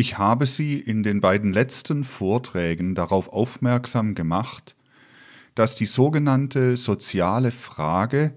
Ich 0.00 0.16
habe 0.16 0.46
Sie 0.46 0.78
in 0.78 1.02
den 1.02 1.20
beiden 1.20 1.52
letzten 1.52 2.04
Vorträgen 2.04 2.94
darauf 2.94 3.32
aufmerksam 3.32 4.14
gemacht, 4.14 4.76
dass 5.56 5.74
die 5.74 5.86
sogenannte 5.86 6.76
soziale 6.76 7.50
Frage 7.50 8.32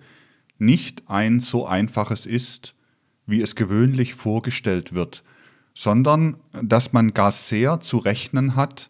nicht 0.57 1.03
ein 1.05 1.39
so 1.39 1.67
einfaches 1.67 2.25
ist, 2.25 2.73
wie 3.27 3.43
es 3.43 3.53
gewöhnlich 3.53 4.15
vorgestellt 4.15 4.93
wird, 4.93 5.23
sondern 5.75 6.37
dass 6.63 6.93
man 6.93 7.13
gar 7.13 7.31
sehr 7.31 7.79
zu 7.79 7.99
rechnen 7.99 8.55
hat 8.55 8.89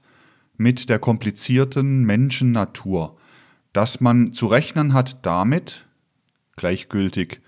mit 0.56 0.88
der 0.88 0.98
komplizierten 0.98 2.06
Menschennatur, 2.06 3.18
dass 3.74 4.00
man 4.00 4.32
zu 4.32 4.48
rechnen 4.48 4.94
hat 4.94 5.26
damit, 5.26 5.86
gleichgültig 6.56 7.42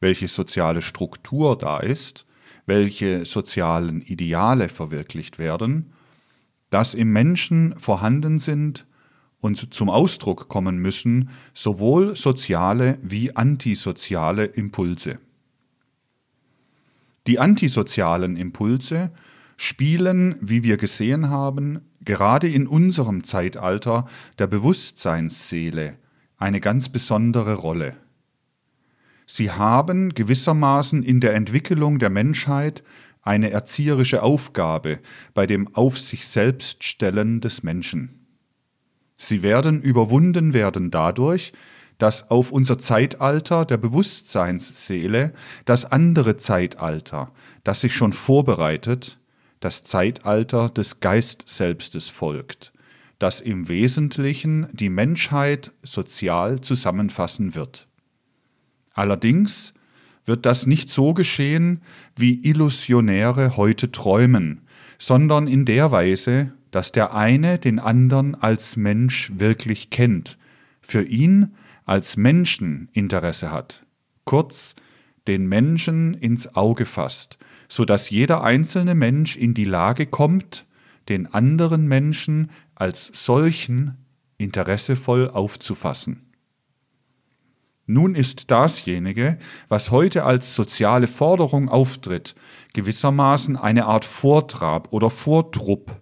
welche 0.00 0.26
soziale 0.26 0.82
Struktur 0.82 1.56
da 1.56 1.78
ist, 1.78 2.26
welche 2.66 3.24
sozialen 3.24 4.00
Ideale 4.02 4.68
verwirklicht 4.68 5.38
werden, 5.38 5.92
dass 6.70 6.94
im 6.94 7.12
Menschen 7.12 7.78
vorhanden 7.78 8.38
sind 8.38 8.86
und 9.40 9.74
zum 9.74 9.90
Ausdruck 9.90 10.48
kommen 10.48 10.78
müssen 10.78 11.28
sowohl 11.52 12.16
soziale 12.16 12.98
wie 13.02 13.36
antisoziale 13.36 14.46
Impulse. 14.46 15.18
Die 17.26 17.38
antisozialen 17.38 18.36
Impulse 18.36 19.10
spielen, 19.56 20.36
wie 20.40 20.62
wir 20.62 20.76
gesehen 20.76 21.30
haben, 21.30 21.80
gerade 22.04 22.48
in 22.48 22.66
unserem 22.66 23.24
Zeitalter 23.24 24.06
der 24.38 24.46
Bewusstseinsseele 24.46 25.96
eine 26.36 26.60
ganz 26.60 26.88
besondere 26.88 27.54
Rolle. 27.54 27.96
Sie 29.26 29.50
haben 29.50 30.14
gewissermaßen 30.14 31.02
in 31.02 31.20
der 31.20 31.34
Entwicklung 31.34 31.98
der 31.98 32.10
Menschheit 32.10 32.82
eine 33.22 33.50
erzieherische 33.50 34.22
Aufgabe 34.22 34.98
bei 35.32 35.46
dem 35.46 35.74
Auf 35.74 35.98
sich 35.98 36.26
selbst 36.26 36.84
stellen 36.84 37.40
des 37.40 37.62
Menschen. 37.62 38.26
Sie 39.16 39.42
werden 39.42 39.80
überwunden 39.80 40.52
werden 40.52 40.90
dadurch, 40.90 41.52
dass 41.98 42.30
auf 42.30 42.50
unser 42.50 42.78
Zeitalter 42.78 43.64
der 43.64 43.76
Bewusstseinsseele 43.76 45.32
das 45.64 45.84
andere 45.84 46.36
Zeitalter, 46.36 47.32
das 47.62 47.80
sich 47.80 47.94
schon 47.94 48.12
vorbereitet, 48.12 49.18
das 49.60 49.84
Zeitalter 49.84 50.68
des 50.68 51.00
Geistselbstes 51.00 52.08
folgt, 52.08 52.72
das 53.18 53.40
im 53.40 53.68
Wesentlichen 53.68 54.68
die 54.72 54.90
Menschheit 54.90 55.72
sozial 55.82 56.60
zusammenfassen 56.60 57.54
wird. 57.54 57.86
Allerdings 58.94 59.74
wird 60.24 60.46
das 60.46 60.66
nicht 60.66 60.88
so 60.88 61.12
geschehen, 61.12 61.82
wie 62.16 62.44
Illusionäre 62.44 63.56
heute 63.56 63.92
träumen, 63.92 64.62
sondern 64.98 65.46
in 65.46 65.64
der 65.64 65.90
Weise, 65.90 66.52
dass 66.70 66.92
der 66.92 67.14
eine 67.14 67.58
den 67.58 67.78
anderen 67.78 68.34
als 68.34 68.76
Mensch 68.76 69.30
wirklich 69.34 69.90
kennt, 69.90 70.38
für 70.80 71.02
ihn 71.02 71.54
als 71.84 72.16
Menschen 72.16 72.88
Interesse 72.92 73.50
hat, 73.50 73.84
kurz 74.24 74.74
den 75.26 75.46
Menschen 75.46 76.14
ins 76.14 76.54
Auge 76.54 76.86
fasst, 76.86 77.38
so 77.68 77.84
dass 77.84 78.10
jeder 78.10 78.42
einzelne 78.42 78.94
Mensch 78.94 79.36
in 79.36 79.54
die 79.54 79.64
Lage 79.64 80.06
kommt, 80.06 80.66
den 81.08 81.32
anderen 81.32 81.86
Menschen 81.86 82.50
als 82.74 83.10
solchen 83.12 83.96
interessevoll 84.38 85.30
aufzufassen. 85.30 86.23
Nun 87.86 88.14
ist 88.14 88.50
dasjenige, 88.50 89.38
was 89.68 89.90
heute 89.90 90.24
als 90.24 90.54
soziale 90.54 91.06
Forderung 91.06 91.68
auftritt, 91.68 92.34
gewissermaßen 92.72 93.56
eine 93.56 93.84
Art 93.84 94.06
Vortrab 94.06 94.88
oder 94.90 95.10
Vortrupp, 95.10 96.00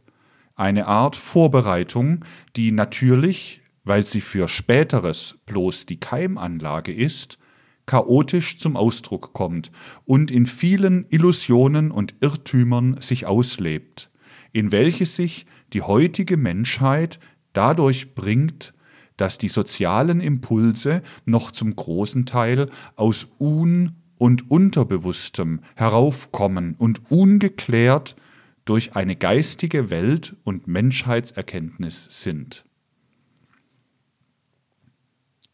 eine 0.54 0.86
Art 0.86 1.16
Vorbereitung, 1.16 2.24
die 2.54 2.70
natürlich, 2.70 3.62
weil 3.84 4.06
sie 4.06 4.20
für 4.20 4.46
späteres 4.46 5.38
bloß 5.46 5.86
die 5.86 5.98
Keimanlage 5.98 6.94
ist, 6.94 7.38
chaotisch 7.86 8.58
zum 8.58 8.76
Ausdruck 8.76 9.32
kommt 9.32 9.72
und 10.04 10.30
in 10.30 10.46
vielen 10.46 11.04
Illusionen 11.10 11.90
und 11.90 12.14
Irrtümern 12.20 13.00
sich 13.00 13.26
auslebt, 13.26 14.08
in 14.52 14.70
welche 14.70 15.04
sich 15.04 15.46
die 15.72 15.82
heutige 15.82 16.36
Menschheit 16.36 17.18
dadurch 17.52 18.14
bringt, 18.14 18.72
dass 19.16 19.38
die 19.38 19.48
sozialen 19.48 20.20
Impulse 20.20 21.02
noch 21.24 21.50
zum 21.50 21.74
großen 21.74 22.26
Teil 22.26 22.70
aus 22.96 23.26
Un- 23.40 23.96
und 24.18 24.50
Unterbewusstem 24.50 25.60
heraufkommen 25.74 26.76
und 26.78 27.10
ungeklärt 27.10 28.16
durch 28.64 28.94
eine 28.94 29.16
geistige 29.16 29.90
Welt- 29.90 30.36
und 30.44 30.68
Menschheitserkenntnis 30.68 32.08
sind. 32.10 32.64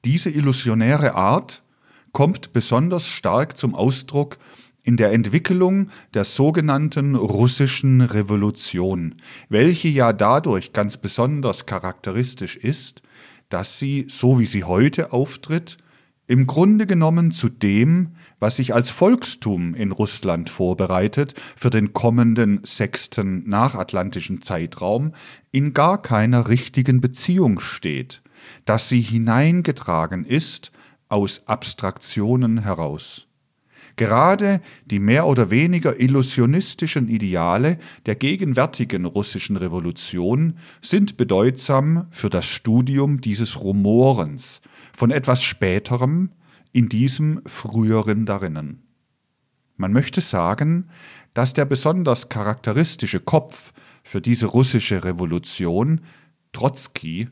Diese 0.04 0.30
illusionäre 0.30 1.14
Art 1.14 1.62
kommt 2.12 2.52
besonders 2.52 3.06
stark 3.06 3.56
zum 3.56 3.75
Ausdruck 3.75 4.38
in 4.84 4.96
der 4.96 5.12
Entwicklung 5.12 5.90
der 6.14 6.25
sogenannten 6.25 7.14
russischen 7.14 8.00
Revolution, 8.00 9.16
welche 9.48 9.88
ja 9.88 10.12
dadurch 10.12 10.72
ganz 10.72 10.96
besonders 10.96 11.66
charakteristisch 11.66 12.56
ist, 12.56 13.02
dass 13.48 13.78
sie, 13.78 14.06
so 14.09 14.38
wie 14.38 14.47
sie 14.47 14.64
heute 14.64 15.12
auftritt, 15.12 15.78
im 16.26 16.47
Grunde 16.47 16.86
genommen 16.86 17.32
zu 17.32 17.48
dem, 17.48 18.14
was 18.38 18.56
sich 18.56 18.75
als 18.75 18.91
Volkstum 18.91 19.75
in 19.75 19.92
Russland 19.92 20.50
vorbereitet 20.50 21.34
für 21.56 21.70
den 21.70 21.94
kommenden 21.94 22.60
sechsten 22.64 23.48
nachatlantischen 23.48 24.42
Zeitraum, 24.42 25.14
in 25.50 25.72
gar 25.72 26.03
keiner 26.03 26.48
richtigen 26.48 27.00
Beziehung 27.00 27.60
steht, 27.60 28.20
dass 28.66 28.91
sie 28.91 29.00
hineingetragen 29.00 30.26
ist 30.26 30.70
aus 31.08 31.42
Abstraktionen 31.47 32.58
heraus. 32.58 33.27
Gerade 33.98 34.60
die 34.86 35.00
mehr 35.00 35.26
oder 35.26 35.50
weniger 35.50 35.98
illusionistischen 35.98 37.09
Ideale 37.09 37.78
der 38.06 38.14
gegenwärtigen 38.14 39.04
russischen 39.04 39.56
Revolution 39.56 40.56
sind 40.81 41.16
bedeutsam 41.16 42.06
für 42.12 42.31
das 42.31 42.47
Studium 42.47 43.20
dieses 43.20 43.60
Rumorens 43.60 44.60
von 44.92 45.10
etwas 45.10 45.42
Späterem 45.42 46.31
in 46.70 46.88
diesem 46.88 47.42
früheren 47.44 48.25
darinnen. 48.25 48.84
Man 49.76 49.92
möchte 49.92 50.20
sagen, 50.20 50.91
dass 51.34 51.53
der 51.53 51.64
besonders 51.64 52.28
charakteristische 52.28 53.19
Kopf 53.19 53.72
für 54.04 54.20
diese 54.20 54.47
russische 54.47 55.03
Revolution, 55.03 56.03
Trotzki, 56.53 57.31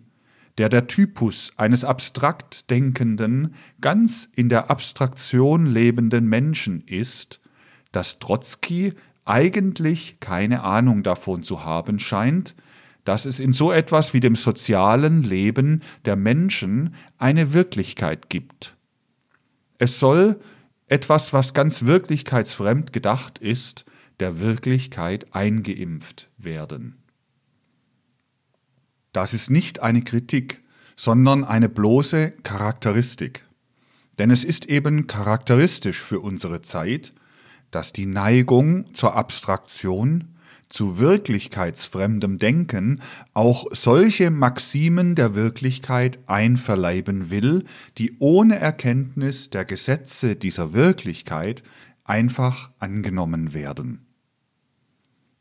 der 0.59 0.69
der 0.69 0.87
Typus 0.87 1.53
eines 1.56 1.84
abstrakt 1.84 2.71
denkenden, 2.71 3.55
ganz 3.81 4.28
in 4.34 4.49
der 4.49 4.71
Abstraktion 4.71 5.67
lebenden 5.67 6.27
Menschen 6.27 6.83
ist, 6.87 7.41
dass 7.93 8.19
Trotzki 8.19 8.94
eigentlich 9.25 10.19
keine 10.21 10.62
Ahnung 10.62 11.03
davon 11.03 11.43
zu 11.43 11.65
haben 11.65 11.99
scheint, 11.99 12.55
dass 13.05 13.25
es 13.25 13.39
in 13.41 13.53
so 13.53 13.71
etwas 13.71 14.15
wie 14.15 14.21
dem 14.21 14.34
sozialen 14.34 15.22
Leben 15.22 15.83
der 16.05 16.17
Menschen 16.17 16.94
eine 17.19 17.53
Wirklichkeit 17.53 18.28
gibt. 18.28 18.77
Es 19.78 20.00
soll 20.00 20.41
etwas, 20.88 21.33
was 21.33 21.55
ganz 21.55 21.83
wirklichkeitsfremd 21.83 22.93
gedacht 22.93 23.38
ist, 23.38 23.84
der 24.21 24.41
Wirklichkeit 24.41 25.34
eingeimpft 25.34 26.28
werden. 26.38 26.97
Das 29.16 29.32
ist 29.32 29.49
nicht 29.49 29.81
eine 29.81 30.03
Kritik, 30.03 30.62
sondern 30.94 31.43
eine 31.43 31.71
bloße 31.71 32.34
Charakteristik. 32.43 33.47
Denn 34.19 34.31
es 34.31 34.44
ist 34.44 34.66
eben 34.66 35.06
charakteristisch 35.06 36.03
für 36.03 36.21
unsere 36.21 36.60
Zeit, 36.60 37.15
dass 37.71 37.94
die 37.94 38.05
Neigung 38.05 38.93
zur 38.93 39.16
Abstraktion, 39.16 40.34
zu 40.69 40.99
wirklichkeitsfremdem 40.99 42.37
Denken 42.37 43.00
auch 43.32 43.64
solche 43.70 44.31
Maximen 44.31 45.14
der 45.14 45.35
Wirklichkeit 45.35 46.19
einverleiben 46.26 47.31
will, 47.31 47.64
die 47.96 48.19
ohne 48.19 48.58
Erkenntnis 48.58 49.49
der 49.49 49.64
Gesetze 49.64 50.37
dieser 50.37 50.75
Wirklichkeit 50.75 51.62
einfach 52.05 52.70
angenommen 52.81 53.55
werden, 53.55 54.05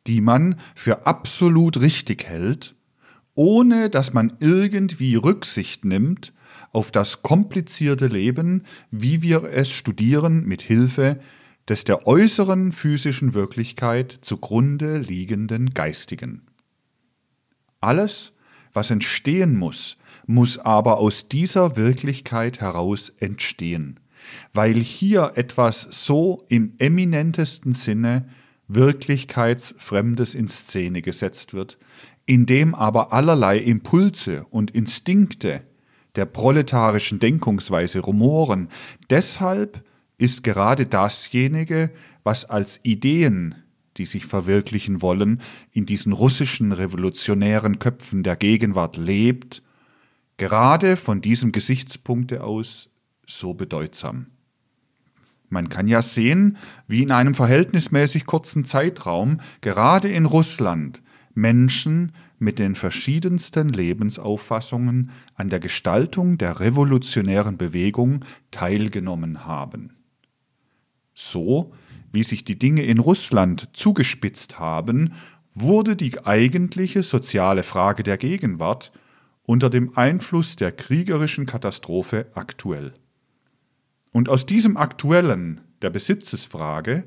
die 0.07 0.21
man 0.21 0.61
für 0.75 1.05
absolut 1.05 1.81
richtig 1.81 2.23
hält 2.23 2.74
ohne 3.35 3.89
dass 3.89 4.13
man 4.13 4.33
irgendwie 4.39 5.15
Rücksicht 5.15 5.85
nimmt 5.85 6.33
auf 6.71 6.91
das 6.91 7.21
komplizierte 7.21 8.07
Leben, 8.07 8.63
wie 8.91 9.21
wir 9.21 9.43
es 9.43 9.71
studieren 9.71 10.45
mit 10.45 10.61
Hilfe 10.61 11.19
des 11.67 11.83
der 11.83 12.07
äußeren 12.07 12.71
physischen 12.71 13.33
Wirklichkeit 13.33 14.19
zugrunde 14.21 14.97
liegenden 14.97 15.73
geistigen. 15.73 16.43
Alles, 17.81 18.33
was 18.73 18.91
entstehen 18.91 19.55
muss, 19.55 19.97
muss 20.27 20.57
aber 20.57 20.97
aus 20.97 21.27
dieser 21.27 21.75
Wirklichkeit 21.75 22.59
heraus 22.59 23.09
entstehen, 23.19 23.99
weil 24.53 24.75
hier 24.75 25.33
etwas 25.35 25.87
so 25.91 26.45
im 26.49 26.73
eminentesten 26.77 27.73
Sinne 27.73 28.27
Wirklichkeitsfremdes 28.67 30.33
in 30.33 30.47
Szene 30.47 31.01
gesetzt 31.01 31.53
wird, 31.53 31.77
in 32.25 32.45
dem 32.45 32.73
aber 32.73 33.13
allerlei 33.13 33.57
Impulse 33.57 34.45
und 34.49 34.71
Instinkte 34.71 35.61
der 36.15 36.25
proletarischen 36.25 37.19
Denkungsweise 37.19 37.99
rumoren. 37.99 38.69
Deshalb 39.09 39.83
ist 40.17 40.43
gerade 40.43 40.85
dasjenige, 40.85 41.91
was 42.23 42.45
als 42.45 42.79
Ideen, 42.83 43.55
die 43.97 44.05
sich 44.05 44.25
verwirklichen 44.25 45.01
wollen, 45.01 45.41
in 45.71 45.85
diesen 45.85 46.13
russischen 46.13 46.71
revolutionären 46.71 47.79
Köpfen 47.79 48.23
der 48.23 48.35
Gegenwart 48.35 48.97
lebt, 48.97 49.61
gerade 50.37 50.97
von 50.97 51.21
diesem 51.21 51.51
Gesichtspunkte 51.51 52.43
aus 52.43 52.89
so 53.27 53.53
bedeutsam. 53.53 54.27
Man 55.49 55.69
kann 55.69 55.87
ja 55.87 56.01
sehen, 56.01 56.57
wie 56.87 57.03
in 57.03 57.11
einem 57.11 57.35
verhältnismäßig 57.35 58.25
kurzen 58.25 58.65
Zeitraum 58.65 59.39
gerade 59.61 60.09
in 60.09 60.25
Russland 60.25 61.01
Menschen 61.35 62.13
mit 62.39 62.57
den 62.59 62.75
verschiedensten 62.75 63.69
Lebensauffassungen 63.69 65.11
an 65.35 65.49
der 65.49 65.59
Gestaltung 65.59 66.37
der 66.37 66.59
revolutionären 66.59 67.57
Bewegung 67.57 68.25
teilgenommen 68.51 69.45
haben. 69.45 69.97
So 71.13 71.73
wie 72.11 72.23
sich 72.23 72.45
die 72.45 72.57
Dinge 72.57 72.83
in 72.83 72.97
Russland 72.97 73.69
zugespitzt 73.73 74.57
haben, 74.57 75.13
wurde 75.53 75.95
die 75.95 76.25
eigentliche 76.25 77.03
soziale 77.03 77.63
Frage 77.63 78.03
der 78.03 78.17
Gegenwart 78.17 78.91
unter 79.43 79.69
dem 79.69 79.97
Einfluss 79.97 80.55
der 80.55 80.71
kriegerischen 80.71 81.45
Katastrophe 81.45 82.27
aktuell. 82.33 82.93
Und 84.11 84.29
aus 84.29 84.45
diesem 84.45 84.77
aktuellen, 84.77 85.61
der 85.81 85.89
Besitzesfrage, 85.89 87.05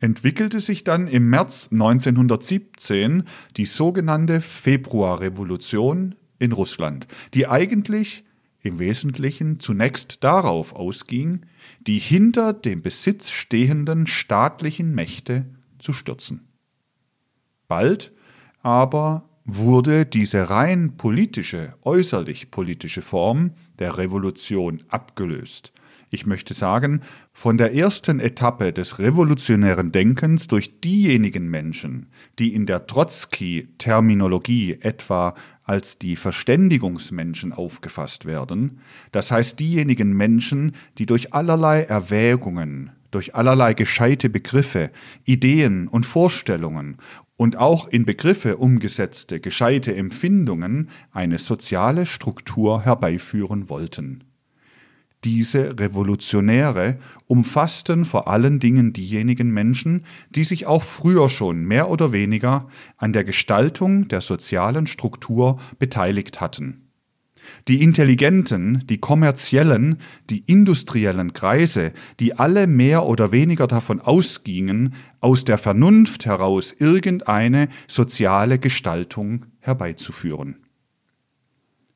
entwickelte 0.00 0.60
sich 0.60 0.84
dann 0.84 1.08
im 1.08 1.28
März 1.30 1.68
1917 1.72 3.24
die 3.56 3.66
sogenannte 3.66 4.40
Februarrevolution 4.40 6.14
in 6.38 6.52
Russland, 6.52 7.06
die 7.34 7.46
eigentlich 7.48 8.24
im 8.60 8.78
Wesentlichen 8.78 9.60
zunächst 9.60 10.22
darauf 10.24 10.74
ausging, 10.74 11.46
die 11.80 11.98
hinter 11.98 12.52
dem 12.52 12.82
Besitz 12.82 13.30
stehenden 13.30 14.06
staatlichen 14.06 14.94
Mächte 14.94 15.46
zu 15.78 15.92
stürzen. 15.92 16.48
Bald 17.66 18.12
aber 18.62 19.22
wurde 19.44 20.04
diese 20.04 20.50
rein 20.50 20.96
politische, 20.96 21.74
äußerlich 21.82 22.50
politische 22.50 23.02
Form 23.02 23.52
der 23.78 23.96
Revolution 23.96 24.82
abgelöst 24.88 25.72
ich 26.10 26.26
möchte 26.26 26.54
sagen, 26.54 27.02
von 27.32 27.56
der 27.58 27.74
ersten 27.74 28.20
Etappe 28.20 28.72
des 28.72 28.98
revolutionären 28.98 29.92
Denkens 29.92 30.46
durch 30.46 30.80
diejenigen 30.80 31.48
Menschen, 31.48 32.06
die 32.38 32.54
in 32.54 32.66
der 32.66 32.86
Trotzki-Terminologie 32.86 34.78
etwa 34.80 35.34
als 35.64 35.98
die 35.98 36.16
Verständigungsmenschen 36.16 37.52
aufgefasst 37.52 38.24
werden, 38.24 38.80
das 39.12 39.30
heißt 39.30 39.60
diejenigen 39.60 40.16
Menschen, 40.16 40.72
die 40.96 41.06
durch 41.06 41.34
allerlei 41.34 41.82
Erwägungen, 41.82 42.90
durch 43.10 43.34
allerlei 43.34 43.74
gescheite 43.74 44.28
Begriffe, 44.30 44.90
Ideen 45.24 45.88
und 45.88 46.04
Vorstellungen 46.04 46.96
und 47.36 47.56
auch 47.56 47.86
in 47.86 48.04
Begriffe 48.04 48.56
umgesetzte 48.56 49.40
gescheite 49.40 49.94
Empfindungen 49.94 50.88
eine 51.12 51.38
soziale 51.38 52.04
Struktur 52.06 52.82
herbeiführen 52.82 53.68
wollten. 53.68 54.24
Diese 55.24 55.80
Revolutionäre 55.80 56.98
umfassten 57.26 58.04
vor 58.04 58.28
allen 58.28 58.60
Dingen 58.60 58.92
diejenigen 58.92 59.50
Menschen, 59.50 60.04
die 60.30 60.44
sich 60.44 60.66
auch 60.66 60.84
früher 60.84 61.28
schon 61.28 61.64
mehr 61.64 61.90
oder 61.90 62.12
weniger 62.12 62.68
an 62.96 63.12
der 63.12 63.24
Gestaltung 63.24 64.06
der 64.06 64.20
sozialen 64.20 64.86
Struktur 64.86 65.58
beteiligt 65.78 66.40
hatten. 66.40 66.88
Die 67.66 67.82
intelligenten, 67.82 68.84
die 68.86 68.98
kommerziellen, 68.98 69.98
die 70.30 70.40
industriellen 70.46 71.32
Kreise, 71.32 71.92
die 72.20 72.34
alle 72.34 72.66
mehr 72.66 73.04
oder 73.04 73.32
weniger 73.32 73.66
davon 73.66 74.00
ausgingen, 74.00 74.94
aus 75.20 75.44
der 75.44 75.58
Vernunft 75.58 76.26
heraus 76.26 76.72
irgendeine 76.78 77.68
soziale 77.86 78.58
Gestaltung 78.58 79.46
herbeizuführen. 79.60 80.56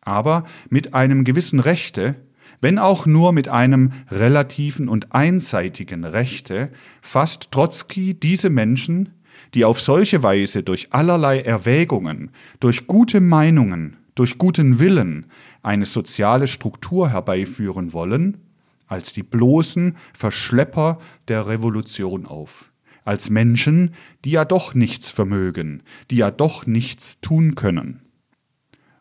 Aber 0.01 0.45
mit 0.69 0.95
einem 0.95 1.25
gewissen 1.25 1.61
Rechte 1.61 2.17
wenn 2.63 2.79
auch 2.79 3.05
nur 3.05 3.33
mit 3.33 3.49
einem 3.49 3.93
relativen 4.11 4.89
und 4.89 5.13
einseitigen 5.13 6.05
Rechte, 6.05 6.71
fasst 7.03 7.51
Trotzki 7.51 8.15
diese 8.15 8.49
Menschen, 8.49 9.11
die 9.53 9.67
auf 9.67 9.81
solche 9.81 10.23
Weise 10.23 10.63
durch 10.63 10.93
allerlei 10.93 11.41
Erwägungen, 11.41 12.31
durch 12.61 12.87
gute 12.87 13.21
Meinungen, 13.21 13.99
durch 14.15 14.39
guten 14.39 14.79
Willen 14.79 15.27
eine 15.63 15.87
soziale 15.87 16.47
Struktur 16.47 17.11
herbeiführen 17.11 17.93
wollen, 17.93 18.39
als 18.87 19.13
die 19.13 19.25
bloßen 19.25 19.97
Verschlepper 20.15 20.99
der 21.27 21.49
Revolution 21.49 22.27
auf, 22.27 22.71
als 23.05 23.29
Menschen, 23.29 23.93
die 24.25 24.31
ja 24.31 24.45
doch 24.45 24.75
nichts 24.75 25.11
vermögen, 25.11 25.83
die 26.11 26.17
ja 26.17 26.31
doch 26.31 26.65
nichts 26.67 27.21
tun 27.21 27.57
können. 27.57 28.03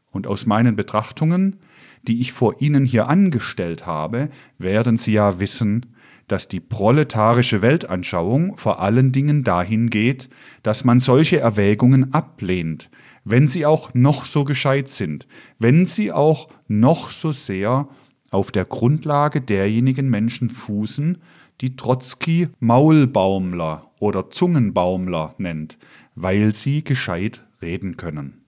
Und 0.10 0.26
aus 0.28 0.46
meinen 0.48 0.76
Betrachtungen 0.76 1.58
die 2.08 2.22
ich 2.22 2.32
vor 2.32 2.62
Ihnen 2.62 2.86
hier 2.86 3.08
angestellt 3.08 3.86
habe, 3.86 4.30
werden 4.58 4.98
Sie 4.98 5.14
ja 5.14 5.40
wissen, 5.40 5.86
dass 6.32 6.48
die 6.48 6.62
proletarische 6.62 7.62
Weltanschauung 7.62 8.56
vor 8.56 8.80
allen 8.80 9.12
Dingen 9.12 9.44
dahin 9.44 9.90
geht, 9.90 10.30
dass 10.64 10.86
man 10.86 11.02
solche 11.02 11.40
Erwägungen 11.40 12.14
ablehnt, 12.14 12.90
wenn 13.26 13.50
sie 13.50 13.66
auch 13.66 13.94
noch 13.94 14.24
so 14.24 14.46
gescheit 14.46 14.88
sind, 14.88 15.28
wenn 15.60 15.86
sie 15.86 16.14
auch 16.14 16.48
noch 16.70 17.12
so 17.12 17.34
sehr 17.34 17.90
auf 18.30 18.52
der 18.52 18.64
Grundlage 18.64 19.42
derjenigen 19.42 20.10
Menschen 20.10 20.50
fußen, 20.50 21.18
die 21.60 21.76
Trotzki 21.76 22.48
Maulbaumler 22.60 23.92
oder 24.00 24.30
Zungenbaumler 24.30 25.36
nennt, 25.38 25.78
weil 26.16 26.54
sie 26.54 26.82
gescheit 26.82 27.46
reden 27.62 27.98
können. 27.98 28.41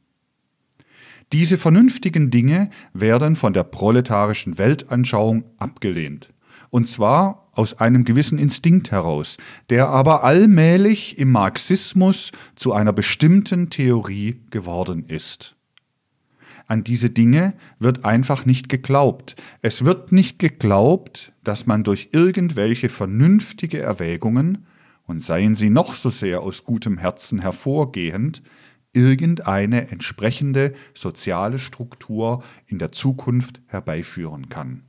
Diese 1.33 1.57
vernünftigen 1.57 2.29
Dinge 2.29 2.69
werden 2.93 3.35
von 3.35 3.53
der 3.53 3.63
proletarischen 3.63 4.59
Weltanschauung 4.59 5.45
abgelehnt. 5.57 6.29
Und 6.69 6.87
zwar 6.87 7.49
aus 7.53 7.79
einem 7.79 8.03
gewissen 8.03 8.37
Instinkt 8.37 8.91
heraus, 8.91 9.37
der 9.71 9.87
aber 9.87 10.23
allmählich 10.23 11.17
im 11.17 11.31
Marxismus 11.31 12.31
zu 12.55 12.71
einer 12.71 12.93
bestimmten 12.93 13.71
Theorie 13.71 14.41
geworden 14.51 15.05
ist. 15.07 15.55
An 16.67 16.83
diese 16.83 17.09
Dinge 17.09 17.53
wird 17.79 18.05
einfach 18.05 18.45
nicht 18.45 18.69
geglaubt. 18.69 19.35
Es 19.63 19.83
wird 19.83 20.11
nicht 20.11 20.37
geglaubt, 20.37 21.33
dass 21.43 21.65
man 21.65 21.83
durch 21.83 22.09
irgendwelche 22.11 22.89
vernünftige 22.89 23.79
Erwägungen, 23.79 24.67
und 25.05 25.21
seien 25.21 25.53
sie 25.53 25.69
noch 25.69 25.95
so 25.95 26.09
sehr 26.09 26.41
aus 26.41 26.63
gutem 26.63 26.97
Herzen 26.97 27.39
hervorgehend, 27.39 28.41
irgendeine 28.93 29.89
entsprechende 29.89 30.73
soziale 30.93 31.59
Struktur 31.59 32.43
in 32.67 32.79
der 32.79 32.91
Zukunft 32.91 33.61
herbeiführen 33.67 34.49
kann. 34.49 34.83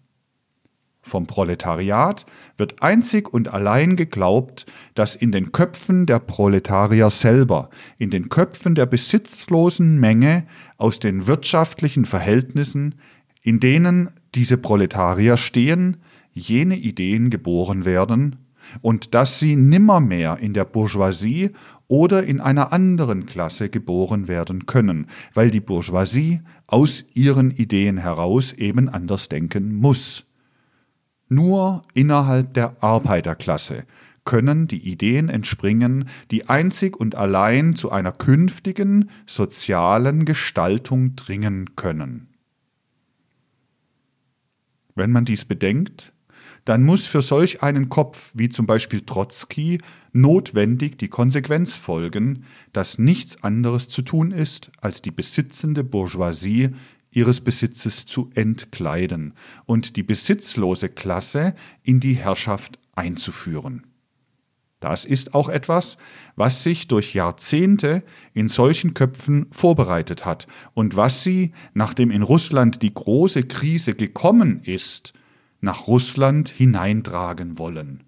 Vom 1.06 1.26
Proletariat 1.26 2.25
wird 2.56 2.82
einzig 2.82 3.32
und 3.32 3.52
allein 3.52 3.94
geglaubt, 3.94 4.64
dass 4.94 5.14
in 5.14 5.32
den 5.32 5.52
Köpfen 5.52 6.06
der 6.06 6.18
Proletarier 6.18 7.11
selber, 7.11 7.68
in 7.99 8.08
den 8.08 8.30
Köpfen 8.30 8.75
der 8.75 8.87
besitzlosen 8.87 10.00
Menge 10.00 10.46
aus 10.78 11.00
den 11.00 11.26
wirtschaftlichen 11.26 12.06
Verhältnissen, 12.06 12.94
in 13.42 13.61
denen 13.61 14.08
diese 14.34 14.56
Proletarier 14.56 15.37
stehen, 15.37 15.99
jene 16.32 16.76
Ideen 16.76 17.28
geboren 17.28 17.84
werden, 17.84 18.44
und 18.80 19.14
dass 19.14 19.38
sie 19.38 19.56
nimmermehr 19.56 20.38
in 20.38 20.54
der 20.54 20.64
Bourgeoisie 20.64 21.50
oder 21.88 22.25
in 22.25 22.40
einer 22.40 22.73
anderen 22.73 23.26
Klasse 23.26 23.68
geboren 23.68 24.28
werden 24.28 24.66
können, 24.66 25.06
weil 25.35 25.50
die 25.50 25.61
Bourgeoisie 25.61 26.40
aus 26.66 27.04
ihren 27.14 27.50
Ideen 27.50 27.99
heraus 27.99 28.52
eben 28.52 28.88
anders 28.88 29.28
denken 29.28 29.75
muss. 29.75 30.25
Nur 31.28 31.83
innerhalb 31.94 32.54
der 32.54 32.83
Arbeiterklasse 32.83 33.85
können 34.25 34.66
die 34.66 34.88
Ideen 34.88 35.28
entspringen, 35.28 36.09
die 36.30 36.49
einzig 36.49 36.97
und 36.97 37.14
allein 37.14 37.75
zu 37.75 37.90
einer 37.90 38.12
künftigen 38.12 39.11
sozialen 39.26 40.25
Gestaltung 40.25 41.14
dringen 41.14 41.76
können. 41.76 42.28
Wenn 44.94 45.11
man 45.11 45.25
dies 45.25 45.44
bedenkt, 45.44 46.13
dann 46.64 46.83
muss 46.83 47.06
für 47.06 47.23
solch 47.23 47.62
einen 47.62 47.88
Kopf 47.88 48.33
wie 48.35 48.49
zum 48.49 48.66
Beispiel 48.66 49.02
Trotzki 49.02 49.78
notwendig 50.12 50.99
die 50.99 51.09
Konsequenz 51.09 51.76
folgen, 51.76 52.44
dass 52.73 52.99
nichts 52.99 53.42
anderes 53.42 53.88
zu 53.88 54.02
tun 54.02 54.30
ist, 54.30 54.71
als 54.80 55.02
die 55.02 55.11
besitzende 55.11 55.85
Bourgeoisie 55.85 56.71
ihres 57.11 57.40
Besitzes 57.40 58.06
zu 58.06 58.30
entkleiden 58.35 59.35
und 59.66 59.97
die 59.97 60.02
besitzlose 60.02 60.88
Klasse 60.88 61.54
in 61.83 62.00
die 62.00 62.14
Herrschaft 62.14 62.78
einzuführen. 62.94 63.87
Das 64.80 65.06
ist 65.06 65.33
auch 65.33 65.49
etwas, 65.49 65.97
was 66.37 66.62
sich 66.62 66.88
durch 66.88 67.14
Jahrzehnte 67.14 68.02
in 68.35 68.49
solchen 68.49 68.92
Köpfen 68.92 69.47
vorbereitet 69.50 70.26
hat 70.26 70.47
und 70.75 70.94
was 70.94 71.23
sie, 71.23 71.52
nachdem 71.73 72.11
in 72.11 72.23
Russland 72.23 72.83
die 72.83 72.92
große 72.92 73.44
Krise 73.44 73.94
gekommen 73.94 74.61
ist, 74.62 75.14
nach 75.64 75.88
Russland 75.88 76.49
hineintragen 76.49 77.59
wollen. 77.59 78.04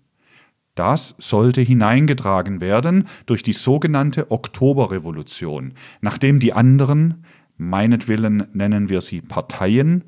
Das 0.77 1.15
sollte 1.19 1.63
hineingetragen 1.63 2.61
werden 2.61 3.09
durch 3.25 3.43
die 3.43 3.55
sogenannte 3.55 4.31
Oktoberrevolution, 4.31 5.73
nachdem 6.03 6.39
die 6.39 6.53
anderen, 6.53 7.25
meinetwillen 7.57 8.47
nennen 8.53 8.91
wir 8.91 9.01
sie 9.01 9.23
Parteien, 9.23 10.05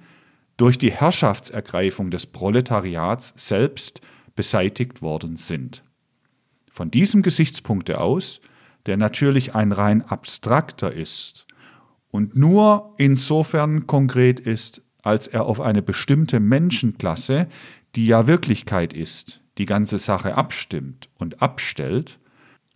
durch 0.59 0.77
die 0.77 0.91
Herrschaftsergreifung 0.91 2.11
des 2.11 2.27
Proletariats 2.27 3.33
selbst 3.37 4.03
beseitigt 4.37 5.01
worden 5.01 5.37
sind. 5.37 5.83
Von 6.71 6.91
diesem 6.91 7.23
Gesichtspunkte 7.23 8.01
aus, 8.01 8.41
der 8.87 8.99
natürlich 8.99 9.55
ein 9.55 9.73
rein 9.73 10.03
abstrakter 10.03 10.93
ist 10.93 11.47
und 12.11 12.37
nur 12.37 12.95
insofern 12.99 13.87
konkret 13.87 14.39
ist, 14.39 14.83
als 15.03 15.27
er 15.27 15.47
auf 15.47 15.61
eine 15.61 15.83
bestimmte 15.83 16.41
Menschenklasse, 16.41 17.49
die 17.97 18.07
ja 18.07 18.27
Wirklichkeit 18.27 18.93
ist, 18.93 19.43
die 19.59 19.67
ganze 19.67 19.99
Sache 19.99 20.37
abstimmt 20.37 21.09
und 21.19 21.43
abstellt, 21.43 22.19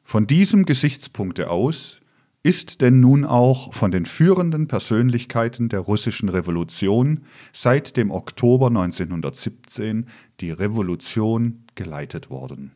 von 0.05 0.27
diesem 0.27 0.65
Gesichtspunkte 0.65 1.51
aus 1.51 2.01
ist 2.43 2.81
denn 2.81 3.01
nun 3.01 3.25
auch 3.25 3.73
von 3.73 3.93
den 3.93 4.05
führenden 4.05 4.67
Persönlichkeiten 4.67 5.69
der 5.69 5.81
russischen 5.81 6.29
Revolution 6.29 7.21
seit 7.53 7.97
dem 7.97 8.11
Oktober 8.11 8.67
1917 8.67 10.07
die 10.41 10.51
Revolution 10.51 11.65
geleitet 11.77 12.31
worden. 12.31 12.73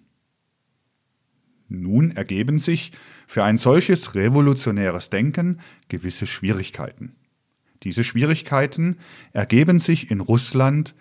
Nun 1.68 2.12
ergeben 2.12 2.60
sich 2.60 2.92
für 3.26 3.42
ein 3.42 3.58
solches 3.58 4.14
revolutionäres 4.14 5.10
Denken 5.10 5.58
gewisse 5.88 6.28
Schwierigkeiten. 6.28 7.16
Diese 7.82 8.04
Schwierigkeiten 8.04 8.96
ergeben 9.32 9.80
sich 9.80 10.10
in 10.10 10.20
Russland, 10.20 10.94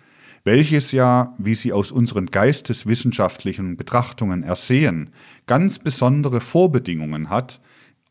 welches 0.44 0.92
ja, 0.92 1.34
wie 1.38 1.54
Sie 1.54 1.72
aus 1.72 1.90
unseren 1.90 2.26
geisteswissenschaftlichen 2.26 3.76
Betrachtungen 3.76 4.42
ersehen, 4.42 5.10
ganz 5.46 5.78
besondere 5.78 6.40
Vorbedingungen 6.40 7.30
hat, 7.30 7.60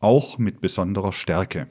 auch 0.00 0.38
mit 0.38 0.60
besonderer 0.60 1.12
Stärke. 1.12 1.68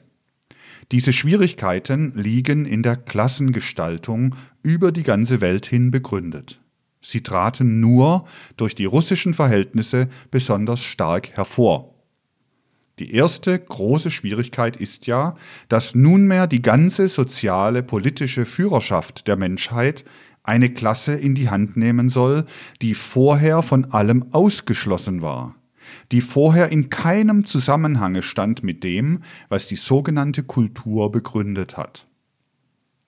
Diese 0.92 1.12
Schwierigkeiten 1.12 2.12
liegen 2.14 2.64
in 2.64 2.82
der 2.82 2.96
Klassengestaltung 2.96 4.36
über 4.62 4.92
die 4.92 5.02
ganze 5.02 5.40
Welt 5.40 5.66
hin 5.66 5.90
begründet. 5.90 6.60
Sie 7.00 7.22
traten 7.22 7.80
nur 7.80 8.26
durch 8.56 8.74
die 8.74 8.84
russischen 8.84 9.34
Verhältnisse 9.34 10.08
besonders 10.30 10.82
stark 10.82 11.30
hervor. 11.36 11.95
Die 12.98 13.12
erste 13.12 13.58
große 13.58 14.10
Schwierigkeit 14.10 14.76
ist 14.76 15.06
ja, 15.06 15.36
dass 15.68 15.94
nunmehr 15.94 16.46
die 16.46 16.62
ganze 16.62 17.08
soziale, 17.08 17.82
politische 17.82 18.46
Führerschaft 18.46 19.26
der 19.26 19.36
Menschheit 19.36 20.04
eine 20.42 20.70
Klasse 20.70 21.14
in 21.14 21.34
die 21.34 21.50
Hand 21.50 21.76
nehmen 21.76 22.08
soll, 22.08 22.46
die 22.80 22.94
vorher 22.94 23.62
von 23.62 23.92
allem 23.92 24.32
ausgeschlossen 24.32 25.20
war, 25.20 25.56
die 26.10 26.22
vorher 26.22 26.70
in 26.70 26.88
keinem 26.88 27.44
Zusammenhange 27.44 28.22
stand 28.22 28.62
mit 28.62 28.82
dem, 28.82 29.22
was 29.50 29.66
die 29.66 29.76
sogenannte 29.76 30.42
Kultur 30.42 31.12
begründet 31.12 31.76
hat. 31.76 32.06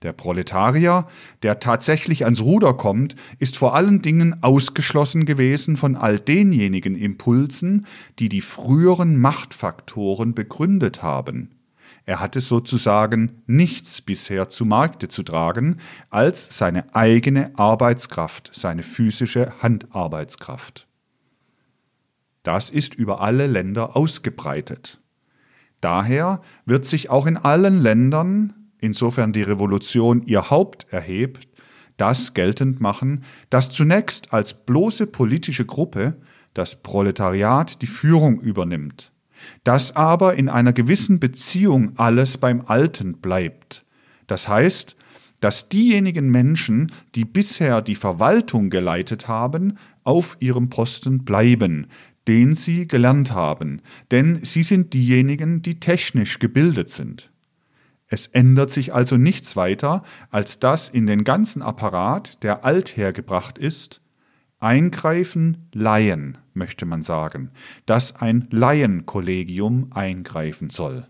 Der 0.02 0.12
Proletarier, 0.12 1.08
der 1.42 1.58
tatsächlich 1.58 2.24
ans 2.24 2.40
Ruder 2.40 2.74
kommt, 2.74 3.16
ist 3.40 3.56
vor 3.56 3.74
allen 3.74 4.00
Dingen 4.00 4.44
ausgeschlossen 4.44 5.26
gewesen 5.26 5.76
von 5.76 5.96
all 5.96 6.20
denjenigen 6.20 6.94
Impulsen, 6.94 7.84
die 8.20 8.28
die 8.28 8.40
früheren 8.40 9.18
Machtfaktoren 9.18 10.34
begründet 10.34 11.02
haben. 11.02 11.50
Er 12.04 12.20
hatte 12.20 12.40
sozusagen 12.40 13.42
nichts 13.46 14.00
bisher 14.00 14.48
zu 14.48 14.64
Markte 14.64 15.08
zu 15.08 15.24
tragen 15.24 15.78
als 16.10 16.56
seine 16.56 16.94
eigene 16.94 17.50
Arbeitskraft, 17.58 18.50
seine 18.54 18.84
physische 18.84 19.52
Handarbeitskraft. 19.60 20.86
Das 22.44 22.70
ist 22.70 22.94
über 22.94 23.20
alle 23.20 23.46
Länder 23.46 23.96
ausgebreitet. 23.96 25.00
Daher 25.80 26.40
wird 26.64 26.86
sich 26.86 27.10
auch 27.10 27.26
in 27.26 27.36
allen 27.36 27.82
Ländern 27.82 28.67
insofern 28.80 29.32
die 29.32 29.42
Revolution 29.42 30.22
ihr 30.22 30.50
Haupt 30.50 30.86
erhebt, 30.90 31.48
das 31.96 32.34
geltend 32.34 32.80
machen, 32.80 33.24
dass 33.50 33.70
zunächst 33.70 34.32
als 34.32 34.54
bloße 34.54 35.06
politische 35.06 35.66
Gruppe 35.66 36.16
das 36.54 36.76
Proletariat 36.82 37.82
die 37.82 37.86
Führung 37.86 38.40
übernimmt, 38.40 39.12
dass 39.64 39.94
aber 39.94 40.34
in 40.34 40.48
einer 40.48 40.72
gewissen 40.72 41.20
Beziehung 41.20 41.92
alles 41.96 42.38
beim 42.38 42.62
Alten 42.66 43.14
bleibt. 43.14 43.84
Das 44.26 44.48
heißt, 44.48 44.96
dass 45.40 45.68
diejenigen 45.68 46.30
Menschen, 46.30 46.90
die 47.14 47.24
bisher 47.24 47.80
die 47.80 47.94
Verwaltung 47.94 48.70
geleitet 48.70 49.28
haben, 49.28 49.78
auf 50.02 50.36
ihrem 50.40 50.68
Posten 50.68 51.24
bleiben, 51.24 51.86
den 52.26 52.54
sie 52.54 52.88
gelernt 52.88 53.32
haben, 53.32 53.80
denn 54.10 54.44
sie 54.44 54.62
sind 54.62 54.94
diejenigen, 54.94 55.62
die 55.62 55.80
technisch 55.80 56.38
gebildet 56.38 56.90
sind. 56.90 57.30
Es 58.08 58.26
ändert 58.26 58.70
sich 58.70 58.94
also 58.94 59.16
nichts 59.16 59.54
weiter, 59.54 60.02
als 60.30 60.58
dass 60.58 60.88
in 60.88 61.06
den 61.06 61.24
ganzen 61.24 61.60
Apparat, 61.62 62.42
der 62.42 62.64
althergebracht 62.64 63.58
ist, 63.58 64.00
eingreifen 64.60 65.68
Laien, 65.72 66.38
möchte 66.54 66.86
man 66.86 67.02
sagen, 67.02 67.50
dass 67.86 68.16
ein 68.16 68.48
Laienkollegium 68.50 69.90
eingreifen 69.92 70.70
soll. 70.70 71.06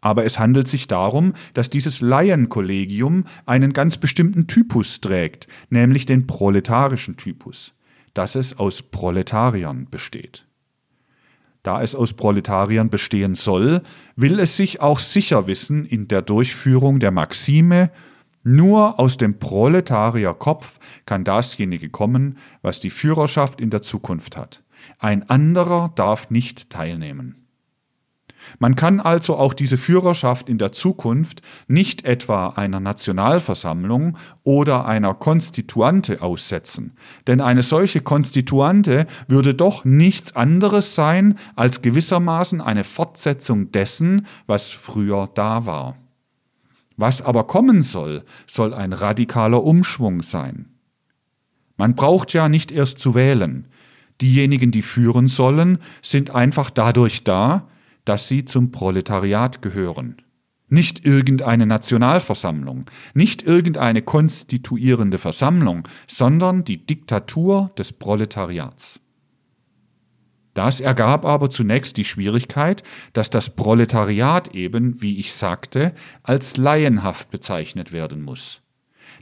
Aber 0.00 0.24
es 0.24 0.40
handelt 0.40 0.66
sich 0.66 0.88
darum, 0.88 1.32
dass 1.54 1.70
dieses 1.70 2.00
Laienkollegium 2.00 3.24
einen 3.46 3.72
ganz 3.72 3.98
bestimmten 3.98 4.48
Typus 4.48 5.00
trägt, 5.00 5.46
nämlich 5.70 6.06
den 6.06 6.26
proletarischen 6.26 7.16
Typus, 7.16 7.72
dass 8.12 8.34
es 8.34 8.58
aus 8.58 8.82
Proletariern 8.82 9.88
besteht. 9.88 10.44
Da 11.62 11.82
es 11.82 11.94
aus 11.94 12.14
Proletariern 12.14 12.90
bestehen 12.90 13.34
soll, 13.34 13.82
will 14.16 14.40
es 14.40 14.56
sich 14.56 14.80
auch 14.80 14.98
sicher 14.98 15.46
wissen 15.46 15.84
in 15.84 16.08
der 16.08 16.22
Durchführung 16.22 16.98
der 16.98 17.12
Maxime, 17.12 17.90
nur 18.42 18.98
aus 18.98 19.16
dem 19.16 19.38
Proletarierkopf 19.38 20.80
kann 21.06 21.22
dasjenige 21.22 21.90
kommen, 21.90 22.38
was 22.60 22.80
die 22.80 22.90
Führerschaft 22.90 23.60
in 23.60 23.70
der 23.70 23.82
Zukunft 23.82 24.36
hat. 24.36 24.62
Ein 24.98 25.28
anderer 25.30 25.92
darf 25.94 26.30
nicht 26.30 26.70
teilnehmen. 26.70 27.41
Man 28.58 28.76
kann 28.76 29.00
also 29.00 29.36
auch 29.36 29.54
diese 29.54 29.78
Führerschaft 29.78 30.48
in 30.48 30.58
der 30.58 30.72
Zukunft 30.72 31.42
nicht 31.68 32.04
etwa 32.04 32.48
einer 32.48 32.80
Nationalversammlung 32.80 34.16
oder 34.44 34.86
einer 34.86 35.14
Konstituante 35.14 36.22
aussetzen, 36.22 36.92
denn 37.26 37.40
eine 37.40 37.62
solche 37.62 38.00
Konstituante 38.00 39.06
würde 39.28 39.54
doch 39.54 39.84
nichts 39.84 40.36
anderes 40.36 40.94
sein 40.94 41.38
als 41.56 41.82
gewissermaßen 41.82 42.60
eine 42.60 42.84
Fortsetzung 42.84 43.72
dessen, 43.72 44.26
was 44.46 44.70
früher 44.70 45.28
da 45.34 45.66
war. 45.66 45.96
Was 46.96 47.22
aber 47.22 47.44
kommen 47.44 47.82
soll, 47.82 48.24
soll 48.46 48.74
ein 48.74 48.92
radikaler 48.92 49.64
Umschwung 49.64 50.22
sein. 50.22 50.66
Man 51.76 51.94
braucht 51.94 52.32
ja 52.32 52.48
nicht 52.48 52.70
erst 52.70 52.98
zu 52.98 53.14
wählen. 53.14 53.66
Diejenigen, 54.20 54.70
die 54.70 54.82
führen 54.82 55.26
sollen, 55.26 55.78
sind 56.00 56.30
einfach 56.30 56.70
dadurch 56.70 57.24
da, 57.24 57.66
dass 58.04 58.28
sie 58.28 58.44
zum 58.44 58.70
Proletariat 58.70 59.62
gehören. 59.62 60.16
Nicht 60.68 61.04
irgendeine 61.04 61.66
Nationalversammlung, 61.66 62.86
nicht 63.12 63.42
irgendeine 63.42 64.00
konstituierende 64.00 65.18
Versammlung, 65.18 65.86
sondern 66.06 66.64
die 66.64 66.86
Diktatur 66.86 67.72
des 67.76 67.92
Proletariats. 67.92 68.98
Das 70.54 70.80
ergab 70.80 71.24
aber 71.24 71.50
zunächst 71.50 71.96
die 71.96 72.04
Schwierigkeit, 72.04 72.82
dass 73.12 73.30
das 73.30 73.50
Proletariat 73.50 74.54
eben, 74.54 75.00
wie 75.00 75.18
ich 75.18 75.32
sagte, 75.34 75.94
als 76.22 76.56
laienhaft 76.56 77.30
bezeichnet 77.30 77.92
werden 77.92 78.22
muss 78.22 78.61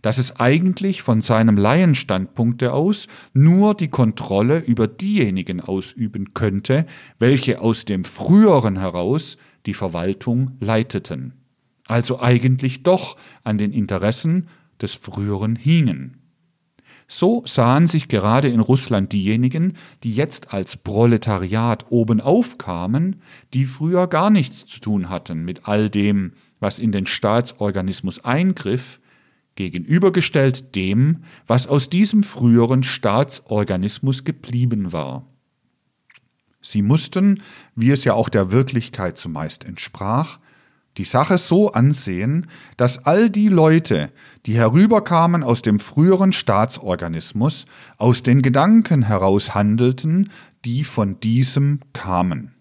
dass 0.02 0.18
es 0.18 0.38
eigentlich 0.38 1.02
von 1.02 1.22
seinem 1.22 1.56
Laienstandpunkte 1.56 2.72
aus 2.72 3.06
nur 3.32 3.74
die 3.74 3.88
Kontrolle 3.88 4.58
über 4.58 4.86
diejenigen 4.86 5.60
ausüben 5.60 6.34
könnte, 6.34 6.86
welche 7.18 7.60
aus 7.60 7.84
dem 7.84 8.04
früheren 8.04 8.78
heraus 8.78 9.36
die 9.66 9.74
Verwaltung 9.74 10.52
leiteten, 10.60 11.34
also 11.86 12.20
eigentlich 12.20 12.82
doch 12.82 13.16
an 13.44 13.58
den 13.58 13.72
Interessen 13.72 14.48
des 14.80 14.94
früheren 14.94 15.56
hingen. 15.56 16.16
So 17.12 17.42
sahen 17.44 17.88
sich 17.88 18.06
gerade 18.06 18.48
in 18.48 18.60
Russland 18.60 19.12
diejenigen, 19.12 19.72
die 20.04 20.14
jetzt 20.14 20.54
als 20.54 20.76
Proletariat 20.76 21.86
obenauf 21.90 22.56
kamen, 22.56 23.16
die 23.52 23.66
früher 23.66 24.06
gar 24.06 24.30
nichts 24.30 24.64
zu 24.64 24.78
tun 24.78 25.08
hatten 25.08 25.44
mit 25.44 25.66
all 25.66 25.90
dem, 25.90 26.34
was 26.60 26.78
in 26.78 26.92
den 26.92 27.06
Staatsorganismus 27.06 28.24
eingriff, 28.24 28.99
gegenübergestellt 29.60 30.74
dem, 30.74 31.18
was 31.46 31.66
aus 31.66 31.90
diesem 31.90 32.22
früheren 32.22 32.82
Staatsorganismus 32.82 34.24
geblieben 34.24 34.94
war. 34.94 35.26
Sie 36.62 36.80
mussten, 36.80 37.42
wie 37.74 37.90
es 37.90 38.04
ja 38.04 38.14
auch 38.14 38.30
der 38.30 38.52
Wirklichkeit 38.52 39.18
zumeist 39.18 39.64
entsprach, 39.64 40.38
die 40.96 41.04
Sache 41.04 41.36
so 41.36 41.72
ansehen, 41.72 42.46
dass 42.78 43.04
all 43.04 43.28
die 43.28 43.48
Leute, 43.48 44.10
die 44.46 44.54
herüberkamen 44.54 45.42
aus 45.42 45.60
dem 45.60 45.78
früheren 45.78 46.32
Staatsorganismus, 46.32 47.66
aus 47.98 48.22
den 48.22 48.40
Gedanken 48.40 49.02
heraus 49.02 49.54
handelten, 49.54 50.30
die 50.64 50.84
von 50.84 51.20
diesem 51.20 51.80
kamen. 51.92 52.54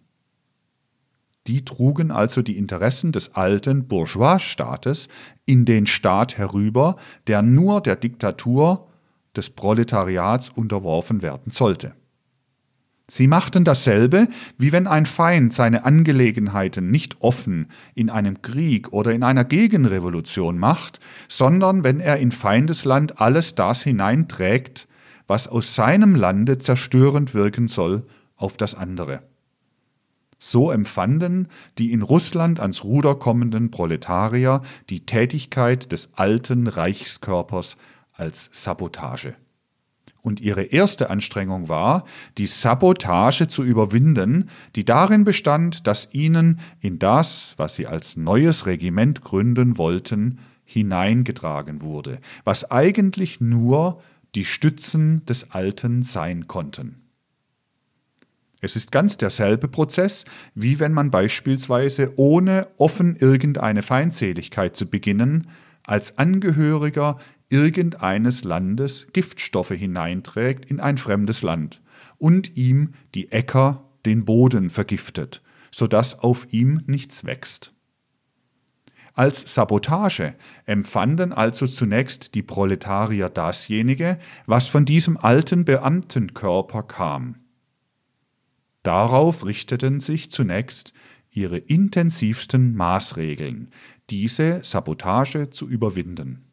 Die 1.48 1.66
trugen 1.66 2.12
also 2.12 2.44
die 2.44 2.58
Interessen 2.58 3.12
des 3.12 3.34
alten 3.34 3.88
Bourgeoisstaates 3.88 5.08
in 5.50 5.66
den 5.66 5.88
Staat 5.88 6.38
herüber, 6.38 6.96
der 7.26 7.42
nur 7.42 7.82
der 7.82 7.96
Diktatur 7.96 8.88
des 9.36 9.50
Proletariats 9.50 10.50
unterworfen 10.50 11.24
werden 11.24 11.52
sollte. 11.52 11.96
Sie 13.08 13.26
machten 13.26 13.64
dasselbe, 13.64 14.28
wie 14.60 14.72
wenn 14.72 14.86
ein 14.86 15.08
Feind 15.08 15.52
seine 15.52 15.86
Angelegenheiten 15.86 16.92
nicht 16.92 17.22
offen 17.22 17.72
in 17.96 18.12
einem 18.12 18.44
Krieg 18.44 18.94
oder 18.94 19.12
in 19.12 19.24
einer 19.24 19.44
Gegenrevolution 19.44 20.60
macht, 20.60 21.00
sondern 21.28 21.84
wenn 21.84 22.00
er 22.00 22.18
in 22.18 22.32
Feindesland 22.32 23.20
alles 23.20 23.56
das 23.56 23.82
hineinträgt, 23.82 24.88
was 25.26 25.48
aus 25.48 25.74
seinem 25.74 26.14
Lande 26.14 26.60
zerstörend 26.60 27.34
wirken 27.34 27.68
soll 27.70 28.06
auf 28.36 28.56
das 28.56 28.76
andere. 28.76 29.24
So 30.40 30.72
empfanden 30.72 31.50
die 31.78 31.92
in 31.92 32.02
Russland 32.02 32.60
ans 32.60 32.84
Ruder 32.84 33.16
kommenden 33.16 33.70
Proletarier 33.70 34.62
die 34.90 35.06
Tätigkeit 35.06 35.92
des 35.92 36.10
alten 36.16 36.68
Reichskörpers 36.68 37.78
als 38.14 38.50
Sabotage 38.52 39.36
und 40.22 40.42
ihre 40.42 40.64
erste 40.64 41.10
Anstrengung 41.10 41.70
war, 41.70 42.04
die 42.38 42.46
Sabotage 42.46 43.48
zu 43.48 43.64
überwinden, 43.64 44.50
die 44.76 44.86
darin 44.86 45.24
bestand, 45.24 45.88
dass 45.88 46.10
ihnen 46.12 46.60
in 46.82 47.00
das, 47.00 47.54
was 47.58 47.76
sie 47.76 47.88
als 47.88 48.18
neues 48.18 48.66
Regiment 48.66 49.22
gründen 49.22 49.78
wollten, 49.78 50.40
hineingetragen 50.66 51.82
wurde, 51.82 52.20
was 52.44 52.70
eigentlich 52.70 53.42
nur 53.42 54.02
die 54.36 54.46
Stützen 54.46 55.26
des 55.26 55.52
Alten 55.52 56.04
sein 56.04 56.48
konnten. 56.48 57.09
Es 58.62 58.76
ist 58.76 58.92
ganz 58.92 59.18
derselbe 59.18 59.68
Prozess, 59.68 60.26
wie 60.54 60.80
wenn 60.80 60.92
man 60.92 61.12
beispielsweise 61.12 62.14
ohne 62.18 62.68
offen 62.78 63.16
irgendeine 63.16 63.82
Feindseligkeit 63.82 64.76
zu 64.76 64.90
beginnen, 64.90 65.48
als 65.84 66.18
Angehöriger 66.18 67.18
irgendeines 67.50 68.44
Landes 68.44 69.08
Giftstoffe 69.14 69.72
hineinträgt 69.72 70.70
in 70.70 70.80
ein 70.80 70.98
fremdes 70.98 71.42
Land 71.42 71.82
und 72.18 72.58
ihm 72.58 72.94
die 73.16 73.32
Äcker 73.32 73.86
den 74.06 74.26
Boden 74.26 74.70
vergiftet, 74.70 75.42
sodass 75.72 76.20
auf 76.20 76.48
ihm 76.52 76.84
nichts 76.86 77.26
wächst. 77.26 77.74
Als 79.14 79.54
Sabotage 79.54 80.36
empfanden 80.66 81.34
also 81.34 81.68
zunächst 81.68 82.36
die 82.36 82.44
Proletarier 82.44 83.30
dasjenige, 83.30 84.18
was 84.46 84.68
von 84.68 84.86
diesem 84.86 85.18
alten 85.18 85.66
Beamtenkörper 85.66 86.84
kam. 86.84 87.36
Darauf 88.84 89.46
richteten 89.46 90.00
sich 90.00 90.32
zunächst 90.32 90.94
ihre 91.32 91.58
intensivsten 91.58 92.76
Maßregeln, 92.76 93.72
diese 94.10 94.64
Sabotage 94.64 95.50
zu 95.50 95.68
überwinden. 95.68 96.46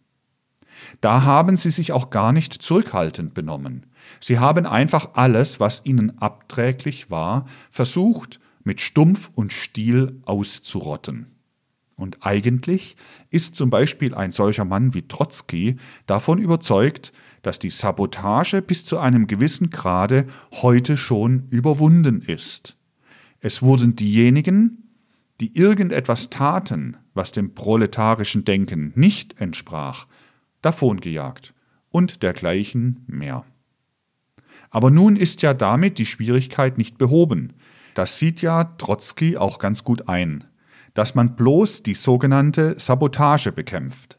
Da 1.01 1.23
haben 1.23 1.57
sie 1.57 1.71
sich 1.71 1.93
auch 1.93 2.11
gar 2.11 2.33
nicht 2.33 2.53
zurückhaltend 2.53 3.33
benommen. 3.33 3.87
Sie 4.21 4.39
haben 4.39 4.67
einfach 4.67 5.15
alles, 5.15 5.61
was 5.61 5.83
ihnen 5.85 6.19
abträglich 6.19 7.11
war, 7.11 7.47
versucht, 7.71 8.41
mit 8.63 8.81
Stumpf 8.81 9.31
und 9.35 9.53
Stiel 9.53 10.21
auszurotten. 10.27 11.37
Und 11.95 12.27
eigentlich 12.27 12.97
ist 13.31 13.55
zum 13.55 13.71
Beispiel 13.71 14.15
ein 14.15 14.33
solcher 14.33 14.67
Mann 14.67 14.93
wie 14.93 15.09
Trotzki 15.09 15.77
davon 16.07 16.39
überzeugt, 16.39 17.13
dass 17.47 17.61
die 17.61 17.71
Sabotage 17.71 18.61
bis 18.61 18.85
zu 18.85 18.99
einem 18.99 19.29
gewissen 19.29 19.71
Grade 19.71 20.27
heute 20.51 20.97
schon 20.97 21.47
überwunden 21.53 22.21
ist. 22.21 22.77
Es 23.39 23.63
wurden 23.63 23.95
diejenigen, 23.95 24.91
die 25.39 25.57
irgendetwas 25.57 26.29
taten, 26.29 26.97
was 27.15 27.31
dem 27.31 27.55
proletarischen 27.55 28.45
Denken 28.45 28.93
nicht 28.97 29.41
entsprach, 29.41 30.09
davongejagt 30.61 31.55
und 31.91 32.25
dergleichen 32.25 33.05
mehr. 33.07 33.45
Aber 34.71 34.91
nun 34.91 35.15
ist 35.15 35.41
ja 35.43 35.55
damit 35.55 35.99
die 35.99 36.07
Schwierigkeit 36.07 36.79
nicht 36.79 36.99
behoben. 36.99 37.53
Das 37.95 38.19
sieht 38.19 38.43
ja 38.43 38.65
Trotzki 38.65 39.37
auch 39.37 39.61
ganz 39.61 39.85
gut 39.85 40.09
ein, 40.09 40.43
dass 40.95 41.15
man 41.15 41.37
bloß 41.37 41.85
die 41.85 41.95
sogenannte 41.95 42.75
Sabotage 42.81 43.53
bekämpft. 43.53 44.19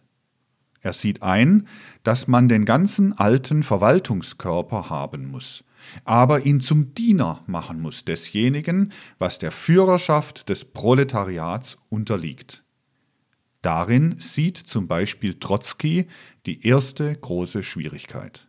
Er 0.88 0.94
sieht 0.94 1.22
ein, 1.22 1.68
dass 2.04 2.30
man 2.30 2.48
den 2.48 2.64
ganzen 2.64 3.12
alten 3.12 3.64
Verwaltungskörper 3.64 4.90
haben 4.90 5.30
muss, 5.30 5.66
aber 6.06 6.46
ihn 6.46 6.62
zum 6.62 6.94
Diener 6.94 7.44
machen 7.46 7.82
muss 7.82 8.06
desjenigen, 8.06 8.94
was 9.20 9.38
der 9.38 9.52
Führerschaft 9.52 10.48
des 10.48 10.64
Proletariats 10.64 11.78
unterliegt. 11.90 12.64
Darin 13.62 14.16
sieht 14.20 14.56
zum 14.56 14.88
Beispiel 14.88 15.34
Trotzki 15.34 16.08
die 16.46 16.66
erste 16.66 17.14
große 17.14 17.64
Schwierigkeit. 17.64 18.48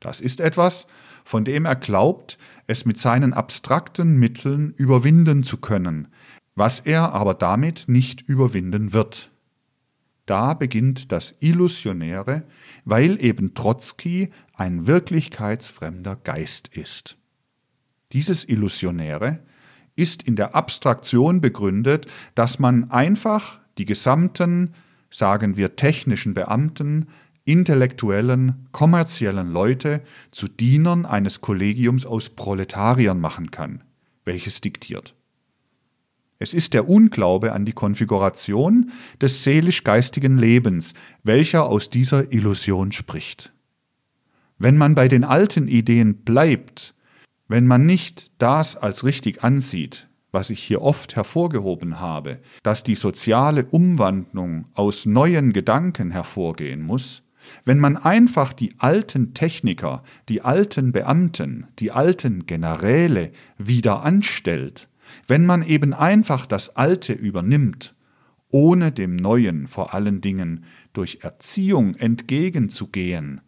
Das 0.00 0.20
ist 0.20 0.40
etwas, 0.40 0.88
von 1.24 1.44
dem 1.44 1.66
er 1.66 1.76
glaubt, 1.76 2.36
es 2.66 2.84
mit 2.84 2.98
seinen 2.98 3.32
abstrakten 3.32 4.16
Mitteln 4.18 4.74
überwinden 4.76 5.44
zu 5.44 5.58
können, 5.58 6.08
was 6.56 6.80
er 6.80 7.12
aber 7.12 7.34
damit 7.34 7.84
nicht 7.86 8.22
überwinden 8.22 8.92
wird. 8.92 9.30
Da 10.26 10.54
beginnt 10.54 11.12
das 11.12 11.34
Illusionäre, 11.40 12.44
weil 12.84 13.22
eben 13.22 13.54
Trotzki 13.54 14.30
ein 14.54 14.86
wirklichkeitsfremder 14.86 16.16
Geist 16.16 16.68
ist. 16.68 17.16
Dieses 18.12 18.48
Illusionäre 18.48 19.40
ist 19.96 20.22
in 20.22 20.36
der 20.36 20.54
Abstraktion 20.54 21.40
begründet, 21.40 22.06
dass 22.34 22.58
man 22.58 22.90
einfach 22.90 23.60
die 23.78 23.84
gesamten, 23.84 24.74
sagen 25.10 25.56
wir, 25.56 25.76
technischen 25.76 26.34
Beamten, 26.34 27.08
intellektuellen, 27.44 28.66
kommerziellen 28.72 29.50
Leute 29.50 30.00
zu 30.30 30.48
Dienern 30.48 31.04
eines 31.04 31.40
Kollegiums 31.40 32.06
aus 32.06 32.30
Proletariern 32.30 33.20
machen 33.20 33.50
kann, 33.50 33.84
welches 34.24 34.60
diktiert. 34.60 35.14
Es 36.38 36.52
ist 36.52 36.74
der 36.74 36.88
Unglaube 36.88 37.52
an 37.52 37.64
die 37.64 37.72
Konfiguration 37.72 38.90
des 39.20 39.44
seelisch-geistigen 39.44 40.36
Lebens, 40.36 40.94
welcher 41.22 41.66
aus 41.66 41.90
dieser 41.90 42.32
Illusion 42.32 42.92
spricht. 42.92 43.52
Wenn 44.58 44.76
man 44.76 44.94
bei 44.94 45.08
den 45.08 45.24
alten 45.24 45.68
Ideen 45.68 46.16
bleibt, 46.24 46.94
wenn 47.48 47.66
man 47.66 47.86
nicht 47.86 48.30
das 48.38 48.76
als 48.76 49.04
richtig 49.04 49.44
ansieht, 49.44 50.08
was 50.32 50.50
ich 50.50 50.62
hier 50.62 50.82
oft 50.82 51.16
hervorgehoben 51.16 52.00
habe, 52.00 52.40
dass 52.62 52.82
die 52.82 52.96
soziale 52.96 53.66
Umwandlung 53.66 54.66
aus 54.74 55.06
neuen 55.06 55.52
Gedanken 55.52 56.10
hervorgehen 56.10 56.82
muss, 56.82 57.22
wenn 57.64 57.78
man 57.78 57.96
einfach 57.96 58.52
die 58.52 58.74
alten 58.78 59.34
Techniker, 59.34 60.02
die 60.28 60.42
alten 60.42 60.92
Beamten, 60.92 61.66
die 61.78 61.92
alten 61.92 62.46
Generäle 62.46 63.30
wieder 63.58 64.02
anstellt, 64.02 64.88
wenn 65.26 65.46
man 65.46 65.62
eben 65.62 65.92
einfach 65.94 66.46
das 66.46 66.76
Alte 66.76 67.12
übernimmt, 67.12 67.94
ohne 68.50 68.92
dem 68.92 69.16
Neuen 69.16 69.66
vor 69.66 69.94
allen 69.94 70.20
Dingen 70.20 70.64
durch 70.92 71.18
Erziehung 71.22 71.94
entgegenzugehen, 71.96 73.40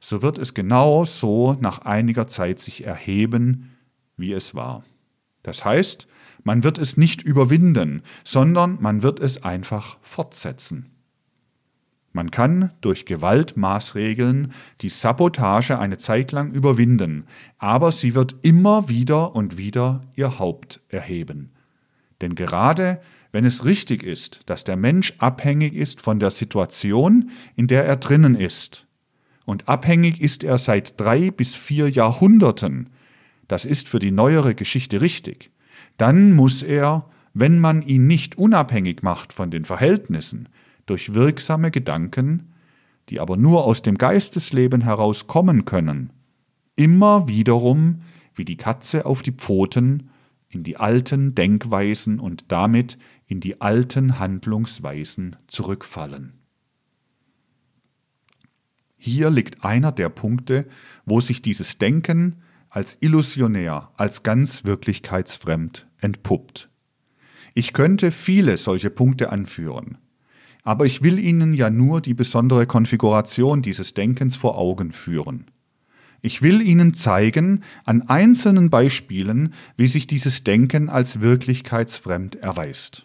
so 0.00 0.22
wird 0.22 0.38
es 0.38 0.54
genau 0.54 1.04
so 1.04 1.54
nach 1.60 1.80
einiger 1.80 2.28
Zeit 2.28 2.60
sich 2.60 2.84
erheben, 2.84 3.70
wie 4.16 4.32
es 4.32 4.54
war. 4.54 4.84
Das 5.42 5.64
heißt, 5.64 6.06
man 6.42 6.62
wird 6.62 6.78
es 6.78 6.96
nicht 6.96 7.22
überwinden, 7.22 8.02
sondern 8.22 8.78
man 8.80 9.02
wird 9.02 9.20
es 9.20 9.42
einfach 9.42 9.98
fortsetzen. 10.02 10.93
Man 12.14 12.30
kann 12.30 12.70
durch 12.80 13.06
Gewaltmaßregeln 13.06 14.52
die 14.82 14.88
Sabotage 14.88 15.80
eine 15.80 15.98
Zeit 15.98 16.30
lang 16.30 16.52
überwinden, 16.52 17.24
aber 17.58 17.90
sie 17.90 18.14
wird 18.14 18.36
immer 18.42 18.88
wieder 18.88 19.34
und 19.34 19.58
wieder 19.58 20.02
ihr 20.14 20.38
Haupt 20.38 20.80
erheben. 20.88 21.50
Denn 22.20 22.36
gerade 22.36 23.00
wenn 23.32 23.44
es 23.44 23.64
richtig 23.64 24.04
ist, 24.04 24.42
dass 24.46 24.62
der 24.62 24.76
Mensch 24.76 25.14
abhängig 25.18 25.74
ist 25.74 26.00
von 26.00 26.20
der 26.20 26.30
Situation, 26.30 27.30
in 27.56 27.66
der 27.66 27.84
er 27.84 27.96
drinnen 27.96 28.36
ist, 28.36 28.86
und 29.44 29.68
abhängig 29.68 30.20
ist 30.20 30.44
er 30.44 30.58
seit 30.58 31.00
drei 31.00 31.32
bis 31.32 31.56
vier 31.56 31.90
Jahrhunderten, 31.90 32.90
das 33.48 33.64
ist 33.64 33.88
für 33.88 33.98
die 33.98 34.12
neuere 34.12 34.54
Geschichte 34.54 35.00
richtig, 35.00 35.50
dann 35.96 36.32
muss 36.32 36.62
er, 36.62 37.10
wenn 37.32 37.58
man 37.58 37.82
ihn 37.82 38.06
nicht 38.06 38.38
unabhängig 38.38 39.02
macht 39.02 39.32
von 39.32 39.50
den 39.50 39.64
Verhältnissen, 39.64 40.48
durch 40.86 41.14
wirksame 41.14 41.70
Gedanken, 41.70 42.52
die 43.08 43.20
aber 43.20 43.36
nur 43.36 43.64
aus 43.64 43.82
dem 43.82 43.98
Geistesleben 43.98 44.82
heraus 44.82 45.26
kommen 45.26 45.64
können, 45.64 46.12
immer 46.76 47.28
wiederum 47.28 48.02
wie 48.34 48.44
die 48.44 48.56
Katze 48.56 49.06
auf 49.06 49.22
die 49.22 49.32
Pfoten, 49.32 50.10
in 50.48 50.62
die 50.62 50.76
alten 50.76 51.34
Denkweisen 51.34 52.20
und 52.20 52.46
damit 52.48 52.98
in 53.26 53.40
die 53.40 53.60
alten 53.60 54.18
Handlungsweisen 54.18 55.36
zurückfallen. 55.48 56.34
Hier 58.96 59.30
liegt 59.30 59.64
einer 59.64 59.92
der 59.92 60.08
Punkte, 60.08 60.66
wo 61.04 61.20
sich 61.20 61.42
dieses 61.42 61.78
Denken 61.78 62.42
als 62.70 62.96
illusionär, 63.00 63.90
als 63.96 64.22
ganz 64.22 64.64
wirklichkeitsfremd 64.64 65.86
entpuppt. 66.00 66.70
Ich 67.54 67.72
könnte 67.72 68.10
viele 68.10 68.56
solche 68.56 68.90
Punkte 68.90 69.30
anführen, 69.30 69.98
aber 70.64 70.86
ich 70.86 71.02
will 71.02 71.18
Ihnen 71.18 71.54
ja 71.54 71.70
nur 71.70 72.00
die 72.00 72.14
besondere 72.14 72.66
Konfiguration 72.66 73.62
dieses 73.62 73.94
Denkens 73.94 74.34
vor 74.34 74.58
Augen 74.58 74.92
führen. 74.92 75.46
Ich 76.22 76.40
will 76.40 76.62
Ihnen 76.62 76.94
zeigen, 76.94 77.62
an 77.84 78.02
einzelnen 78.08 78.70
Beispielen, 78.70 79.52
wie 79.76 79.86
sich 79.86 80.06
dieses 80.06 80.42
Denken 80.42 80.88
als 80.88 81.20
wirklichkeitsfremd 81.20 82.36
erweist. 82.36 83.04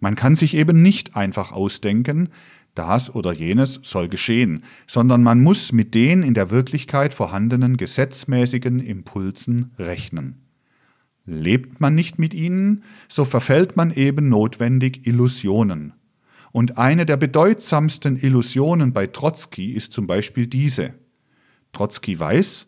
Man 0.00 0.16
kann 0.16 0.34
sich 0.34 0.54
eben 0.54 0.82
nicht 0.82 1.14
einfach 1.14 1.52
ausdenken, 1.52 2.28
das 2.74 3.14
oder 3.14 3.32
jenes 3.32 3.78
soll 3.84 4.08
geschehen, 4.08 4.64
sondern 4.88 5.22
man 5.22 5.40
muss 5.40 5.70
mit 5.70 5.94
den 5.94 6.24
in 6.24 6.34
der 6.34 6.50
Wirklichkeit 6.50 7.14
vorhandenen 7.14 7.76
gesetzmäßigen 7.76 8.80
Impulsen 8.80 9.70
rechnen. 9.78 10.40
Lebt 11.24 11.80
man 11.80 11.94
nicht 11.94 12.18
mit 12.18 12.34
ihnen, 12.34 12.82
so 13.06 13.24
verfällt 13.24 13.76
man 13.76 13.92
eben 13.92 14.28
notwendig 14.28 15.06
Illusionen. 15.06 15.92
Und 16.52 16.78
eine 16.78 17.06
der 17.06 17.16
bedeutsamsten 17.16 18.16
Illusionen 18.16 18.92
bei 18.92 19.06
Trotzki 19.06 19.72
ist 19.72 19.92
zum 19.92 20.06
Beispiel 20.06 20.46
diese. 20.46 20.94
Trotzki 21.72 22.18
weiß, 22.18 22.66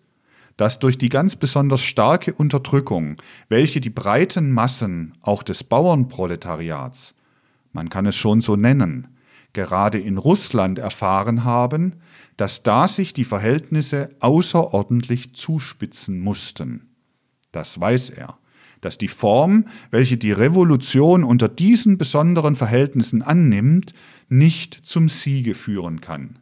dass 0.57 0.79
durch 0.79 0.97
die 0.97 1.11
ganz 1.11 1.37
besonders 1.37 1.83
starke 1.83 2.33
Unterdrückung, 2.33 3.17
welche 3.49 3.81
die 3.81 3.91
breiten 3.91 4.53
Massen 4.53 5.15
auch 5.23 5.43
des 5.43 5.65
Bauernproletariats, 5.65 7.15
man 7.73 7.89
kann 7.89 8.07
es 8.07 8.17
schon 8.17 8.41
so 8.41 8.57
nennen, 8.57 9.09
gerade 9.53 9.99
in 9.99 10.17
Russland 10.17 10.79
erfahren 10.79 11.45
haben, 11.45 11.97
dass 12.37 12.63
da 12.63 12.89
sich 12.89 13.15
die 13.15 13.25
Verhältnisse 13.25 14.11
außerordentlich 14.21 15.35
zuspitzen 15.35 16.21
mussten. 16.21 16.95
Das 17.53 17.79
weiß 17.79 18.11
er, 18.11 18.39
dass 18.85 18.99
die 18.99 19.09
Form, 19.09 19.67
welche 19.91 20.17
die 20.17 20.33
Revolution 20.33 21.25
unter 21.25 21.49
diesen 21.49 21.99
besonderen 21.99 22.57
Verhältnissen 22.57 23.23
annimmt, 23.23 23.95
nicht 24.29 24.75
zum 24.75 25.09
Siege 25.09 25.55
führen 25.55 26.01
kann. 26.01 26.39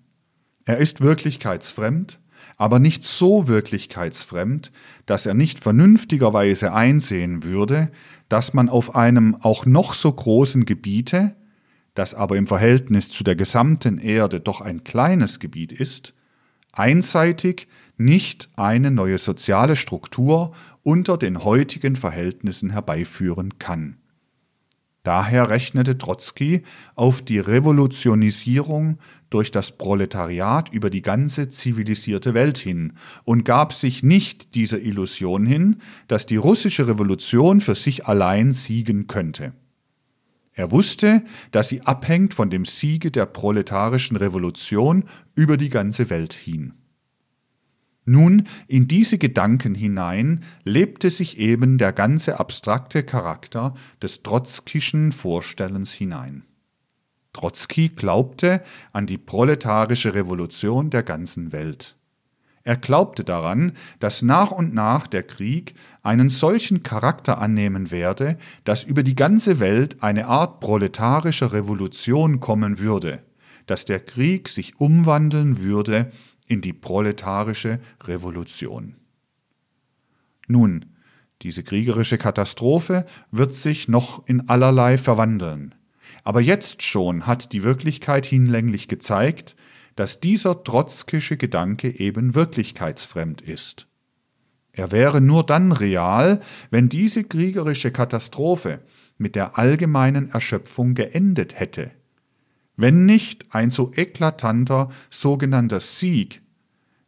Er 0.64 0.78
ist 0.78 1.00
wirklichkeitsfremd, 1.00 2.18
aber 2.57 2.78
nicht 2.78 3.05
so 3.05 3.48
wirklichkeitsfremd, 3.48 4.70
dass 5.07 5.26
er 5.26 5.35
nicht 5.35 5.59
vernünftigerweise 5.59 6.72
einsehen 6.72 7.44
würde, 7.44 7.90
dass 8.28 8.55
man 8.55 8.68
auf 8.68 8.94
einem 8.94 9.37
auch 9.40 9.66
noch 9.66 9.94
so 9.94 10.12
großen 10.12 10.64
Gebiete, 10.64 11.35
das 11.94 12.14
aber 12.14 12.37
im 12.37 12.46
Verhältnis 12.46 13.11
zu 13.11 13.24
der 13.24 13.37
gesamten 13.37 13.98
Erde 13.98 14.40
doch 14.40 14.61
ein 14.61 14.85
kleines 14.85 15.38
Gebiet 15.38 15.72
ist, 15.72 16.14
einseitig 16.72 17.68
nicht 17.96 18.48
eine 18.57 18.90
neue 18.90 19.18
soziale 19.18 19.76
Struktur 19.76 20.52
unter 20.83 21.16
den 21.16 21.44
heutigen 21.44 21.96
Verhältnissen 21.96 22.70
herbeiführen 22.70 23.59
kann. 23.59 23.96
Daher 25.02 25.50
rechnete 25.50 25.98
Trotzki 25.98 26.62
auf 26.94 27.22
die 27.22 27.40
Revolutionisierung 27.40 28.98
durch 29.31 29.50
das 29.50 29.76
Proletariat 29.76 30.72
über 30.72 30.90
die 30.90 31.02
ganze 31.02 31.50
zivilisierte 31.50 32.35
Welt 32.35 32.59
hin 32.59 32.92
und 33.24 33.44
gab 33.44 33.72
sich 33.72 34.05
nicht 34.05 34.55
dieser 34.55 34.81
Illusion 34.81 35.44
hin, 35.44 35.78
dass 36.07 36.26
die 36.26 36.37
russische 36.37 36.87
Revolution 36.87 37.61
für 37.61 37.74
sich 37.74 38.07
allein 38.07 38.52
siegen 38.52 39.09
könnte. 39.09 39.55
Er 40.55 40.70
wusste, 40.70 41.24
dass 41.50 41.70
sie 41.70 41.81
abhängt 41.81 42.35
von 42.35 42.50
dem 42.50 42.64
Siege 42.64 43.11
der 43.11 43.26
proletarischen 43.26 44.16
Revolution 44.16 45.05
über 45.35 45.57
die 45.57 45.70
ganze 45.70 46.11
Welt 46.11 46.35
hin. 46.35 46.74
Nun, 48.05 48.49
in 48.67 48.88
diese 48.88 49.17
Gedanken 49.17 49.75
hinein 49.75 50.43
lebte 50.65 51.11
sich 51.11 51.38
eben 51.38 51.79
der 51.79 51.93
ganze 51.93 52.41
abstrakte 52.41 53.05
Charakter 53.05 53.75
des 54.03 54.23
trotzkischen 54.23 55.12
Vorstellens 55.12 55.93
hinein. 55.93 56.45
Trotzki 57.33 57.88
glaubte 57.91 58.62
an 58.93 59.07
die 59.07 59.19
proletarische 59.19 60.15
Revolution 60.15 60.91
der 60.91 61.03
ganzen 61.03 61.53
Welt. 61.53 61.97
Er 62.65 62.77
glaubte 62.77 63.25
daran, 63.25 63.73
dass 63.99 64.23
nach 64.23 64.53
und 64.53 64.75
nach 64.75 65.07
der 65.07 65.25
Krieg 65.25 65.75
einen 66.03 66.29
solchen 66.29 66.83
Charakter 66.83 67.41
annehmen 67.41 67.91
werde, 67.91 68.37
dass 68.65 68.85
über 68.85 69.03
die 69.03 69.17
ganze 69.17 69.59
Welt 69.59 70.03
eine 70.03 70.27
Art 70.27 70.61
proletarischer 70.61 71.53
Revolution 71.53 72.38
kommen 72.38 72.79
würde, 72.79 73.21
dass 73.67 73.85
der 73.85 73.99
Krieg 73.99 74.49
sich 74.49 74.79
umwandeln 74.79 75.59
würde 75.61 76.12
in 76.46 76.61
die 76.61 76.72
proletarische 76.72 77.81
Revolution. 78.05 78.96
Nun, 80.48 80.87
diese 81.42 81.62
kriegerische 81.62 82.18
Katastrophe 82.18 83.05
wird 83.31 83.55
sich 83.55 83.88
noch 83.88 84.26
in 84.26 84.48
allerlei 84.48 84.96
verwandeln. 84.98 85.74
Aber 86.24 86.40
jetzt 86.40 86.83
schon 86.83 87.26
hat 87.26 87.52
die 87.52 87.62
Wirklichkeit 87.62 88.26
hinlänglich 88.26 88.87
gezeigt, 88.87 89.57
dass 89.96 90.20
dieser 90.20 90.62
trotzkische 90.62 91.37
Gedanke 91.37 91.98
eben 91.98 92.35
wirklichkeitsfremd 92.35 93.40
ist. 93.40 93.88
Er 94.72 94.90
wäre 94.90 95.20
nur 95.20 95.44
dann 95.44 95.72
real, 95.72 96.40
wenn 96.70 96.88
diese 96.88 97.24
kriegerische 97.24 97.90
Katastrophe 97.90 98.81
mit 99.18 99.35
der 99.37 99.59
allgemeinen 99.59 100.31
Erschöpfung 100.31 100.94
geendet 100.94 101.59
hätte. 101.59 101.90
Wenn 102.83 103.07
nicht 103.07 103.55
ein 103.55 103.71
so 103.71 103.92
eklatanter 103.95 104.90
sogenannter 105.09 105.79
Sieg, 105.79 106.42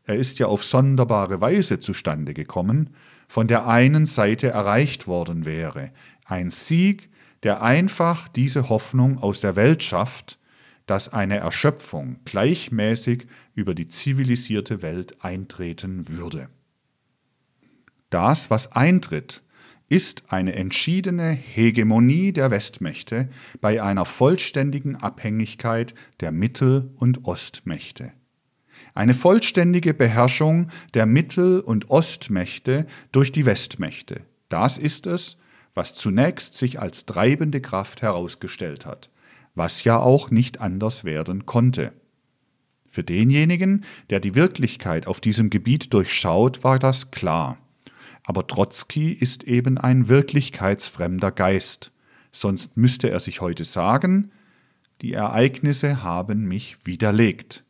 er 0.04 0.14
ist 0.14 0.38
ja 0.38 0.46
auf 0.46 0.62
sonderbare 0.62 1.40
Weise 1.40 1.80
zustande 1.80 2.32
gekommen, 2.32 2.90
von 3.26 3.48
der 3.48 3.66
einen 3.66 4.06
Seite 4.06 4.50
erreicht 4.50 5.08
worden 5.08 5.44
wäre, 5.44 5.90
ein 6.26 6.52
Sieg, 6.52 7.10
der 7.42 7.60
einfach 7.60 8.28
diese 8.28 8.68
Hoffnung 8.68 9.18
aus 9.18 9.40
der 9.40 9.56
Welt 9.56 9.82
schafft, 9.82 10.38
dass 10.86 11.12
eine 11.12 11.38
Erschöpfung 11.38 12.20
gleichmäßig 12.24 13.26
über 13.56 13.74
die 13.74 13.88
zivilisierte 13.88 14.80
Welt 14.80 15.24
eintreten 15.24 16.06
würde. 16.06 16.50
Das, 18.10 18.48
was 18.48 18.70
eintritt, 18.70 19.42
ist 19.88 20.24
eine 20.28 20.54
entschiedene 20.54 21.30
Hegemonie 21.32 22.32
der 22.32 22.50
Westmächte 22.50 23.28
bei 23.60 23.82
einer 23.82 24.04
vollständigen 24.04 24.96
Abhängigkeit 24.96 25.94
der 26.20 26.32
Mittel- 26.32 26.90
und 26.96 27.24
Ostmächte. 27.24 28.12
Eine 28.94 29.14
vollständige 29.14 29.94
Beherrschung 29.94 30.68
der 30.94 31.06
Mittel- 31.06 31.60
und 31.60 31.90
Ostmächte 31.90 32.86
durch 33.12 33.32
die 33.32 33.46
Westmächte. 33.46 34.22
Das 34.48 34.78
ist 34.78 35.06
es, 35.06 35.36
was 35.74 35.94
zunächst 35.94 36.54
sich 36.54 36.80
als 36.80 37.04
treibende 37.06 37.60
Kraft 37.60 38.02
herausgestellt 38.02 38.86
hat 38.86 39.10
was 39.54 39.84
ja 39.84 39.98
auch 39.98 40.30
nicht 40.30 40.60
anders 40.60 41.04
werden 41.04 41.46
konnte. 41.46 41.92
Für 42.88 43.04
denjenigen, 43.04 43.84
der 44.10 44.20
die 44.20 44.34
Wirklichkeit 44.34 45.06
auf 45.06 45.20
diesem 45.20 45.50
Gebiet 45.50 45.92
durchschaut, 45.92 46.62
war 46.62 46.78
das 46.78 47.10
klar. 47.10 47.58
Aber 48.24 48.46
Trotzki 48.46 49.12
ist 49.12 49.44
eben 49.44 49.78
ein 49.78 50.08
wirklichkeitsfremder 50.08 51.30
Geist, 51.30 51.92
sonst 52.32 52.76
müsste 52.76 53.10
er 53.10 53.20
sich 53.20 53.40
heute 53.40 53.64
sagen, 53.64 54.32
die 55.02 55.12
Ereignisse 55.12 56.02
haben 56.02 56.46
mich 56.46 56.78
widerlegt. 56.84 57.64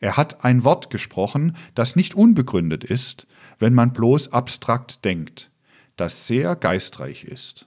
Er 0.00 0.16
hat 0.16 0.44
ein 0.44 0.64
Wort 0.64 0.90
gesprochen, 0.90 1.56
das 1.74 1.96
nicht 1.96 2.14
unbegründet 2.14 2.84
ist, 2.84 3.26
wenn 3.58 3.72
man 3.72 3.92
bloß 3.92 4.32
abstrakt 4.32 5.04
denkt, 5.04 5.50
das 5.96 6.26
sehr 6.26 6.56
geistreich 6.56 7.24
ist. 7.24 7.66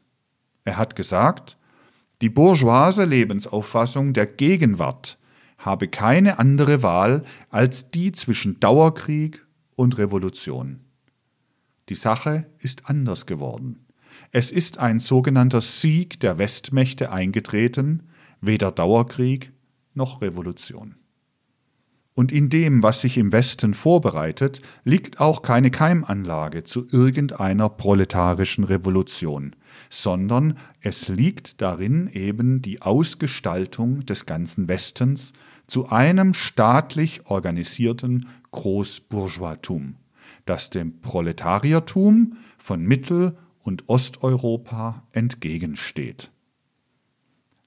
Er 0.66 0.78
hat 0.78 0.96
gesagt, 0.96 1.58
die 2.22 2.30
bourgeoise 2.30 3.06
Lebensauffassung 3.06 4.14
der 4.14 4.26
Gegenwart 4.26 5.18
habe 5.58 5.88
keine 5.88 6.40
andere 6.40 6.84
Wahl 6.84 7.24
als 7.50 7.90
die 7.90 8.12
zwischen 8.12 8.60
Dauerkrieg 8.60 9.46
und 9.76 9.98
Revolution. 9.98 10.87
Die 11.90 11.96
Sache 11.96 12.48
ist 12.60 12.90
anders 12.90 13.26
geworden. 13.26 13.86
Es 14.32 14.52
ist 14.52 14.78
ein 14.78 15.00
sogenannter 15.00 15.62
Sieg 15.62 16.20
der 16.20 16.38
Westmächte 16.38 17.12
eingetreten, 17.12 18.04
weder 18.42 18.72
Dauerkrieg 18.72 19.52
noch 19.94 20.22
Revolution. 20.22 20.96
Und 22.14 22.32
in 22.32 22.50
dem, 22.50 22.82
was 22.82 23.02
sich 23.02 23.20
im 23.20 23.32
Westen 23.32 23.76
vorbereitet, 23.76 24.60
liegt 24.84 25.20
auch 25.20 25.44
keine 25.44 25.70
Keimanlage 25.70 26.64
zu 26.64 26.88
irgendeiner 26.92 27.70
proletarischen 27.70 28.64
Revolution, 28.64 29.56
sondern 29.92 30.58
es 30.82 31.10
liegt 31.10 31.62
darin 31.62 32.08
eben 32.08 32.64
die 32.64 32.82
Ausgestaltung 32.82 34.04
des 34.08 34.26
ganzen 34.26 34.68
Westens 34.68 35.32
zu 35.68 35.90
einem 35.90 36.34
staatlich 36.34 37.28
organisierten 37.28 38.28
Großbourgeoistum, 38.50 39.98
das 40.50 40.70
dem 40.70 41.00
Proletariertum 41.02 42.38
von 42.58 42.82
Mittel- 42.82 43.38
und 43.62 43.88
Osteuropa 43.88 45.04
entgegensteht. 45.14 46.32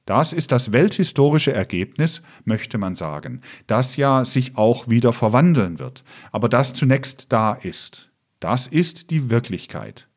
Das 0.07 0.33
ist 0.33 0.51
das 0.51 0.73
welthistorische 0.73 1.53
Ergebnis, 1.53 2.23
möchte 2.45 2.79
man 2.79 2.97
sagen, 2.97 3.43
das 3.69 3.97
ja 3.97 4.25
sich 4.25 4.57
auch 4.57 4.89
wieder 4.89 5.13
verwandeln 5.13 5.79
wird, 5.79 6.03
aber 6.33 6.49
das 6.49 6.73
zunächst 6.73 7.33
da 7.33 7.53
ist. 7.53 8.11
Das 8.41 8.67
ist 8.67 9.11
die 9.11 9.31
Wirklichkeit. 9.31 10.09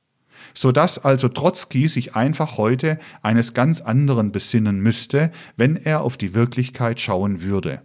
Sodass 0.56 0.98
also 0.98 1.28
Trotzki 1.28 1.88
sich 1.88 2.16
einfach 2.16 2.58
heute 2.58 2.98
eines 3.22 3.54
ganz 3.54 3.82
anderen 3.82 4.32
besinnen 4.32 4.80
müsste, 4.80 5.32
wenn 5.58 5.76
er 5.76 6.02
auf 6.02 6.18
die 6.18 6.34
Wirklichkeit 6.34 7.00
schauen 7.00 7.42
würde. 7.44 7.82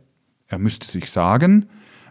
Er 0.46 0.58
müsste 0.58 0.90
sich 0.90 1.10
sagen, 1.10 1.68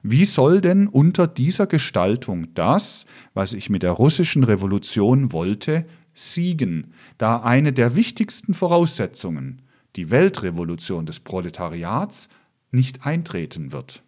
wie 0.09 0.25
soll 0.25 0.61
denn 0.61 0.87
unter 0.87 1.27
dieser 1.27 1.67
Gestaltung 1.67 2.53
das, 2.53 3.05
was 3.33 3.53
ich 3.53 3.69
mit 3.69 3.83
der 3.83 3.91
russischen 3.91 4.43
Revolution 4.43 5.33
wollte, 5.33 5.83
siegen, 6.13 6.93
da 7.17 7.41
eine 7.41 7.73
der 7.73 7.95
wichtigsten 7.95 8.53
Voraussetzungen, 8.53 9.61
die 9.95 10.09
Weltrevolution 10.09 11.05
des 11.05 11.19
Proletariats, 11.19 12.29
nicht 12.71 13.05
eintreten 13.05 13.71
wird? 13.73 14.03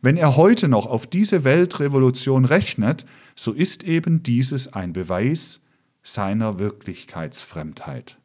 Wenn 0.00 0.16
er 0.16 0.36
heute 0.36 0.68
noch 0.68 0.86
auf 0.86 1.06
diese 1.06 1.44
Weltrevolution 1.44 2.44
rechnet, 2.44 3.04
so 3.36 3.52
ist 3.52 3.82
eben 3.82 4.22
dieses 4.22 4.72
ein 4.72 4.92
Beweis 4.92 5.60
seiner 6.02 6.58
Wirklichkeitsfremdheit. 6.58 8.16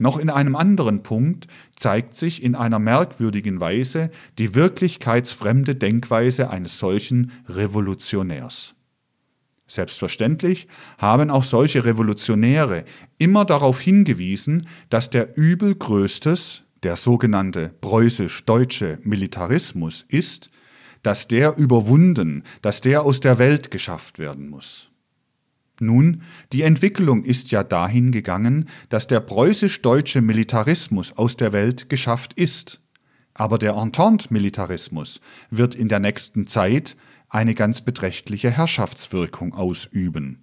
Noch 0.00 0.16
in 0.16 0.30
einem 0.30 0.56
anderen 0.56 1.02
Punkt 1.02 1.46
zeigt 1.76 2.14
sich 2.14 2.42
in 2.42 2.54
einer 2.54 2.78
merkwürdigen 2.78 3.60
Weise 3.60 4.10
die 4.38 4.54
wirklichkeitsfremde 4.54 5.74
Denkweise 5.76 6.48
eines 6.48 6.78
solchen 6.78 7.32
Revolutionärs. 7.50 8.74
Selbstverständlich 9.66 10.68
haben 10.96 11.28
auch 11.28 11.44
solche 11.44 11.84
Revolutionäre 11.84 12.86
immer 13.18 13.44
darauf 13.44 13.78
hingewiesen, 13.78 14.66
dass 14.88 15.10
der 15.10 15.36
übelgrößtes, 15.36 16.62
der 16.82 16.96
sogenannte 16.96 17.68
preußisch-deutsche 17.82 19.00
Militarismus 19.02 20.06
ist, 20.08 20.48
dass 21.02 21.28
der 21.28 21.58
überwunden, 21.58 22.44
dass 22.62 22.80
der 22.80 23.02
aus 23.02 23.20
der 23.20 23.38
Welt 23.38 23.70
geschafft 23.70 24.18
werden 24.18 24.48
muss. 24.48 24.89
Nun, 25.80 26.22
die 26.52 26.62
Entwicklung 26.62 27.24
ist 27.24 27.50
ja 27.50 27.64
dahin 27.64 28.12
gegangen, 28.12 28.68
dass 28.90 29.06
der 29.06 29.20
preußisch-deutsche 29.20 30.20
Militarismus 30.20 31.16
aus 31.16 31.36
der 31.36 31.52
Welt 31.52 31.88
geschafft 31.88 32.34
ist. 32.34 32.80
Aber 33.32 33.58
der 33.58 33.74
Entente-Militarismus 33.74 35.20
wird 35.50 35.74
in 35.74 35.88
der 35.88 35.98
nächsten 35.98 36.46
Zeit 36.46 36.96
eine 37.30 37.54
ganz 37.54 37.80
beträchtliche 37.80 38.50
Herrschaftswirkung 38.50 39.54
ausüben. 39.54 40.42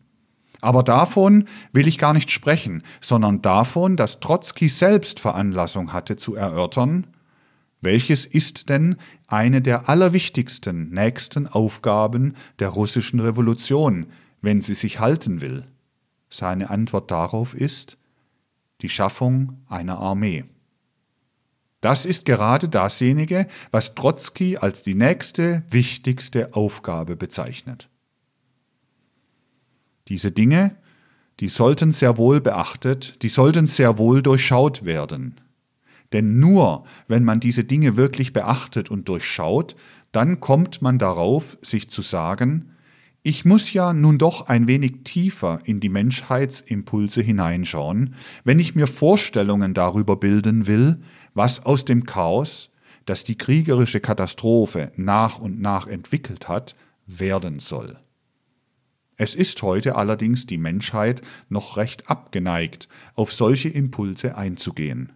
Aber 0.61 0.81
davon 0.81 1.47
will 1.71 1.87
ich 1.87 1.99
gar 1.99 2.13
nicht 2.13 2.31
sprechen, 2.31 2.81
sondern 2.99 3.43
davon, 3.43 3.95
dass 3.95 4.19
Trotzki 4.19 4.69
selbst 4.69 5.19
Veranlassung 5.19 5.93
hatte 5.93 6.17
zu 6.17 6.33
erörtern, 6.33 7.07
welches 7.81 8.25
ist 8.25 8.69
denn 8.69 8.95
eine 9.27 9.61
der 9.61 9.87
allerwichtigsten 9.87 10.89
nächsten 10.89 11.45
Aufgaben 11.45 12.33
der 12.57 12.69
russischen 12.69 13.19
Revolution, 13.19 14.07
wenn 14.47 14.61
sie 14.61 14.75
sich 14.75 15.01
halten 15.01 15.41
will? 15.41 15.65
Seine 16.29 16.69
Antwort 16.69 17.11
darauf 17.11 17.53
ist 17.53 17.97
die 18.79 18.87
Schaffung 18.87 19.57
einer 19.67 19.99
Armee. 19.99 20.45
Das 21.81 22.05
ist 22.05 22.23
gerade 22.23 22.69
dasjenige, 22.69 23.47
was 23.71 23.93
Trotzki 23.93 24.55
als 24.55 24.83
die 24.83 24.95
nächste 24.95 25.63
wichtigste 25.69 26.53
Aufgabe 26.53 27.17
bezeichnet. 27.17 27.89
Diese 30.07 30.31
Dinge, 30.31 30.77
die 31.41 31.49
sollten 31.49 31.91
sehr 31.91 32.17
wohl 32.17 32.39
beachtet, 32.39 33.21
die 33.23 33.29
sollten 33.29 33.67
sehr 33.67 33.97
wohl 33.97 34.23
durchschaut 34.23 34.85
werden. 34.85 35.41
Denn 36.13 36.39
nur 36.39 36.85
wenn 37.09 37.25
man 37.25 37.41
diese 37.41 37.65
Dinge 37.65 37.97
wirklich 37.97 38.31
beachtet 38.31 38.89
und 38.89 39.09
durchschaut, 39.09 39.75
dann 40.13 40.39
kommt 40.39 40.81
man 40.81 40.97
darauf, 40.99 41.57
sich 41.61 41.89
zu 41.89 42.01
sagen, 42.01 42.76
ich 43.27 43.43
muss 43.43 43.73
ja 43.73 43.91
nun 43.91 44.17
doch 44.17 44.47
ein 44.47 44.69
wenig 44.69 45.03
tiefer 45.03 45.59
in 45.65 45.81
die 45.81 45.89
Menschheitsimpulse 45.89 47.21
hineinschauen, 47.21 48.15
wenn 48.45 48.57
ich 48.57 48.73
mir 48.73 48.87
Vorstellungen 48.87 49.73
darüber 49.73 50.15
bilden 50.15 50.65
will, 50.65 51.01
was 51.33 51.65
aus 51.65 51.83
dem 51.83 52.05
Chaos, 52.05 52.69
das 53.05 53.25
die 53.25 53.37
kriegerische 53.37 53.99
Katastrophe 53.99 54.93
nach 54.95 55.39
und 55.39 55.59
nach 55.59 55.87
entwickelt 55.87 56.47
hat, 56.47 56.77
werden 57.05 57.59
soll. 57.59 57.99
Es 59.17 59.35
ist 59.35 59.61
heute 59.61 59.97
allerdings 59.97 60.45
die 60.45 60.57
Menschheit 60.57 61.21
noch 61.49 61.75
recht 61.75 62.09
abgeneigt, 62.09 62.87
auf 63.15 63.33
solche 63.33 63.67
Impulse 63.67 64.37
einzugehen. 64.37 65.11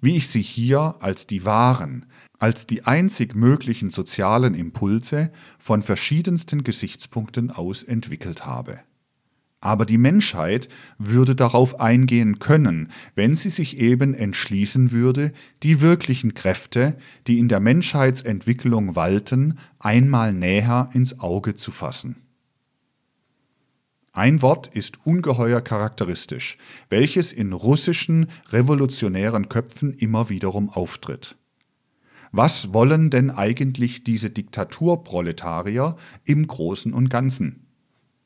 Wie 0.00 0.16
ich 0.16 0.28
sie 0.28 0.40
hier 0.40 0.94
als 1.00 1.26
die 1.26 1.44
wahren, 1.44 2.06
als 2.38 2.66
die 2.66 2.84
einzig 2.84 3.34
möglichen 3.34 3.90
sozialen 3.90 4.54
Impulse 4.54 5.30
von 5.58 5.82
verschiedensten 5.82 6.64
Gesichtspunkten 6.64 7.50
aus 7.50 7.82
entwickelt 7.82 8.44
habe. 8.44 8.80
Aber 9.60 9.86
die 9.86 9.96
Menschheit 9.96 10.68
würde 10.98 11.34
darauf 11.34 11.80
eingehen 11.80 12.38
können, 12.38 12.90
wenn 13.14 13.34
sie 13.34 13.48
sich 13.48 13.78
eben 13.78 14.12
entschließen 14.12 14.92
würde, 14.92 15.32
die 15.62 15.80
wirklichen 15.80 16.34
Kräfte, 16.34 16.98
die 17.26 17.38
in 17.38 17.48
der 17.48 17.60
Menschheitsentwicklung 17.60 18.94
walten, 18.94 19.58
einmal 19.78 20.34
näher 20.34 20.90
ins 20.92 21.18
Auge 21.18 21.54
zu 21.54 21.70
fassen. 21.70 22.16
Ein 24.12 24.42
Wort 24.42 24.68
ist 24.68 25.04
ungeheuer 25.06 25.62
charakteristisch, 25.62 26.58
welches 26.90 27.32
in 27.32 27.52
russischen 27.52 28.28
revolutionären 28.50 29.48
Köpfen 29.48 29.94
immer 29.94 30.28
wiederum 30.28 30.68
auftritt. 30.68 31.36
Was 32.36 32.74
wollen 32.74 33.10
denn 33.10 33.30
eigentlich 33.30 34.02
diese 34.02 34.28
Diktaturproletarier 34.28 35.94
im 36.24 36.44
Großen 36.44 36.92
und 36.92 37.08
Ganzen? 37.08 37.68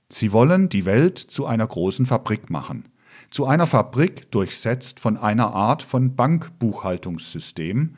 Sie 0.08 0.32
wollen 0.32 0.70
die 0.70 0.86
Welt 0.86 1.18
zu 1.18 1.44
einer 1.44 1.66
großen 1.66 2.06
Fabrik 2.06 2.48
machen, 2.48 2.88
zu 3.30 3.44
einer 3.44 3.66
Fabrik 3.66 4.30
durchsetzt 4.30 4.98
von 4.98 5.18
einer 5.18 5.52
Art 5.52 5.82
von 5.82 6.16
Bankbuchhaltungssystem, 6.16 7.96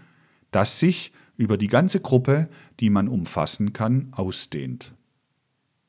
das 0.51 0.81
sich 0.81 1.13
über 1.37 1.57
die 1.57 1.69
ganze 1.69 2.01
Gruppe, 2.01 2.49
die 2.81 2.91
man 2.91 3.07
umfassen 3.07 3.73
kann, 3.73 4.09
ausdehnt. 4.11 4.93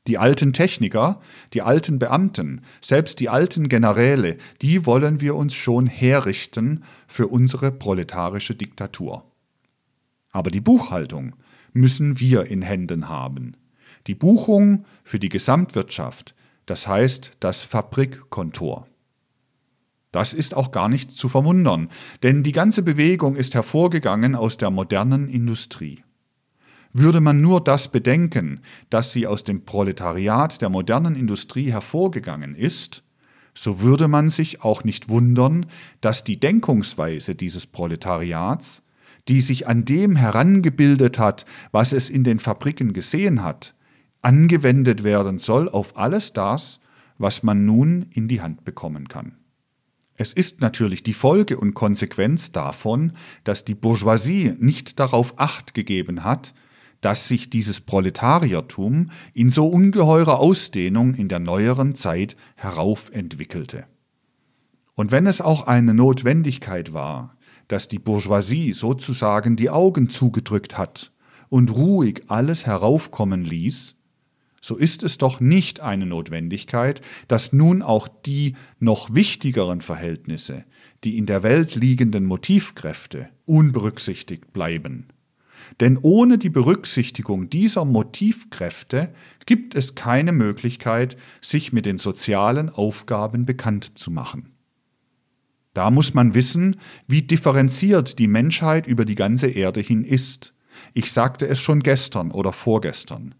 Die 0.06 0.20
alten 0.20 0.54
Techniker, 0.54 1.20
die 1.54 1.64
alten 1.64 1.98
Beamten, 1.98 2.62
selbst 2.80 3.20
die 3.22 3.30
alten 3.30 3.70
Generäle, 3.70 4.38
die 4.62 4.86
wollen 4.86 5.20
wir 5.20 5.34
uns 5.34 5.56
schon 5.56 5.88
herrichten 5.88 6.84
für 7.08 7.26
unsere 7.26 7.72
proletarische 7.72 8.54
Diktatur. 8.54 9.31
Aber 10.32 10.52
die 10.52 10.62
Buchhaltung 10.62 11.36
müssen 11.74 12.20
wir 12.20 12.46
in 12.46 12.62
Händen 12.62 13.10
haben. 13.10 13.58
Die 14.08 14.16
Buchung 14.16 14.86
für 15.04 15.20
die 15.20 15.30
Gesamtwirtschaft, 15.30 16.36
das 16.66 16.88
heißt 16.88 17.32
das 17.40 17.62
Fabrikkontor. 17.64 18.88
Das 20.12 20.34
ist 20.34 20.56
auch 20.56 20.72
gar 20.72 20.90
nicht 20.90 21.12
zu 21.12 21.30
verwundern, 21.30 21.90
denn 22.24 22.44
die 22.44 22.52
ganze 22.52 22.84
Bewegung 22.84 23.36
ist 23.36 23.54
hervorgegangen 23.54 24.36
aus 24.36 24.58
der 24.58 24.70
modernen 24.70 25.30
Industrie. 25.30 26.04
Würde 26.94 27.22
man 27.22 27.40
nur 27.40 27.64
das 27.64 27.88
bedenken, 27.88 28.60
dass 28.90 29.12
sie 29.12 29.26
aus 29.26 29.46
dem 29.46 29.64
Proletariat 29.64 30.62
der 30.62 30.70
modernen 30.70 31.16
Industrie 31.16 31.72
hervorgegangen 31.72 32.56
ist, 32.56 33.04
so 33.54 33.80
würde 33.82 34.10
man 34.10 34.30
sich 34.30 34.62
auch 34.64 34.84
nicht 34.84 35.08
wundern, 35.08 35.68
dass 36.02 36.26
die 36.26 36.40
Denkungsweise 36.40 37.36
dieses 37.36 37.66
Proletariats, 37.68 38.84
die 39.28 39.42
sich 39.42 39.68
an 39.68 39.86
dem 39.86 40.16
herangebildet 40.16 41.20
hat, 41.20 41.46
was 41.72 41.94
es 41.94 42.10
in 42.10 42.24
den 42.24 42.40
Fabriken 42.40 42.94
gesehen 42.94 43.44
hat, 43.44 43.76
angewendet 44.22 45.04
werden 45.04 45.40
soll 45.40 45.70
auf 45.70 45.98
alles 45.98 46.34
das, 46.34 46.80
was 47.18 47.44
man 47.44 47.66
nun 47.66 48.08
in 48.14 48.28
die 48.28 48.42
Hand 48.42 48.66
bekommen 48.66 49.08
kann. 49.08 49.38
Es 50.18 50.34
ist 50.34 50.62
natürlich 50.62 51.04
die 51.04 51.14
Folge 51.14 51.58
und 51.58 51.74
Konsequenz 51.74 52.52
davon, 52.52 53.14
dass 53.44 53.66
die 53.66 53.76
Bourgeoisie 53.76 54.56
nicht 54.60 55.00
darauf 55.00 55.40
acht 55.40 55.74
gegeben 55.74 56.24
hat, 56.24 56.54
dass 57.02 57.28
sich 57.28 57.50
dieses 57.50 57.82
Proletariertum 57.82 59.10
in 59.34 59.50
so 59.50 59.68
ungeheurer 59.68 60.40
Ausdehnung 60.40 61.16
in 61.16 61.28
der 61.28 61.40
neueren 61.40 61.96
Zeit 61.96 62.36
heraufentwickelte. 62.56 63.86
Und 64.94 65.12
wenn 65.12 65.26
es 65.26 65.42
auch 65.42 65.66
eine 65.66 65.96
Notwendigkeit 65.96 66.94
war, 66.94 67.36
dass 67.72 67.88
die 67.88 68.00
Bourgeoisie 68.00 68.74
sozusagen 68.74 69.56
die 69.56 69.70
Augen 69.70 70.10
zugedrückt 70.10 70.78
hat 70.78 71.12
und 71.48 71.72
ruhig 71.72 72.24
alles 72.28 72.66
heraufkommen 72.66 73.46
ließ, 73.46 73.96
so 74.62 74.76
ist 74.76 75.04
es 75.04 75.18
doch 75.18 75.40
nicht 75.40 75.80
eine 75.80 76.06
Notwendigkeit, 76.06 77.02
dass 77.28 77.52
nun 77.52 77.82
auch 77.82 78.08
die 78.08 78.56
noch 78.80 79.16
wichtigeren 79.16 79.82
Verhältnisse, 79.82 80.66
die 81.04 81.18
in 81.18 81.26
der 81.26 81.44
Welt 81.44 81.76
liegenden 81.76 82.26
Motivkräfte, 82.26 83.30
unberücksichtigt 83.46 84.54
bleiben 84.54 85.08
Denn 85.80 85.98
ohne 85.98 86.38
die 86.38 86.50
Berücksichtigung 86.50 87.50
dieser 87.50 87.86
Motivkräfte 87.86 89.14
gibt 89.46 89.76
es 89.76 89.96
keine 89.96 90.32
Möglichkeit, 90.32 91.18
sich 91.40 91.74
mit 91.74 91.86
den 91.86 91.98
sozialen 91.98 92.70
Aufgaben 92.70 93.46
bekannt 93.46 93.98
zu 93.98 94.12
machen. 94.12 94.51
Da 95.74 95.90
muss 95.90 96.14
man 96.14 96.34
wissen, 96.34 96.78
wie 97.08 97.22
differenziert 97.22 98.20
die 98.20 98.28
Menschheit 98.28 98.88
über 98.88 99.06
die 99.06 99.16
ganze 99.16 99.48
Erde 99.48 99.80
hin 99.80 100.04
ist. 100.04 100.54
Ich 100.94 101.12
sagte 101.12 101.48
es 101.48 101.60
schon 101.62 101.82
gestern 101.82 102.32
oder 102.32 102.52
vorgestern. 102.52 103.36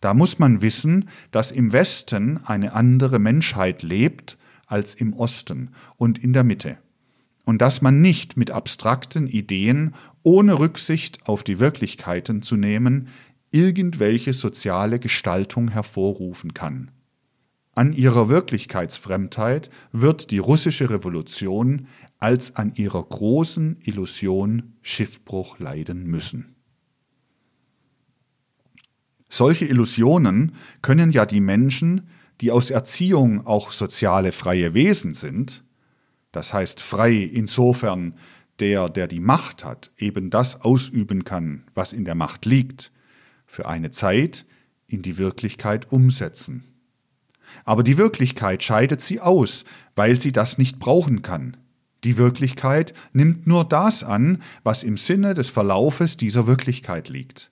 Da 0.00 0.14
muss 0.14 0.38
man 0.38 0.62
wissen, 0.62 1.08
dass 1.30 1.50
im 1.50 1.72
Westen 1.72 2.38
eine 2.44 2.72
andere 2.72 3.18
Menschheit 3.18 3.82
lebt 3.82 4.38
als 4.66 4.94
im 4.94 5.12
Osten 5.12 5.70
und 5.96 6.18
in 6.18 6.32
der 6.32 6.44
Mitte. 6.44 6.78
Und 7.46 7.60
dass 7.60 7.82
man 7.82 8.00
nicht 8.00 8.36
mit 8.36 8.50
abstrakten 8.50 9.26
Ideen, 9.26 9.94
ohne 10.22 10.58
Rücksicht 10.58 11.26
auf 11.28 11.44
die 11.44 11.58
Wirklichkeiten 11.58 12.42
zu 12.42 12.56
nehmen, 12.56 13.08
irgendwelche 13.50 14.32
soziale 14.32 14.98
Gestaltung 14.98 15.70
hervorrufen 15.70 16.54
kann. 16.54 16.90
An 17.76 17.92
ihrer 17.92 18.28
Wirklichkeitsfremdheit 18.28 19.68
wird 19.90 20.30
die 20.30 20.38
russische 20.38 20.90
Revolution 20.90 21.88
als 22.18 22.54
an 22.54 22.74
ihrer 22.76 23.02
großen 23.02 23.78
Illusion 23.82 24.74
Schiffbruch 24.82 25.58
leiden 25.58 26.06
müssen. 26.06 26.54
Solche 29.28 29.64
Illusionen 29.64 30.54
können 30.82 31.10
ja 31.10 31.26
die 31.26 31.40
Menschen, 31.40 32.08
die 32.40 32.52
aus 32.52 32.70
Erziehung 32.70 33.44
auch 33.44 33.72
soziale 33.72 34.30
freie 34.30 34.74
Wesen 34.74 35.14
sind, 35.14 35.64
das 36.30 36.52
heißt 36.52 36.80
frei 36.80 37.14
insofern 37.14 38.14
der, 38.60 38.88
der 38.88 39.08
die 39.08 39.20
Macht 39.20 39.64
hat, 39.64 39.90
eben 39.98 40.30
das 40.30 40.60
ausüben 40.60 41.24
kann, 41.24 41.64
was 41.74 41.92
in 41.92 42.04
der 42.04 42.14
Macht 42.14 42.46
liegt, 42.46 42.92
für 43.46 43.66
eine 43.66 43.90
Zeit 43.90 44.46
in 44.86 45.02
die 45.02 45.18
Wirklichkeit 45.18 45.90
umsetzen. 45.90 46.73
Aber 47.64 47.82
die 47.82 47.98
Wirklichkeit 47.98 48.62
scheidet 48.62 49.00
sie 49.00 49.20
aus, 49.20 49.64
weil 49.94 50.20
sie 50.20 50.32
das 50.32 50.58
nicht 50.58 50.78
brauchen 50.78 51.22
kann. 51.22 51.56
Die 52.04 52.18
Wirklichkeit 52.18 52.92
nimmt 53.12 53.46
nur 53.46 53.64
das 53.64 54.04
an, 54.04 54.42
was 54.62 54.82
im 54.82 54.98
Sinne 54.98 55.34
des 55.34 55.48
Verlaufes 55.48 56.18
dieser 56.18 56.46
Wirklichkeit 56.46 57.08
liegt. 57.08 57.50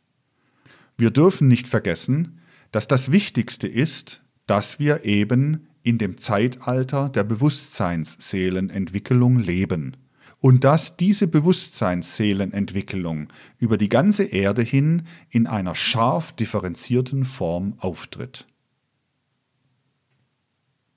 Wir 0.99 1.11
dürfen 1.11 1.49
nicht 1.49 1.69
vergessen, 1.69 2.41
dass 2.71 2.87
das 2.87 3.11
Wichtigste 3.13 3.67
ist, 3.67 4.21
dass 4.47 4.79
wir 4.79 5.05
eben 5.05 5.67
in 5.83 5.99
dem 5.99 6.17
Zeitalter 6.19 7.09
der 7.09 7.25
Bewusstseinsseelenentwicklung 7.25 9.39
leben 9.39 9.97
und 10.39 10.63
dass 10.65 10.97
diese 10.97 11.27
Bewusstseinsseelenentwicklung 11.29 13.29
über 13.59 13.79
die 13.79 13.89
ganze 13.89 14.25
Erde 14.25 14.61
hin 14.63 15.05
in 15.31 15.47
einer 15.47 15.75
scharf 15.75 16.33
differenzierten 16.33 17.25
Form 17.25 17.73
auftritt. 17.79 18.47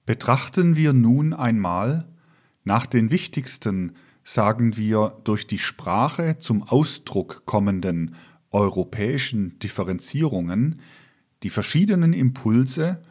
Betrachten 0.05 0.75
wir 0.75 0.93
nun 0.93 1.33
einmal 1.33 2.07
nach 2.63 2.85
den 2.85 3.11
wichtigsten, 3.11 3.93
sagen 4.23 4.77
wir, 4.77 5.17
durch 5.23 5.47
die 5.47 5.59
Sprache 5.59 6.37
zum 6.39 6.63
Ausdruck 6.63 7.43
kommenden 7.45 8.15
europäischen 8.51 9.57
Differenzierungen 9.59 10.79
die 11.43 11.49
verschiedenen 11.49 12.13
Impulse, 12.13 13.01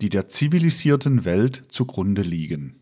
die 0.00 0.08
der 0.08 0.28
zivilisierten 0.28 1.24
Welt 1.24 1.64
zugrunde 1.68 2.22
liegen. 2.22 2.76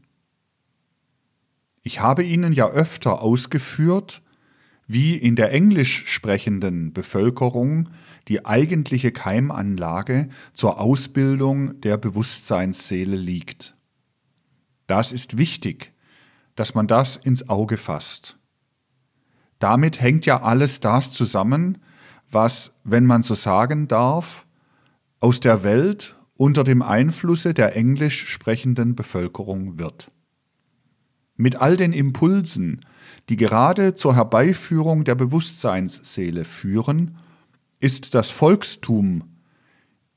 Ich 1.83 2.01
habe 2.01 2.25
Ihnen 2.25 2.53
ja 2.53 2.69
öfter 2.69 3.23
ausgeführt, 3.23 4.23
wie 4.87 5.17
in 5.17 5.37
der 5.37 5.53
englisch 5.53 6.07
sprechenden 6.07 6.93
Bevölkerung 6.93 7.89
die 8.29 8.45
eigentliche 8.45 9.13
Keimanlage 9.13 10.29
zur 10.53 10.81
Ausbildung 10.81 11.81
der 11.81 11.97
Bewusstseinsseele 11.97 13.17
liegt. 13.17 13.77
Das 14.87 15.13
ist 15.13 15.37
wichtig, 15.37 15.93
dass 16.55 16.75
man 16.75 16.87
das 16.87 17.17
ins 17.17 17.49
Auge 17.49 17.77
fasst. 17.77 18.39
Damit 19.59 20.01
hängt 20.01 20.27
ja 20.27 20.43
alles 20.43 20.81
das 20.81 21.13
zusammen, 21.13 21.79
was, 22.31 22.75
wenn 22.85 23.07
man 23.07 23.23
so 23.23 23.35
sagen 23.35 23.89
darf, 23.89 24.47
aus 25.21 25.41
der 25.41 25.63
Welt 25.63 26.17
unter 26.37 26.65
dem 26.65 26.83
Einflusse 26.83 27.55
der 27.55 27.77
englisch 27.77 28.29
sprechenden 28.29 28.95
Bevölkerung 28.95 29.79
wird. 29.79 30.11
Mit 31.37 31.57
all 31.57 31.77
den 31.77 31.93
Impulsen, 31.93 32.81
die 33.29 33.37
gerade 33.37 33.95
zur 33.95 34.15
Herbeiführung 34.15 35.05
der 35.05 35.15
Bewusstseinsseele 35.15 36.45
führen, 36.45 37.19
ist 37.81 38.15
das 38.15 38.31
Volkstum, 38.31 39.25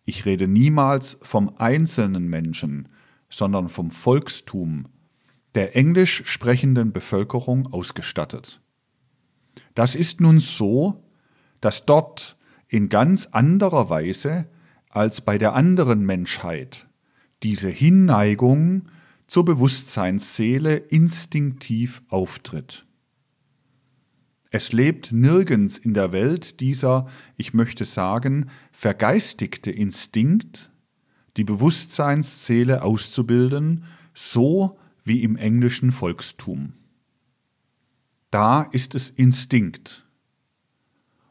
ich 0.06 0.26
rede 0.26 0.48
niemals 0.48 1.18
vom 1.22 1.54
einzelnen 1.58 2.28
Menschen, 2.28 2.90
sondern 3.30 3.70
vom 3.70 3.92
Volkstum 3.92 4.88
der 5.56 5.76
englisch 5.76 6.24
sprechenden 6.26 6.92
Bevölkerung 6.92 7.68
ausgestattet. 7.68 8.62
Das 9.76 9.96
ist 9.96 10.22
nun 10.22 10.40
so, 10.40 11.04
dass 11.62 11.86
dort 11.86 12.38
in 12.68 12.90
ganz 12.90 13.28
anderer 13.28 13.90
Weise 13.90 14.48
als 14.92 15.22
bei 15.22 15.38
der 15.38 15.54
anderen 15.54 16.06
Menschheit 16.06 16.88
diese 17.44 17.70
Hinneigung 17.70 18.90
zur 19.28 19.46
Bewusstseinsseele 19.46 20.76
instinktiv 20.76 22.02
auftritt. 22.10 22.86
Es 24.52 24.72
lebt 24.74 25.12
nirgends 25.12 25.78
in 25.78 25.94
der 25.94 26.12
Welt 26.12 26.60
dieser, 26.60 27.08
ich 27.38 27.54
möchte 27.54 27.86
sagen, 27.86 28.50
vergeistigte 28.72 29.70
Instinkt, 29.70 30.72
die 31.38 31.44
Bewusstseinsseele 31.44 32.82
auszubilden, 32.82 33.84
so 34.14 34.80
wie 35.04 35.22
im 35.22 35.36
englischen 35.36 35.92
Volkstum. 35.92 36.74
Da 38.32 38.64
ist 38.64 38.96
es 38.96 39.10
Instinkt. 39.12 40.06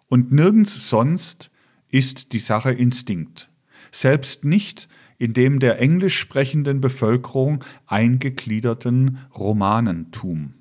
Und 0.06 0.32
nirgends 0.32 0.88
sonst 0.88 1.50
ist 1.90 2.32
die 2.32 2.38
Sache 2.38 2.72
Instinkt. 2.72 3.50
Selbst 3.90 4.44
nicht 4.44 4.88
in 5.18 5.32
dem 5.32 5.58
der 5.58 5.80
englisch 5.80 6.18
sprechenden 6.18 6.80
Bevölkerung 6.80 7.64
eingegliederten 7.86 9.18
Romanentum. 9.36 10.54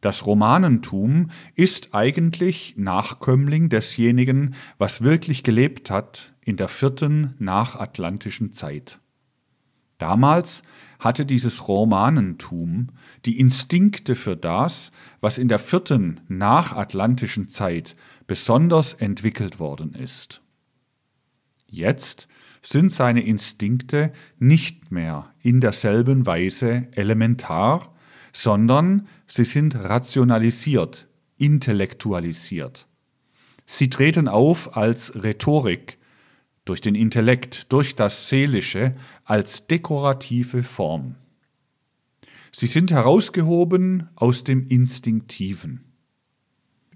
Das 0.00 0.26
Romanentum 0.26 1.30
ist 1.54 1.94
eigentlich 1.94 2.74
Nachkömmling 2.76 3.68
desjenigen, 3.68 4.54
was 4.78 5.02
wirklich 5.02 5.42
gelebt 5.42 5.90
hat 5.90 6.32
in 6.44 6.56
der 6.56 6.68
vierten 6.68 7.34
nachatlantischen 7.38 8.52
Zeit. 8.52 9.00
Damals 9.98 10.62
hatte 11.00 11.26
dieses 11.26 11.66
Romanentum 11.66 12.88
die 13.24 13.38
Instinkte 13.40 14.14
für 14.14 14.36
das, 14.36 14.92
was 15.20 15.38
in 15.38 15.48
der 15.48 15.58
vierten 15.58 16.20
nachatlantischen 16.28 17.48
Zeit 17.48 17.96
besonders 18.28 18.94
entwickelt 18.94 19.58
worden 19.58 19.94
ist. 19.94 20.40
Jetzt 21.66 22.28
sind 22.62 22.92
seine 22.92 23.22
Instinkte 23.22 24.12
nicht 24.38 24.90
mehr 24.92 25.32
in 25.42 25.60
derselben 25.60 26.26
Weise 26.26 26.88
elementar, 26.94 27.94
sondern 28.32 29.08
sie 29.28 29.44
sind 29.44 29.76
rationalisiert, 29.76 31.06
intellektualisiert. 31.38 32.86
Sie 33.66 33.90
treten 33.90 34.26
auf 34.26 34.76
als 34.76 35.14
Rhetorik, 35.22 35.98
durch 36.64 36.80
den 36.80 36.94
Intellekt, 36.94 37.72
durch 37.72 37.94
das 37.94 38.28
Seelische, 38.28 38.94
als 39.24 39.66
dekorative 39.68 40.62
Form. 40.62 41.14
Sie 42.52 42.66
sind 42.66 42.90
herausgehoben 42.90 44.08
aus 44.16 44.44
dem 44.44 44.66
Instinktiven. 44.66 45.84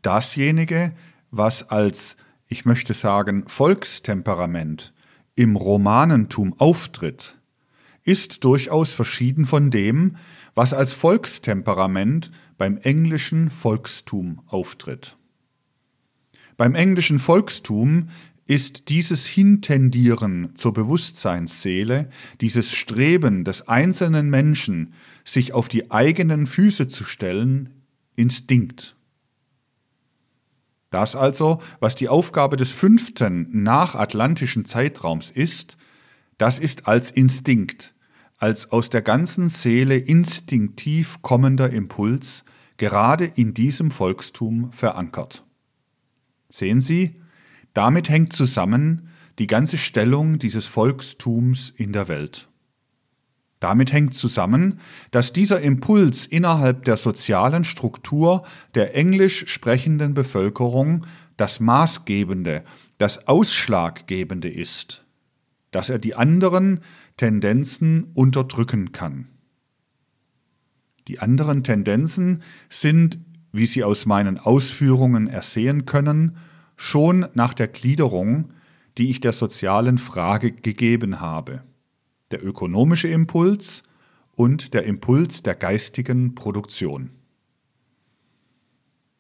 Dasjenige, 0.03 0.95
was 1.31 1.71
als, 1.71 2.17
ich 2.49 2.65
möchte 2.65 2.95
sagen, 2.95 3.45
Volkstemperament 3.47 4.93
im 5.37 5.57
Romanentum 5.57 6.55
auftritt, 6.59 7.39
ist 8.05 8.45
durchaus 8.45 8.93
verschieden 8.93 9.47
von 9.47 9.71
dem, 9.71 10.17
was 10.55 10.75
als 10.75 10.93
Volkstemperament 10.95 12.31
beim 12.59 12.77
englischen 12.79 13.51
Volkstum 13.51 14.43
auftritt. 14.47 15.17
Beim 16.57 16.75
englischen 16.75 17.19
Volkstum 17.19 18.11
ist 18.47 18.89
dieses 18.89 19.27
Hintendieren 19.27 20.55
zur 20.57 20.73
Bewusstseinsseele, 20.73 22.11
dieses 22.41 22.73
Streben 22.73 23.45
des 23.45 23.69
einzelnen 23.69 24.31
Menschen, 24.31 24.95
sich 25.25 25.53
auf 25.53 25.69
die 25.69 25.91
eigenen 25.91 26.47
Füße 26.47 26.89
zu 26.89 27.05
stellen, 27.05 27.71
Instinkt. 28.15 28.95
Das 30.91 31.17
also, 31.17 31.63
was 31.81 31.95
die 31.95 32.11
Aufgabe 32.11 32.59
des 32.59 32.71
fünften 32.71 33.63
nachatlantischen 33.63 34.67
Zeitraums 34.67 35.31
ist, 35.31 35.79
das 36.37 36.59
ist 36.59 36.87
als 36.87 37.11
Instinkt, 37.11 37.92
als 38.43 38.73
aus 38.73 38.91
der 38.91 39.03
ganzen 39.03 39.49
Seele 39.51 39.97
instinktiv 39.97 41.23
kommender 41.23 41.71
Impuls 41.71 42.45
gerade 42.77 43.25
in 43.25 43.55
diesem 43.55 43.93
Volkstum 43.93 44.73
verankert. 44.73 45.45
Sehen 46.49 46.81
Sie, 46.81 47.21
damit 47.73 48.09
hängt 48.09 48.33
zusammen 48.33 49.11
die 49.39 49.47
ganze 49.47 49.79
Stellung 49.79 50.41
dieses 50.41 50.67
Volkstums 50.67 51.71
in 51.71 51.93
der 51.93 52.09
Welt. 52.09 52.49
Damit 53.61 53.93
hängt 53.93 54.15
zusammen, 54.15 54.81
dass 55.13 55.33
dieser 55.33 55.61
Impuls 55.61 56.27
innerhalb 56.27 56.85
der 56.85 56.97
sozialen 56.97 57.63
Struktur 57.63 58.45
der 58.75 58.97
englisch 58.97 59.47
sprechenden 59.47 60.15
Bevölkerung 60.15 61.07
das 61.37 61.61
Maßgebende, 61.61 62.65
das 62.99 63.29
Ausschlaggebende 63.29 64.51
ist, 64.51 65.05
dass 65.71 65.91
er 65.91 66.01
die 66.01 66.17
anderen 66.17 66.81
Tendenzen 67.17 68.05
unterdrücken 68.15 68.93
kann. 68.93 69.29
Die 71.09 71.19
anderen 71.19 71.65
Tendenzen 71.65 72.43
sind, 72.69 73.19
wie 73.53 73.67
Sie 73.67 73.85
aus 73.85 74.07
meinen 74.07 74.39
Ausführungen 74.39 75.27
ersehen 75.27 75.85
können, 75.85 76.37
schon 76.77 77.27
nach 77.35 77.55
der 77.55 77.69
Gliederung, 77.69 78.53
die 78.99 79.11
ich 79.11 79.21
der 79.21 79.33
sozialen 79.33 79.99
Frage 79.99 80.53
gegeben 80.53 81.21
habe 81.21 81.63
der 82.33 82.45
ökonomische 82.45 83.09
Impuls 83.09 83.83
und 84.35 84.75
der 84.75 84.85
Impuls 84.85 85.43
der 85.43 85.55
geistigen 85.55 86.35
Produktion. 86.35 87.11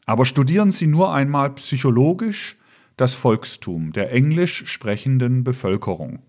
Aber 0.04 0.24
studieren 0.24 0.72
Sie 0.72 0.86
nur 0.86 1.12
einmal 1.12 1.54
psychologisch 1.54 2.56
das 2.96 3.14
Volkstum 3.14 3.92
der 3.92 4.12
englisch 4.12 4.66
sprechenden 4.66 5.44
Bevölkerung. 5.44 6.20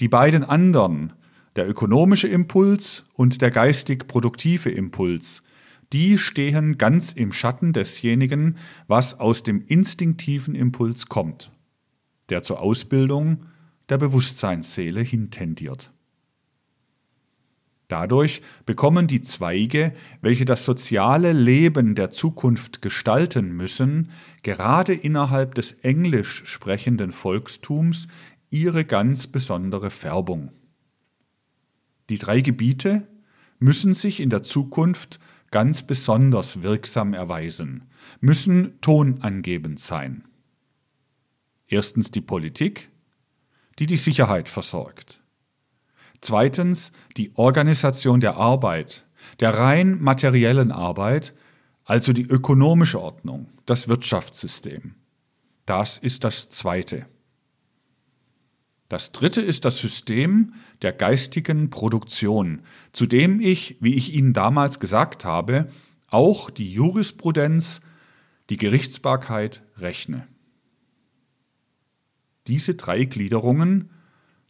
Die 0.00 0.08
beiden 0.08 0.44
anderen, 0.44 1.12
der 1.56 1.68
ökonomische 1.68 2.28
Impuls 2.28 3.04
und 3.14 3.42
der 3.42 3.50
geistig 3.50 4.06
produktive 4.08 4.70
Impuls, 4.70 5.42
die 5.92 6.18
stehen 6.18 6.78
ganz 6.78 7.12
im 7.12 7.32
Schatten 7.32 7.72
desjenigen, 7.72 8.56
was 8.88 9.20
aus 9.20 9.42
dem 9.42 9.64
instinktiven 9.66 10.54
Impuls 10.54 11.06
kommt, 11.08 11.52
der 12.28 12.42
zur 12.42 12.60
Ausbildung 12.60 13.46
der 13.88 13.98
Bewusstseinsseele 13.98 15.00
hintendiert. 15.00 15.90
Dadurch 17.88 18.40
bekommen 18.64 19.06
die 19.06 19.20
Zweige, 19.20 19.92
welche 20.22 20.46
das 20.46 20.64
soziale 20.64 21.32
Leben 21.32 21.94
der 21.94 22.10
Zukunft 22.10 22.80
gestalten 22.80 23.54
müssen, 23.54 24.10
gerade 24.42 24.94
innerhalb 24.94 25.54
des 25.54 25.72
englisch 25.82 26.42
sprechenden 26.46 27.12
Volkstums 27.12 28.08
ihre 28.54 28.84
ganz 28.84 29.26
besondere 29.26 29.90
Färbung. 29.90 30.52
Die 32.08 32.18
drei 32.18 32.40
Gebiete 32.40 33.08
müssen 33.58 33.94
sich 33.94 34.20
in 34.20 34.30
der 34.30 34.44
Zukunft 34.44 35.18
ganz 35.50 35.82
besonders 35.82 36.62
wirksam 36.62 37.14
erweisen, 37.14 37.86
müssen 38.20 38.80
tonangebend 38.80 39.80
sein. 39.80 40.28
Erstens 41.66 42.12
die 42.12 42.20
Politik, 42.20 42.90
die 43.80 43.86
die 43.86 43.96
Sicherheit 43.96 44.48
versorgt. 44.48 45.20
Zweitens 46.20 46.92
die 47.16 47.32
Organisation 47.34 48.20
der 48.20 48.36
Arbeit, 48.36 49.04
der 49.40 49.58
rein 49.58 50.00
materiellen 50.00 50.70
Arbeit, 50.70 51.34
also 51.84 52.12
die 52.12 52.26
ökonomische 52.26 53.00
Ordnung, 53.00 53.48
das 53.66 53.88
Wirtschaftssystem. 53.88 54.94
Das 55.66 55.98
ist 55.98 56.22
das 56.22 56.50
Zweite. 56.50 57.06
Das 58.94 59.10
Dritte 59.10 59.40
ist 59.40 59.64
das 59.64 59.78
System 59.78 60.54
der 60.82 60.92
geistigen 60.92 61.68
Produktion, 61.68 62.62
zu 62.92 63.06
dem 63.06 63.40
ich, 63.40 63.76
wie 63.80 63.94
ich 63.94 64.14
Ihnen 64.14 64.32
damals 64.32 64.78
gesagt 64.78 65.24
habe, 65.24 65.68
auch 66.06 66.48
die 66.48 66.72
Jurisprudenz, 66.72 67.80
die 68.50 68.56
Gerichtsbarkeit 68.56 69.64
rechne. 69.78 70.28
Diese 72.46 72.76
drei 72.76 73.04
Gliederungen 73.04 73.90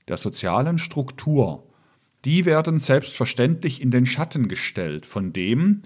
der 0.09 0.19
sozialen 0.19 0.77
Struktur, 0.77 1.67
die 2.27 2.45
werden 2.45 2.79
selbstverständlich 2.79 3.81
in 3.81 3.91
den 3.91 4.05
Schatten 4.05 4.49
gestellt 4.49 5.07
von 5.07 5.33
dem, 5.33 5.85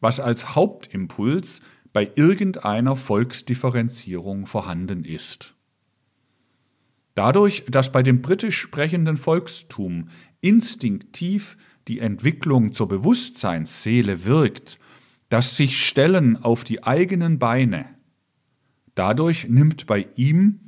was 0.00 0.20
als 0.20 0.54
Hauptimpuls 0.54 1.62
bei 1.94 2.12
irgendeiner 2.16 2.96
Volksdifferenzierung 2.96 4.44
vorhanden 4.44 5.06
ist. 5.06 5.53
Dadurch, 7.14 7.64
dass 7.68 7.92
bei 7.92 8.02
dem 8.02 8.22
britisch 8.22 8.58
sprechenden 8.58 9.16
Volkstum 9.16 10.08
instinktiv 10.40 11.56
die 11.86 12.00
Entwicklung 12.00 12.72
zur 12.72 12.88
Bewusstseinsseele 12.88 14.24
wirkt, 14.24 14.78
das 15.28 15.56
sich 15.56 15.84
Stellen 15.84 16.42
auf 16.42 16.64
die 16.64 16.82
eigenen 16.82 17.38
Beine, 17.38 17.86
dadurch 18.94 19.48
nimmt 19.48 19.86
bei 19.86 20.06
ihm 20.16 20.60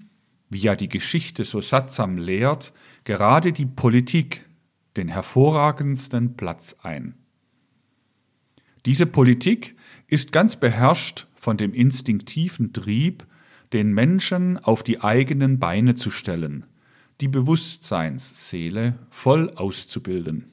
wie 0.48 0.58
ja 0.58 0.76
die 0.76 0.88
Geschichte 0.88 1.44
so 1.44 1.60
sattsam 1.60 2.18
lehrt, 2.18 2.72
gerade 3.04 3.52
die 3.52 3.66
Politik 3.66 4.46
den 4.96 5.08
hervorragendsten 5.08 6.36
Platz 6.36 6.76
ein. 6.82 7.14
Diese 8.86 9.06
Politik 9.06 9.76
ist 10.06 10.32
ganz 10.32 10.56
beherrscht 10.56 11.26
von 11.34 11.56
dem 11.56 11.74
instinktiven 11.74 12.72
Trieb, 12.72 13.26
den 13.72 13.92
Menschen 13.92 14.58
auf 14.58 14.82
die 14.82 15.02
eigenen 15.02 15.58
Beine 15.58 15.94
zu 15.94 16.10
stellen, 16.10 16.64
die 17.20 17.28
Bewusstseinsseele 17.28 18.98
voll 19.10 19.50
auszubilden. 19.50 20.44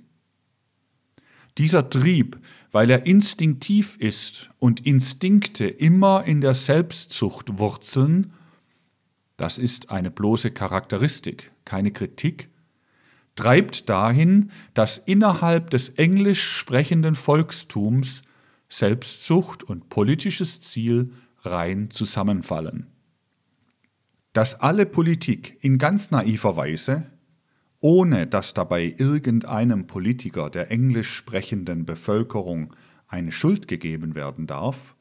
Dieser 1.57 1.89
Trieb, 1.89 2.39
weil 2.71 2.89
er 2.89 3.05
instinktiv 3.05 3.95
ist 3.99 4.49
und 4.57 4.85
Instinkte 4.85 5.65
immer 5.65 6.23
in 6.23 6.41
der 6.41 6.55
Selbstzucht 6.55 7.59
wurzeln, 7.59 8.33
das 9.37 9.57
ist 9.57 9.91
eine 9.91 10.09
bloße 10.09 10.51
Charakteristik, 10.51 11.51
keine 11.65 11.91
Kritik, 11.91 12.49
treibt 13.35 13.89
dahin, 13.89 14.51
dass 14.73 14.97
innerhalb 14.97 15.69
des 15.69 15.89
englisch 15.89 16.43
sprechenden 16.43 17.15
Volkstums 17.15 18.23
Selbstsucht 18.69 19.63
und 19.63 19.89
politisches 19.89 20.59
Ziel 20.59 21.13
rein 21.41 21.91
zusammenfallen. 21.91 22.87
Dass 24.33 24.59
alle 24.59 24.85
Politik 24.85 25.57
in 25.61 25.77
ganz 25.77 26.11
naiver 26.11 26.55
Weise, 26.55 27.05
ohne 27.79 28.25
dass 28.25 28.53
dabei 28.53 28.95
irgendeinem 28.97 29.87
Politiker 29.87 30.49
der 30.49 30.71
englisch 30.71 31.13
sprechenden 31.13 31.85
Bevölkerung 31.85 32.73
eine 33.07 33.31
Schuld 33.31 33.67
gegeben 33.67 34.15
werden 34.15 34.47
darf, 34.47 34.95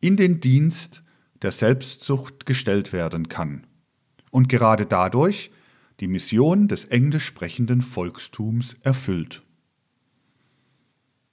in 0.00 0.16
den 0.16 0.40
Dienst 0.40 1.02
der 1.42 1.52
Selbstsucht 1.52 2.46
gestellt 2.46 2.92
werden 2.92 3.28
kann 3.28 3.66
und 4.30 4.48
gerade 4.48 4.86
dadurch 4.86 5.50
die 5.98 6.06
Mission 6.06 6.68
des 6.68 6.86
englisch 6.86 7.24
sprechenden 7.24 7.82
Volkstums 7.82 8.76
erfüllt. 8.82 9.42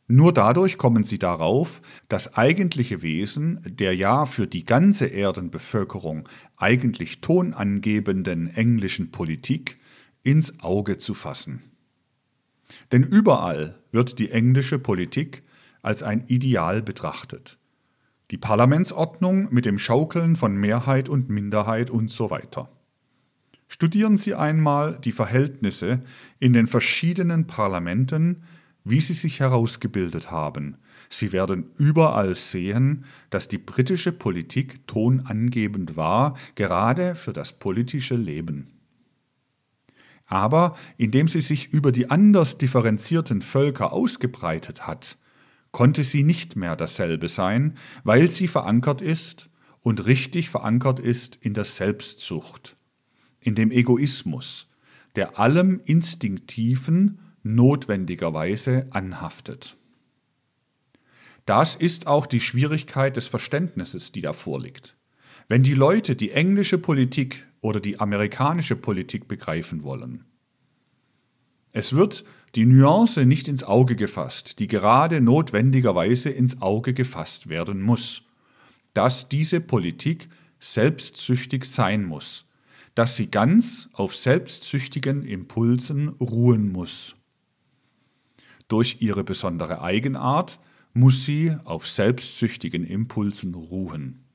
Nur 0.07 0.33
dadurch 0.33 0.77
kommen 0.77 1.03
sie 1.03 1.19
darauf, 1.19 1.81
das 2.07 2.35
eigentliche 2.35 3.01
Wesen 3.01 3.59
der 3.65 3.93
ja 3.93 4.25
für 4.25 4.47
die 4.47 4.63
ganze 4.63 5.07
Erdenbevölkerung 5.07 6.29
eigentlich 6.55 7.19
tonangebenden 7.19 8.47
englischen 8.55 9.11
Politik 9.11 9.77
ins 10.23 10.61
Auge 10.61 10.97
zu 10.97 11.13
fassen. 11.13 11.61
Denn 12.93 13.03
überall 13.03 13.75
wird 13.91 14.17
die 14.19 14.31
englische 14.31 14.79
Politik 14.79 15.43
als 15.81 16.03
ein 16.03 16.25
Ideal 16.27 16.81
betrachtet. 16.81 17.57
Die 18.31 18.37
Parlamentsordnung 18.37 19.53
mit 19.53 19.65
dem 19.65 19.79
Schaukeln 19.79 20.35
von 20.35 20.55
Mehrheit 20.55 21.09
und 21.09 21.29
Minderheit 21.29 21.89
und 21.89 22.11
so 22.11 22.29
weiter. 22.29 22.69
Studieren 23.69 24.17
Sie 24.17 24.35
einmal 24.35 24.97
die 25.03 25.11
Verhältnisse 25.11 26.01
in 26.39 26.53
den 26.53 26.67
verschiedenen 26.67 27.47
Parlamenten, 27.47 28.43
wie 28.89 29.01
sie 29.01 29.13
sich 29.13 29.39
herausgebildet 29.39 30.31
haben. 30.31 30.77
Sie 31.09 31.31
werden 31.31 31.71
überall 31.77 32.35
sehen, 32.35 33.05
dass 33.29 33.47
die 33.47 33.57
britische 33.57 34.11
Politik 34.11 34.85
tonangebend 34.87 35.95
war, 35.95 36.37
gerade 36.55 37.15
für 37.15 37.33
das 37.33 37.53
politische 37.53 38.15
Leben. 38.15 38.67
Aber 40.25 40.75
indem 40.97 41.27
sie 41.27 41.41
sich 41.41 41.71
über 41.71 41.91
die 41.91 42.09
anders 42.09 42.57
differenzierten 42.57 43.41
Völker 43.41 43.93
ausgebreitet 43.93 44.85
hat, 44.85 45.17
konnte 45.71 46.03
sie 46.03 46.23
nicht 46.23 46.55
mehr 46.55 46.75
dasselbe 46.75 47.29
sein, 47.29 47.77
weil 48.03 48.29
sie 48.29 48.47
verankert 48.47 49.01
ist 49.01 49.49
und 49.81 50.05
richtig 50.05 50.49
verankert 50.49 50.99
ist 50.99 51.37
in 51.41 51.53
der 51.53 51.65
Selbstsucht 51.65 52.77
in 53.47 53.55
dem 53.55 53.71
Egoismus, 53.71 54.67
der 55.15 55.39
allem 55.39 55.79
Instinktiven 55.85 57.19
notwendigerweise 57.55 58.87
anhaftet. 58.91 59.77
Das 61.45 61.75
ist 61.75 62.07
auch 62.07 62.25
die 62.25 62.41
Schwierigkeit 62.41 63.15
des 63.15 63.27
Verständnisses, 63.27 64.11
die 64.11 64.21
da 64.21 64.33
vorliegt. 64.33 64.95
Wenn 65.47 65.63
die 65.63 65.73
Leute 65.73 66.15
die 66.15 66.31
englische 66.31 66.77
Politik 66.77 67.45
oder 67.61 67.79
die 67.79 67.99
amerikanische 67.99 68.75
Politik 68.75 69.27
begreifen 69.27 69.83
wollen. 69.83 70.25
Es 71.71 71.93
wird 71.93 72.23
die 72.55 72.65
Nuance 72.65 73.25
nicht 73.25 73.47
ins 73.47 73.63
Auge 73.63 73.95
gefasst, 73.95 74.59
die 74.59 74.67
gerade 74.67 75.21
notwendigerweise 75.21 76.29
ins 76.29 76.61
Auge 76.61 76.93
gefasst 76.93 77.49
werden 77.49 77.81
muss, 77.81 78.23
dass 78.93 79.29
diese 79.29 79.59
Politik 79.59 80.29
selbstsüchtig 80.59 81.65
sein 81.65 82.03
muss, 82.03 82.45
dass 82.95 83.15
sie 83.15 83.29
ganz 83.29 83.89
auf 83.93 84.15
selbstsüchtigen 84.15 85.23
Impulsen 85.23 86.09
ruhen 86.19 86.71
muss. 86.71 87.16
Durch 88.67 88.97
ihre 89.01 89.23
besondere 89.23 89.81
Eigenart 89.81 90.59
muss 90.93 91.25
sie 91.25 91.55
auf 91.63 91.87
selbstsüchtigen 91.87 92.83
Impulsen 92.83 93.53
ruhen. 93.53 94.25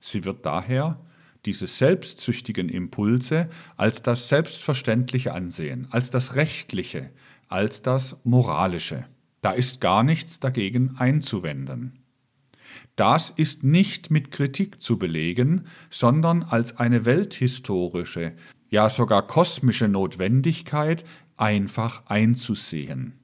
Sie 0.00 0.24
wird 0.24 0.44
daher 0.44 1.00
diese 1.46 1.66
selbstsüchtigen 1.66 2.68
Impulse 2.68 3.48
als 3.76 4.02
das 4.02 4.28
Selbstverständliche 4.28 5.32
ansehen, 5.32 5.88
als 5.90 6.10
das 6.10 6.34
Rechtliche, 6.34 7.10
als 7.48 7.82
das 7.82 8.18
Moralische. 8.24 9.06
Da 9.40 9.52
ist 9.52 9.80
gar 9.80 10.02
nichts 10.02 10.40
dagegen 10.40 10.96
einzuwenden. 10.98 12.00
Das 12.96 13.30
ist 13.30 13.64
nicht 13.64 14.10
mit 14.10 14.30
Kritik 14.30 14.82
zu 14.82 14.98
belegen, 14.98 15.66
sondern 15.88 16.42
als 16.42 16.76
eine 16.76 17.04
welthistorische, 17.04 18.34
ja 18.68 18.88
sogar 18.88 19.26
kosmische 19.26 19.88
Notwendigkeit 19.88 21.04
einfach 21.40 22.06
einzusehen. 22.06 23.14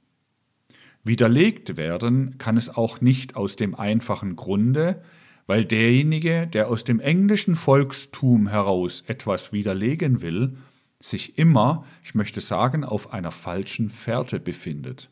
Widerlegt 1.04 1.76
werden 1.76 2.38
kann 2.38 2.56
es 2.56 2.68
auch 2.68 3.00
nicht 3.00 3.36
aus 3.36 3.56
dem 3.56 3.74
einfachen 3.74 4.34
Grunde, 4.34 5.02
weil 5.46 5.64
derjenige, 5.64 6.46
der 6.46 6.68
aus 6.68 6.82
dem 6.82 6.98
englischen 6.98 7.54
Volkstum 7.54 8.48
heraus 8.48 9.04
etwas 9.06 9.52
widerlegen 9.52 10.20
will, 10.20 10.56
sich 10.98 11.38
immer, 11.38 11.84
ich 12.02 12.14
möchte 12.14 12.40
sagen, 12.40 12.82
auf 12.82 13.12
einer 13.12 13.30
falschen 13.30 13.88
Fährte 13.88 14.40
befindet. 14.40 15.10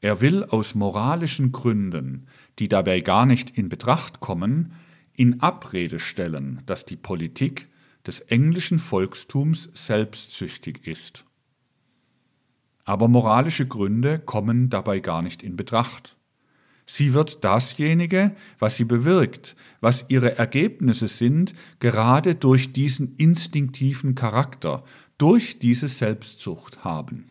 Er 0.00 0.20
will 0.20 0.44
aus 0.44 0.74
moralischen 0.74 1.52
Gründen, 1.52 2.26
die 2.58 2.68
dabei 2.68 3.00
gar 3.00 3.26
nicht 3.26 3.50
in 3.50 3.68
Betracht 3.68 4.20
kommen, 4.20 4.72
in 5.14 5.40
Abrede 5.40 5.98
stellen, 5.98 6.62
dass 6.66 6.84
die 6.84 6.96
Politik 6.96 7.68
des 8.06 8.20
englischen 8.20 8.78
Volkstums 8.78 9.70
selbstsüchtig 9.74 10.86
ist. 10.86 11.25
Aber 12.86 13.08
moralische 13.08 13.66
Gründe 13.66 14.18
kommen 14.20 14.70
dabei 14.70 15.00
gar 15.00 15.20
nicht 15.20 15.42
in 15.42 15.56
Betracht. 15.56 16.16
Sie 16.86 17.12
wird 17.12 17.44
dasjenige, 17.44 18.34
was 18.60 18.76
sie 18.76 18.84
bewirkt, 18.84 19.56
was 19.80 20.04
ihre 20.08 20.38
Ergebnisse 20.38 21.08
sind, 21.08 21.52
gerade 21.80 22.36
durch 22.36 22.72
diesen 22.72 23.16
instinktiven 23.16 24.14
Charakter, 24.14 24.84
durch 25.18 25.58
diese 25.58 25.88
Selbstzucht 25.88 26.84
haben. 26.84 27.30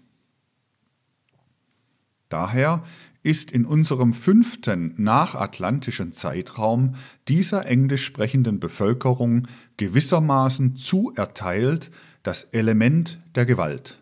Daher 2.27 2.83
ist 3.23 3.49
in 3.51 3.65
unserem 3.65 4.11
fünften 4.11 4.93
nachatlantischen 4.97 6.11
Zeitraum 6.11 6.95
dieser 7.29 7.65
englisch 7.65 8.03
sprechenden 8.03 8.59
Bevölkerung 8.59 9.47
gewissermaßen 9.77 10.75
zuerteilt 10.75 11.91
das 12.23 12.43
Element 12.45 13.21
der 13.35 13.45
Gewalt. 13.45 13.99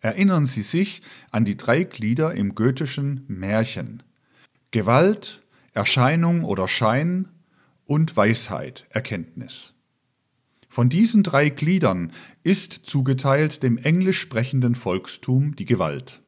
Erinnern 0.00 0.46
Sie 0.46 0.62
sich 0.62 1.02
an 1.30 1.44
die 1.44 1.56
drei 1.56 1.84
Glieder 1.84 2.34
im 2.34 2.54
goethischen 2.54 3.24
Märchen. 3.26 4.02
Gewalt, 4.70 5.42
Erscheinung 5.72 6.44
oder 6.44 6.68
Schein 6.68 7.28
und 7.84 8.16
Weisheit, 8.16 8.86
Erkenntnis. 8.90 9.74
Von 10.68 10.88
diesen 10.88 11.22
drei 11.22 11.48
Gliedern 11.48 12.12
ist 12.42 12.72
zugeteilt 12.72 13.62
dem 13.62 13.78
englisch 13.78 14.20
sprechenden 14.20 14.74
Volkstum 14.74 15.56
die 15.56 15.64
Gewalt. 15.64 16.22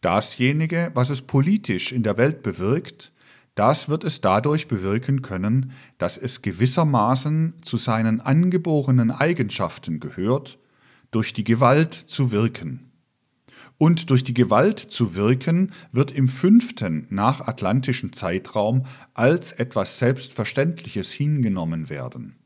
Dasjenige, 0.00 0.90
was 0.94 1.10
es 1.10 1.22
politisch 1.22 1.92
in 1.92 2.02
der 2.02 2.16
Welt 2.16 2.42
bewirkt, 2.42 3.12
das 3.54 3.88
wird 3.88 4.02
es 4.02 4.22
dadurch 4.22 4.66
bewirken 4.66 5.20
können, 5.20 5.72
dass 5.98 6.16
es 6.16 6.42
gewissermaßen 6.42 7.54
zu 7.62 7.76
seinen 7.76 8.20
angeborenen 8.20 9.10
Eigenschaften 9.10 10.00
gehört, 10.00 10.58
durch 11.12 11.32
die 11.32 11.44
Gewalt 11.44 11.94
zu 11.94 12.32
wirken. 12.32 12.90
Und 13.78 14.10
durch 14.10 14.24
die 14.24 14.34
Gewalt 14.34 14.78
zu 14.78 15.14
wirken 15.14 15.72
wird 15.92 16.10
im 16.10 16.28
fünften 16.28 17.06
nachatlantischen 17.10 18.12
Zeitraum 18.12 18.86
als 19.14 19.52
etwas 19.52 19.98
Selbstverständliches 19.98 21.12
hingenommen 21.12 21.88
werden. 21.88 22.36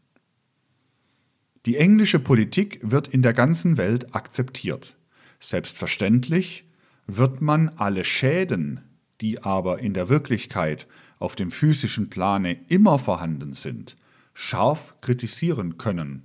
Die 1.64 1.76
englische 1.76 2.20
Politik 2.20 2.78
wird 2.82 3.08
in 3.08 3.22
der 3.22 3.32
ganzen 3.32 3.76
Welt 3.76 4.14
akzeptiert. 4.14 4.96
Selbstverständlich 5.40 6.64
wird 7.06 7.40
man 7.40 7.68
alle 7.70 8.04
Schäden, 8.04 8.80
die 9.20 9.42
aber 9.42 9.80
in 9.80 9.94
der 9.94 10.08
Wirklichkeit 10.08 10.86
auf 11.18 11.34
dem 11.34 11.50
physischen 11.50 12.08
Plane 12.10 12.60
immer 12.68 12.98
vorhanden 12.98 13.52
sind, 13.52 13.96
scharf 14.34 14.94
kritisieren 15.00 15.76
können. 15.76 16.22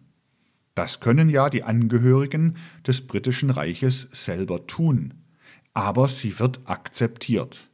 Das 0.75 0.99
können 0.99 1.29
ja 1.29 1.49
die 1.49 1.63
Angehörigen 1.63 2.55
des 2.87 3.05
britischen 3.05 3.49
Reiches 3.49 4.07
selber 4.11 4.67
tun, 4.67 5.13
aber 5.73 6.07
sie 6.07 6.39
wird 6.39 6.61
akzeptiert. 6.65 7.67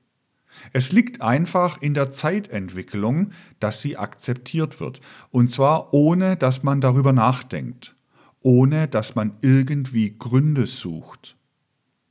Es 0.73 0.91
liegt 0.91 1.21
einfach 1.21 1.81
in 1.81 1.93
der 1.93 2.09
Zeitentwicklung, 2.09 3.31
dass 3.59 3.81
sie 3.81 3.97
akzeptiert 3.97 4.79
wird, 4.79 5.01
und 5.29 5.51
zwar 5.51 5.93
ohne 5.93 6.35
dass 6.35 6.63
man 6.63 6.81
darüber 6.81 7.13
nachdenkt, 7.13 7.95
ohne 8.41 8.87
dass 8.87 9.13
man 9.13 9.33
irgendwie 9.41 10.17
Gründe 10.17 10.65
sucht. 10.65 11.35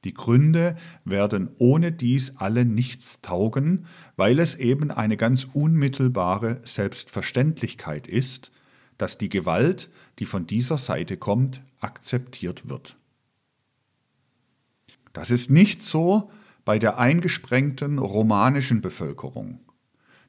Die 0.05 0.15
Gründe 0.15 0.77
werden 1.05 1.51
ohne 1.59 1.91
dies 1.91 2.37
alle 2.37 2.65
nichts 2.65 3.21
taugen, 3.23 3.87
weil 4.15 4.39
es 4.39 4.55
eben 4.55 4.93
eine 4.93 5.17
ganz 5.17 5.49
unmittelbare 5.53 6.61
Selbstverständlichkeit 6.63 8.07
ist, 8.07 8.53
dass 8.99 9.19
die 9.19 9.29
Gewalt, 9.29 9.91
die 10.19 10.27
von 10.27 10.47
dieser 10.47 10.79
Seite 10.79 11.17
kommt, 11.17 11.63
akzeptiert 11.81 12.69
wird. 12.69 12.97
Das 15.13 15.31
ist 15.31 15.51
nicht 15.51 15.83
so 15.83 16.31
bei 16.65 16.79
der 16.79 16.99
eingesprengten 16.99 17.99
romanischen 17.99 18.81
Bevölkerung. 18.81 19.61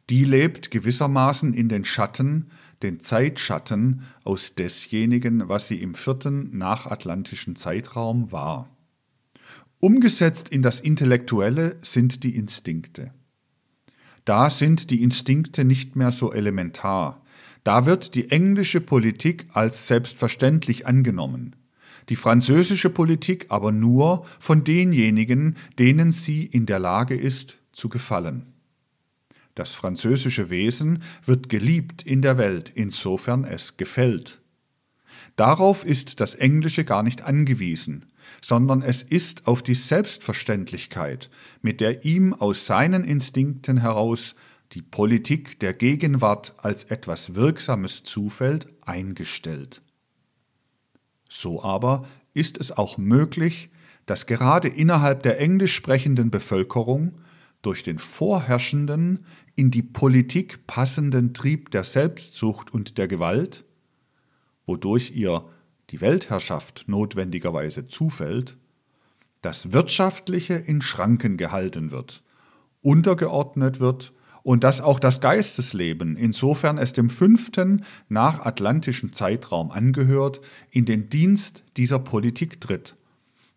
Die 0.10 0.24
lebt 0.24 0.72
gewissermaßen 0.72 1.54
in 1.54 1.68
den 1.68 1.84
Schatten, 1.84 2.52
den 2.82 3.00
Zeitschatten 3.00 4.04
aus 4.24 4.56
desjenigen, 4.56 5.50
was 5.50 5.68
sie 5.68 5.82
im 5.82 5.96
vierten 5.96 6.58
nachatlantischen 6.58 7.56
Zeitraum 7.56 8.32
war. 8.32 8.70
Umgesetzt 9.80 10.50
in 10.50 10.62
das 10.62 10.80
Intellektuelle 10.80 11.78
sind 11.82 12.24
die 12.24 12.36
Instinkte. 12.36 13.12
Da 14.26 14.50
sind 14.50 14.90
die 14.90 15.04
Instinkte 15.04 15.66
nicht 15.66 15.96
mehr 15.96 16.12
so 16.12 16.34
elementar. 16.34 17.22
Da 17.64 17.86
wird 17.86 18.16
die 18.16 18.32
englische 18.32 18.82
Politik 18.82 19.48
als 19.52 19.88
selbstverständlich 19.88 20.88
angenommen, 20.88 21.56
die 22.10 22.16
französische 22.16 22.90
Politik 22.90 23.48
aber 23.50 23.72
nur 23.72 24.26
von 24.40 24.64
denjenigen, 24.64 25.58
denen 25.78 26.12
sie 26.12 26.46
in 26.46 26.66
der 26.66 26.80
Lage 26.80 27.16
ist 27.16 27.58
zu 27.74 27.90
gefallen. 27.90 28.54
Das 29.56 29.74
französische 29.74 30.50
Wesen 30.50 31.02
wird 31.26 31.50
geliebt 31.50 32.04
in 32.04 32.22
der 32.22 32.38
Welt, 32.38 32.72
insofern 32.76 33.44
es 33.44 33.76
gefällt. 33.76 34.40
Darauf 35.36 35.84
ist 35.84 36.20
das 36.20 36.36
Englische 36.36 36.84
gar 36.84 37.04
nicht 37.04 37.24
angewiesen, 37.24 38.06
sondern 38.42 38.82
es 38.82 39.02
ist 39.02 39.48
auf 39.48 39.64
die 39.64 39.74
Selbstverständlichkeit, 39.74 41.30
mit 41.62 41.82
der 41.82 42.06
ihm 42.06 42.34
aus 42.34 42.66
seinen 42.66 43.04
Instinkten 43.04 43.78
heraus 43.78 44.36
die 44.74 44.82
Politik 44.82 45.60
der 45.60 45.74
Gegenwart 45.74 46.56
als 46.58 46.84
etwas 46.86 47.36
Wirksames 47.36 48.04
zufällt, 48.04 48.68
eingestellt. 48.86 49.82
So 51.30 51.64
aber 51.64 52.06
ist 52.34 52.58
es 52.60 52.72
auch 52.72 52.98
möglich, 52.98 53.70
dass 54.06 54.26
gerade 54.26 54.68
innerhalb 54.68 55.24
der 55.24 55.40
englisch 55.40 55.76
sprechenden 55.76 56.32
Bevölkerung 56.32 57.20
durch 57.62 57.84
den 57.84 58.00
vorherrschenden, 58.00 59.26
in 59.56 59.72
die 59.72 59.82
Politik 59.82 60.68
passenden 60.68 61.34
Trieb 61.34 61.72
der 61.72 61.84
Selbstsucht 61.84 62.72
und 62.72 62.98
der 62.98 63.08
Gewalt, 63.08 63.66
wodurch 64.66 65.12
ihr 65.16 65.50
die 65.90 66.02
Weltherrschaft 66.02 66.86
notwendigerweise 66.88 67.88
zufällt, 67.88 68.58
das 69.42 69.74
Wirtschaftliche 69.74 70.54
in 70.54 70.82
Schranken 70.82 71.38
gehalten 71.38 71.92
wird, 71.92 72.24
untergeordnet 72.82 73.80
wird 73.80 74.14
und 74.48 74.64
dass 74.64 74.80
auch 74.80 75.02
das 75.02 75.20
Geistesleben, 75.20 76.16
insofern 76.16 76.78
es 76.78 76.94
dem 76.94 77.10
fünften 77.10 77.84
nachatlantischen 78.08 79.12
Zeitraum 79.12 79.72
angehört, 79.72 80.40
in 80.72 80.86
den 80.86 81.10
Dienst 81.10 81.66
dieser 81.76 82.00
Politik 82.00 82.62
tritt, 82.62 82.96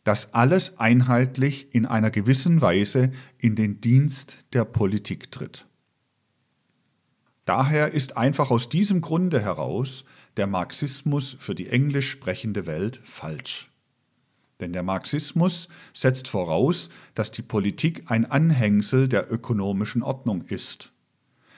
dass 0.03 0.34
alles 0.34 0.80
einheitlich 0.80 1.72
in 1.76 1.86
einer 1.86 2.11
gewissen 2.11 2.61
Weise 2.61 3.12
in 3.38 3.55
den 3.55 3.80
Dienst 3.80 4.38
der 4.53 4.64
Politik 4.64 5.30
tritt. 5.30 5.64
Daher 7.45 7.93
ist 7.93 8.16
einfach 8.16 8.51
aus 8.51 8.68
diesem 8.68 9.01
Grunde 9.01 9.41
heraus 9.41 10.05
der 10.38 10.49
Marxismus 10.49 11.36
für 11.38 11.55
die 11.55 11.68
englisch 11.68 12.11
sprechende 12.11 12.66
Welt 12.66 13.01
falsch. 13.05 13.70
Denn 14.61 14.73
der 14.73 14.83
Marxismus 14.83 15.69
setzt 15.93 16.29
voraus, 16.29 16.91
dass 17.15 17.31
die 17.31 17.43
Politik 17.43 18.05
ein 18.07 18.27
Anhängsel 18.27 19.09
der 19.09 19.33
ökonomischen 19.33 20.03
Ordnung 20.03 20.43
ist. 20.43 20.93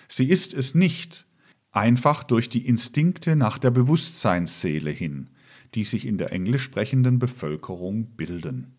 Sie 0.08 0.28
ist 0.28 0.54
es 0.54 0.74
nicht, 0.74 1.26
einfach 1.72 2.22
durch 2.22 2.48
die 2.48 2.66
Instinkte 2.66 3.34
nach 3.34 3.58
der 3.58 3.70
Bewusstseinsseele 3.70 4.90
hin, 4.90 5.30
die 5.74 5.84
sich 5.84 6.06
in 6.06 6.18
der 6.18 6.32
englisch 6.32 6.62
sprechenden 6.62 7.18
Bevölkerung 7.18 8.16
bilden. 8.16 8.74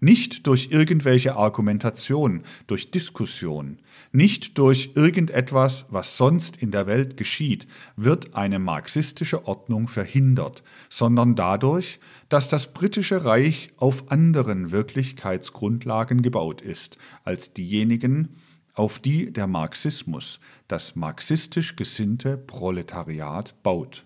Nicht 0.00 0.46
durch 0.46 0.70
irgendwelche 0.70 1.36
Argumentation, 1.36 2.42
durch 2.66 2.90
Diskussion, 2.90 3.78
nicht 4.12 4.58
durch 4.58 4.92
irgendetwas, 4.94 5.86
was 5.90 6.16
sonst 6.16 6.56
in 6.56 6.70
der 6.70 6.86
Welt 6.86 7.16
geschieht, 7.16 7.66
wird 7.96 8.34
eine 8.34 8.58
marxistische 8.58 9.46
Ordnung 9.46 9.88
verhindert, 9.88 10.62
sondern 10.88 11.34
dadurch, 11.34 11.98
dass 12.28 12.48
das 12.48 12.72
britische 12.72 13.24
Reich 13.24 13.70
auf 13.76 14.10
anderen 14.10 14.70
Wirklichkeitsgrundlagen 14.70 16.22
gebaut 16.22 16.60
ist 16.60 16.98
als 17.24 17.52
diejenigen, 17.52 18.36
auf 18.74 18.98
die 18.98 19.32
der 19.32 19.46
Marxismus, 19.46 20.38
das 20.68 20.96
marxistisch 20.96 21.76
gesinnte 21.76 22.36
Proletariat 22.36 23.54
baut. 23.62 24.04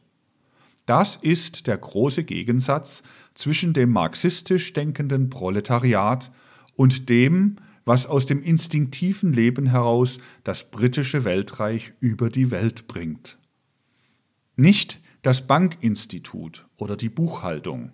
Das 0.87 1.17
ist 1.17 1.67
der 1.67 1.79
große 1.79 2.25
Gegensatz 2.25 3.03
zwischen 3.41 3.73
dem 3.73 3.91
marxistisch 3.91 4.75
denkenden 4.75 5.31
Proletariat 5.31 6.31
und 6.77 7.09
dem, 7.09 7.57
was 7.87 8.07
aus 8.07 8.27
dem 8.27 8.43
instinktiven 8.43 9.33
Leben 9.33 9.65
heraus 9.65 10.19
das 10.45 10.71
britische 10.71 11.25
Weltreich 11.25 11.95
über 12.01 12.29
die 12.29 12.51
Welt 12.51 12.87
bringt. 12.87 13.39
Nicht 14.57 15.01
das 15.23 15.47
Bankinstitut 15.47 16.67
oder 16.77 16.97
die 16.97 17.09
Buchhaltung, 17.09 17.93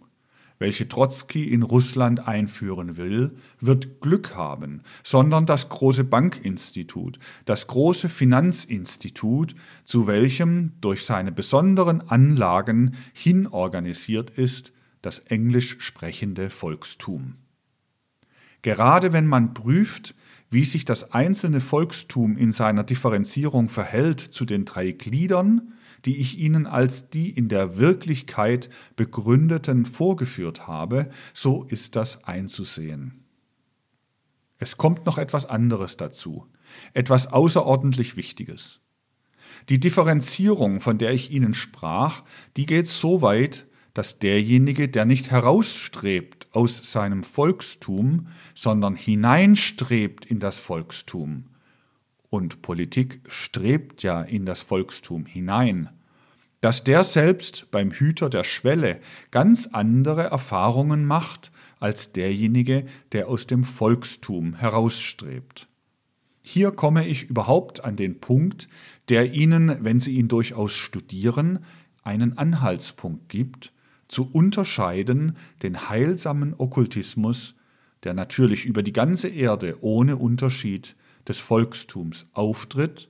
welche 0.58 0.88
Trotzki 0.88 1.44
in 1.44 1.62
Russland 1.62 2.26
einführen 2.26 2.96
will, 2.96 3.36
wird 3.60 4.00
Glück 4.00 4.34
haben, 4.34 4.82
sondern 5.04 5.46
das 5.46 5.68
große 5.68 6.02
Bankinstitut, 6.02 7.20
das 7.44 7.68
große 7.68 8.08
Finanzinstitut, 8.08 9.54
zu 9.84 10.08
welchem 10.08 10.72
durch 10.80 11.04
seine 11.04 11.30
besonderen 11.30 12.00
Anlagen 12.08 12.96
hinorganisiert 13.12 14.30
ist 14.30 14.72
das 15.06 15.20
englisch 15.20 15.76
sprechende 15.78 16.50
Volkstum. 16.50 17.36
Gerade 18.62 19.12
wenn 19.12 19.26
man 19.26 19.54
prüft, 19.54 20.16
wie 20.50 20.64
sich 20.64 20.84
das 20.84 21.12
einzelne 21.12 21.60
Volkstum 21.60 22.36
in 22.36 22.50
seiner 22.50 22.82
Differenzierung 22.82 23.68
verhält 23.68 24.20
zu 24.20 24.44
den 24.44 24.64
drei 24.64 24.90
Gliedern, 24.90 25.72
die 26.04 26.16
ich 26.16 26.38
Ihnen 26.38 26.66
als 26.66 27.08
die 27.08 27.30
in 27.30 27.48
der 27.48 27.78
Wirklichkeit 27.78 28.68
begründeten 28.96 29.86
vorgeführt 29.86 30.66
habe, 30.66 31.10
so 31.32 31.62
ist 31.62 31.94
das 31.94 32.24
einzusehen. 32.24 33.24
Es 34.58 34.76
kommt 34.76 35.06
noch 35.06 35.18
etwas 35.18 35.46
anderes 35.46 35.96
dazu, 35.96 36.46
etwas 36.94 37.28
außerordentlich 37.28 38.16
Wichtiges. 38.16 38.80
Die 39.68 39.78
Differenzierung, 39.78 40.80
von 40.80 40.98
der 40.98 41.12
ich 41.12 41.30
Ihnen 41.30 41.54
sprach, 41.54 42.24
die 42.56 42.66
geht 42.66 42.88
so 42.88 43.22
weit, 43.22 43.66
dass 43.96 44.18
derjenige, 44.18 44.88
der 44.88 45.06
nicht 45.06 45.30
herausstrebt 45.30 46.48
aus 46.52 46.92
seinem 46.92 47.22
Volkstum, 47.22 48.28
sondern 48.54 48.94
hineinstrebt 48.94 50.26
in 50.26 50.38
das 50.38 50.58
Volkstum, 50.58 51.44
und 52.28 52.60
Politik 52.60 53.20
strebt 53.26 54.02
ja 54.02 54.20
in 54.20 54.44
das 54.44 54.60
Volkstum 54.60 55.24
hinein, 55.24 55.88
dass 56.60 56.84
der 56.84 57.04
selbst 57.04 57.70
beim 57.70 57.90
Hüter 57.90 58.28
der 58.28 58.44
Schwelle 58.44 59.00
ganz 59.30 59.68
andere 59.68 60.24
Erfahrungen 60.24 61.06
macht 61.06 61.50
als 61.80 62.12
derjenige, 62.12 62.84
der 63.12 63.28
aus 63.28 63.46
dem 63.46 63.64
Volkstum 63.64 64.56
herausstrebt. 64.56 65.68
Hier 66.42 66.70
komme 66.70 67.06
ich 67.08 67.30
überhaupt 67.30 67.82
an 67.82 67.96
den 67.96 68.20
Punkt, 68.20 68.68
der 69.08 69.32
Ihnen, 69.32 69.78
wenn 69.80 70.00
Sie 70.00 70.12
ihn 70.12 70.28
durchaus 70.28 70.74
studieren, 70.74 71.64
einen 72.02 72.36
Anhaltspunkt 72.36 73.30
gibt, 73.30 73.72
zu 74.08 74.30
unterscheiden 74.30 75.36
den 75.62 75.88
heilsamen 75.88 76.54
Okkultismus, 76.56 77.54
der 78.02 78.14
natürlich 78.14 78.64
über 78.64 78.82
die 78.82 78.92
ganze 78.92 79.28
Erde 79.28 79.78
ohne 79.80 80.16
Unterschied 80.16 80.96
des 81.26 81.38
Volkstums 81.38 82.26
auftritt, 82.32 83.08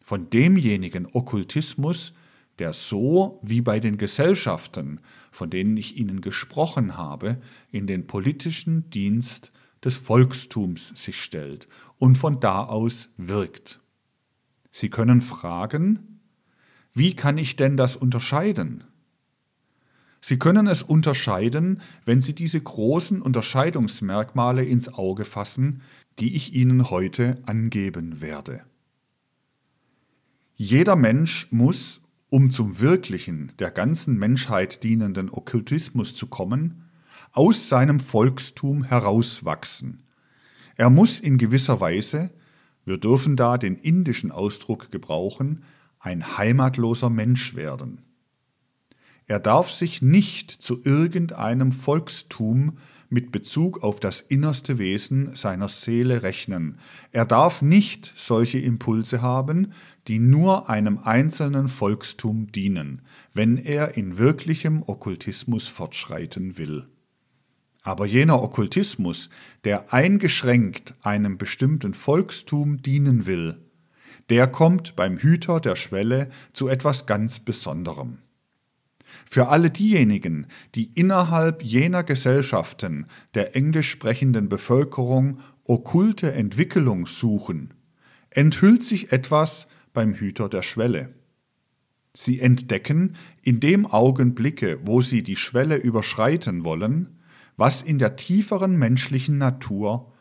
von 0.00 0.28
demjenigen 0.28 1.06
Okkultismus, 1.12 2.12
der 2.58 2.72
so 2.72 3.40
wie 3.42 3.60
bei 3.60 3.80
den 3.80 3.96
Gesellschaften, 3.96 5.00
von 5.32 5.50
denen 5.50 5.76
ich 5.76 5.96
Ihnen 5.96 6.20
gesprochen 6.20 6.96
habe, 6.96 7.40
in 7.70 7.86
den 7.86 8.06
politischen 8.06 8.90
Dienst 8.90 9.50
des 9.84 9.96
Volkstums 9.96 10.88
sich 10.88 11.22
stellt 11.22 11.68
und 11.98 12.16
von 12.16 12.40
da 12.40 12.64
aus 12.64 13.08
wirkt. 13.16 13.80
Sie 14.70 14.88
können 14.88 15.20
fragen, 15.20 16.20
wie 16.92 17.14
kann 17.14 17.38
ich 17.38 17.56
denn 17.56 17.76
das 17.76 17.96
unterscheiden? 17.96 18.84
Sie 20.26 20.38
können 20.38 20.66
es 20.66 20.82
unterscheiden, 20.82 21.82
wenn 22.06 22.22
Sie 22.22 22.34
diese 22.34 22.58
großen 22.58 23.20
Unterscheidungsmerkmale 23.20 24.64
ins 24.64 24.88
Auge 24.88 25.26
fassen, 25.26 25.82
die 26.18 26.34
ich 26.34 26.54
Ihnen 26.54 26.88
heute 26.88 27.42
angeben 27.44 28.22
werde. 28.22 28.62
Jeder 30.54 30.96
Mensch 30.96 31.48
muss 31.50 32.00
um 32.30 32.50
zum 32.50 32.80
wirklichen, 32.80 33.52
der 33.58 33.70
ganzen 33.70 34.18
Menschheit 34.18 34.82
dienenden 34.82 35.28
Okkultismus 35.28 36.16
zu 36.16 36.26
kommen, 36.26 36.84
aus 37.32 37.68
seinem 37.68 38.00
Volkstum 38.00 38.82
herauswachsen. 38.82 40.04
Er 40.74 40.88
muss 40.88 41.20
in 41.20 41.36
gewisser 41.36 41.80
Weise, 41.80 42.30
wir 42.86 42.96
dürfen 42.96 43.36
da 43.36 43.58
den 43.58 43.76
indischen 43.76 44.32
Ausdruck 44.32 44.90
gebrauchen, 44.90 45.64
ein 46.00 46.38
heimatloser 46.38 47.10
Mensch 47.10 47.56
werden. 47.56 48.03
Er 49.26 49.40
darf 49.40 49.70
sich 49.70 50.02
nicht 50.02 50.50
zu 50.50 50.82
irgendeinem 50.84 51.72
Volkstum 51.72 52.78
mit 53.08 53.32
Bezug 53.32 53.82
auf 53.82 54.00
das 54.00 54.20
innerste 54.20 54.78
Wesen 54.78 55.34
seiner 55.36 55.68
Seele 55.68 56.22
rechnen. 56.22 56.78
Er 57.12 57.24
darf 57.24 57.62
nicht 57.62 58.12
solche 58.16 58.58
Impulse 58.58 59.22
haben, 59.22 59.72
die 60.08 60.18
nur 60.18 60.68
einem 60.68 60.98
einzelnen 60.98 61.68
Volkstum 61.68 62.50
dienen, 62.52 63.02
wenn 63.32 63.56
er 63.56 63.96
in 63.96 64.18
wirklichem 64.18 64.82
Okkultismus 64.86 65.68
fortschreiten 65.68 66.58
will. 66.58 66.86
Aber 67.82 68.06
jener 68.06 68.42
Okkultismus, 68.42 69.30
der 69.64 69.92
eingeschränkt 69.92 70.94
einem 71.02 71.38
bestimmten 71.38 71.94
Volkstum 71.94 72.82
dienen 72.82 73.26
will, 73.26 73.58
der 74.30 74.46
kommt 74.46 74.96
beim 74.96 75.18
Hüter 75.18 75.60
der 75.60 75.76
Schwelle 75.76 76.30
zu 76.52 76.68
etwas 76.68 77.06
ganz 77.06 77.38
Besonderem. 77.38 78.18
Für 79.34 79.48
alle 79.48 79.68
diejenigen, 79.68 80.46
die 80.76 80.92
innerhalb 80.94 81.64
jener 81.64 82.04
Gesellschaften 82.04 83.06
der 83.34 83.56
englisch 83.56 83.90
sprechenden 83.90 84.48
Bevölkerung 84.48 85.40
okkulte 85.66 86.32
Entwicklung 86.32 87.08
suchen, 87.08 87.74
enthüllt 88.30 88.84
sich 88.84 89.10
etwas 89.10 89.66
beim 89.92 90.14
Hüter 90.14 90.48
der 90.48 90.62
Schwelle. 90.62 91.14
Sie 92.12 92.38
entdecken 92.38 93.16
in 93.42 93.58
dem 93.58 93.86
Augenblicke, 93.86 94.78
wo 94.84 95.00
sie 95.00 95.24
die 95.24 95.34
Schwelle 95.34 95.78
überschreiten 95.78 96.62
wollen, 96.62 97.18
was 97.56 97.82
in 97.82 97.98
der 97.98 98.14
tieferen 98.14 98.78
menschlichen 98.78 99.36
Natur, 99.36 100.12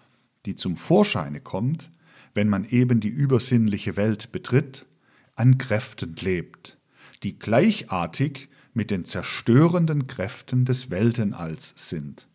die 0.47 0.55
zum 0.55 0.76
Vorscheine 0.76 1.39
kommt, 1.39 1.91
wenn 2.34 2.49
man 2.49 2.66
eben 2.66 2.99
die 2.99 3.09
übersinnliche 3.09 3.95
Welt 3.95 4.32
betritt, 4.32 4.88
an 5.36 5.59
Kräften 5.59 6.16
lebt, 6.16 6.80
die 7.22 7.38
gleichartig 7.38 8.49
mit 8.74 8.91
den 8.91 9.05
zerstörenden 9.05 10.07
Kräften 10.07 10.65
des 10.65 10.89
Weltenalls 10.89 11.74
sind. 11.76 12.28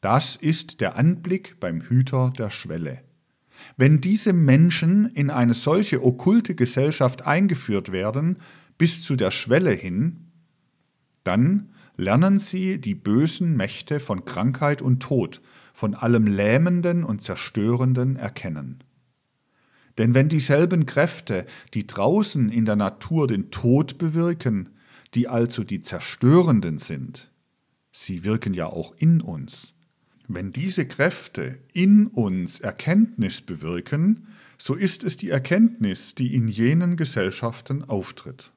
Das 0.00 0.36
ist 0.36 0.80
der 0.80 0.96
Anblick 0.96 1.60
beim 1.60 1.80
Hüter 1.82 2.32
der 2.36 2.50
Schwelle. 2.50 3.02
Wenn 3.76 4.00
diese 4.00 4.32
Menschen 4.32 5.06
in 5.06 5.30
eine 5.30 5.54
solche 5.54 6.04
okkulte 6.04 6.54
Gesellschaft 6.54 7.26
eingeführt 7.26 7.92
werden, 7.92 8.38
bis 8.78 9.02
zu 9.02 9.14
der 9.14 9.30
Schwelle 9.30 9.70
hin, 9.70 10.32
dann 11.22 11.70
lernen 11.96 12.38
sie 12.38 12.80
die 12.80 12.96
bösen 12.96 13.56
Mächte 13.56 14.00
von 14.00 14.24
Krankheit 14.24 14.82
und 14.82 15.00
Tod, 15.00 15.40
von 15.72 15.94
allem 15.94 16.26
Lähmenden 16.26 17.04
und 17.04 17.22
Zerstörenden 17.22 18.16
erkennen. 18.16 18.82
Denn 19.98 20.14
wenn 20.14 20.28
dieselben 20.28 20.86
Kräfte, 20.86 21.46
die 21.74 21.86
draußen 21.86 22.50
in 22.50 22.64
der 22.64 22.76
Natur 22.76 23.26
den 23.26 23.50
Tod 23.50 23.98
bewirken, 23.98 24.70
die 25.14 25.28
also 25.28 25.64
die 25.64 25.80
zerstörenden 25.80 26.78
sind, 26.78 27.30
sie 27.92 28.24
wirken 28.24 28.54
ja 28.54 28.66
auch 28.66 28.94
in 28.96 29.20
uns. 29.20 29.74
Wenn 30.28 30.52
diese 30.52 30.86
Kräfte 30.86 31.58
in 31.72 32.06
uns 32.06 32.60
Erkenntnis 32.60 33.42
bewirken, 33.42 34.28
so 34.56 34.74
ist 34.74 35.04
es 35.04 35.16
die 35.16 35.28
Erkenntnis, 35.28 36.14
die 36.14 36.34
in 36.34 36.48
jenen 36.48 36.96
Gesellschaften 36.96 37.84
auftritt. 37.84 38.52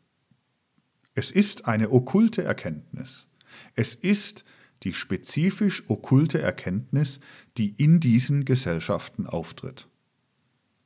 Es 1.16 1.32
ist 1.32 1.66
eine 1.66 1.92
okkulte 1.92 2.44
Erkenntnis. 2.44 3.28
Es 3.74 3.96
ist 3.96 4.46
die 4.84 4.94
spezifisch 4.94 5.84
okkulte 5.90 6.42
Erkenntnis, 6.42 7.20
die 7.58 7.74
in 7.78 8.00
diesen 8.00 8.46
Gesellschaften 8.46 9.26
auftritt. 9.26 9.88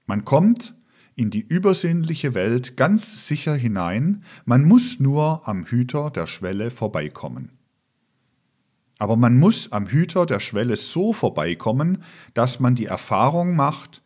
Man 0.09 0.25
kommt 0.25 0.73
in 1.15 1.29
die 1.29 1.41
übersinnliche 1.41 2.33
Welt 2.33 2.75
ganz 2.75 3.27
sicher 3.27 3.53
hinein, 3.53 4.23
man 4.43 4.65
muss 4.65 4.99
nur 4.99 5.47
am 5.47 5.65
Hüter 5.65 6.09
der 6.09 6.25
Schwelle 6.25 6.71
vorbeikommen. 6.71 7.51
Aber 8.97 9.17
man 9.17 9.37
muss 9.37 9.71
am 9.71 9.85
Hüter 9.85 10.25
der 10.25 10.39
Schwelle 10.39 10.77
so 10.77 11.13
vorbeikommen, 11.13 12.01
dass 12.33 12.59
man 12.59 12.73
die 12.73 12.87
Erfahrung 12.87 13.55
macht, 13.55 14.01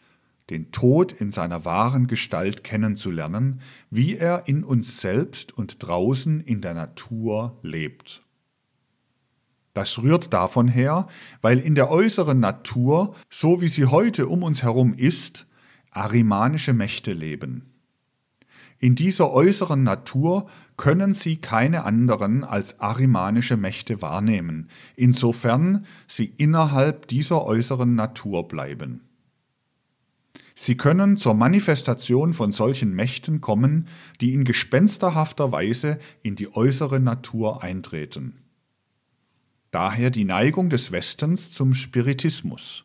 den 0.50 0.74
Tod 0.74 1.14
in 1.14 1.32
seiner 1.32 1.64
wahren 1.64 2.08
Gestalt 2.08 2.66
kennenzulernen, 2.66 3.62
wie 3.90 4.18
er 4.18 4.50
in 4.50 4.66
uns 4.66 5.00
selbst 5.00 5.58
und 5.58 5.88
draußen 5.88 6.42
in 6.42 6.60
der 6.60 6.74
Natur 6.74 7.58
lebt. 7.62 8.24
Das 9.74 10.00
rührt 10.00 10.34
davon 10.34 10.68
her, 10.68 11.08
weil 11.40 11.60
in 11.60 11.76
der 11.76 11.90
äußeren 11.90 12.42
Natur, 12.42 13.16
so 13.30 13.62
wie 13.62 13.70
sie 13.70 13.86
heute 13.86 14.28
um 14.28 14.44
uns 14.44 14.64
herum 14.64 14.94
ist, 14.94 15.48
arimanische 15.96 16.74
Mächte 16.74 17.14
leben. 17.14 17.74
In 18.80 18.96
dieser 18.96 19.32
äußeren 19.32 19.82
Natur 19.84 20.50
können 20.76 21.14
sie 21.14 21.38
keine 21.38 21.84
anderen 21.86 22.44
als 22.44 22.82
arimanische 22.82 23.56
Mächte 23.56 24.02
wahrnehmen, 24.02 24.68
insofern 24.98 25.86
sie 26.08 26.34
innerhalb 26.36 27.08
dieser 27.08 27.46
äußeren 27.46 27.96
Natur 27.96 28.48
bleiben. 28.48 29.02
Sie 30.56 30.76
können 30.76 31.18
zur 31.18 31.34
Manifestation 31.34 32.34
von 32.34 32.52
solchen 32.52 32.94
Mächten 32.94 33.42
kommen, 33.42 33.88
die 34.22 34.34
in 34.34 34.44
gespensterhafter 34.44 35.52
Weise 35.52 35.98
in 36.22 36.36
die 36.36 36.54
äußere 36.54 37.00
Natur 37.00 37.64
eintreten. 37.64 38.40
Daher 39.72 40.12
die 40.12 40.26
Neigung 40.26 40.70
des 40.70 40.92
Westens 40.92 41.52
zum 41.52 41.74
Spiritismus, 41.74 42.84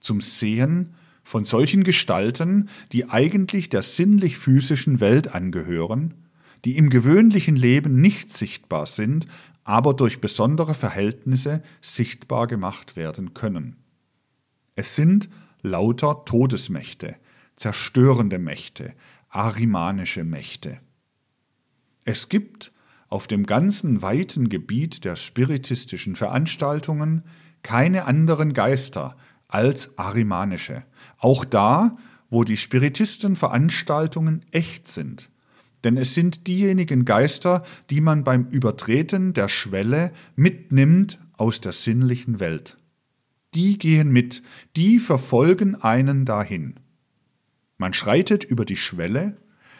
zum 0.00 0.20
Sehen 0.20 0.94
von 1.30 1.44
solchen 1.44 1.84
Gestalten, 1.84 2.68
die 2.90 3.08
eigentlich 3.08 3.68
der 3.68 3.82
sinnlich-physischen 3.82 4.98
Welt 4.98 5.32
angehören, 5.32 6.14
die 6.64 6.76
im 6.76 6.90
gewöhnlichen 6.90 7.54
Leben 7.54 8.00
nicht 8.00 8.32
sichtbar 8.32 8.84
sind, 8.84 9.28
aber 9.62 9.94
durch 9.94 10.20
besondere 10.20 10.74
Verhältnisse 10.74 11.62
sichtbar 11.80 12.48
gemacht 12.48 12.96
werden 12.96 13.32
können. 13.32 13.76
Es 14.74 14.96
sind 14.96 15.28
lauter 15.62 16.24
Todesmächte, 16.24 17.14
zerstörende 17.54 18.40
Mächte, 18.40 18.92
arimanische 19.28 20.24
Mächte. 20.24 20.80
Es 22.04 22.28
gibt 22.28 22.72
auf 23.08 23.28
dem 23.28 23.46
ganzen 23.46 24.02
weiten 24.02 24.48
Gebiet 24.48 25.04
der 25.04 25.14
spiritistischen 25.14 26.16
Veranstaltungen 26.16 27.22
keine 27.62 28.06
anderen 28.06 28.52
Geister 28.52 29.16
als 29.46 29.96
arimanische, 29.96 30.82
auch 31.20 31.44
da, 31.44 31.96
wo 32.28 32.44
die 32.44 32.56
Spiritistenveranstaltungen 32.56 34.44
echt 34.50 34.88
sind. 34.88 35.30
Denn 35.84 35.96
es 35.96 36.14
sind 36.14 36.46
diejenigen 36.46 37.04
Geister, 37.04 37.64
die 37.88 38.00
man 38.00 38.24
beim 38.24 38.46
Übertreten 38.48 39.32
der 39.32 39.48
Schwelle 39.48 40.12
mitnimmt 40.36 41.18
aus 41.36 41.60
der 41.60 41.72
sinnlichen 41.72 42.40
Welt. 42.40 42.76
Die 43.54 43.78
gehen 43.78 44.12
mit, 44.12 44.42
die 44.76 44.98
verfolgen 44.98 45.74
einen 45.74 46.24
dahin. 46.24 46.74
Man 47.78 47.94
schreitet 47.94 48.44
über 48.44 48.64
die 48.64 48.76
Schwelle 48.76 49.36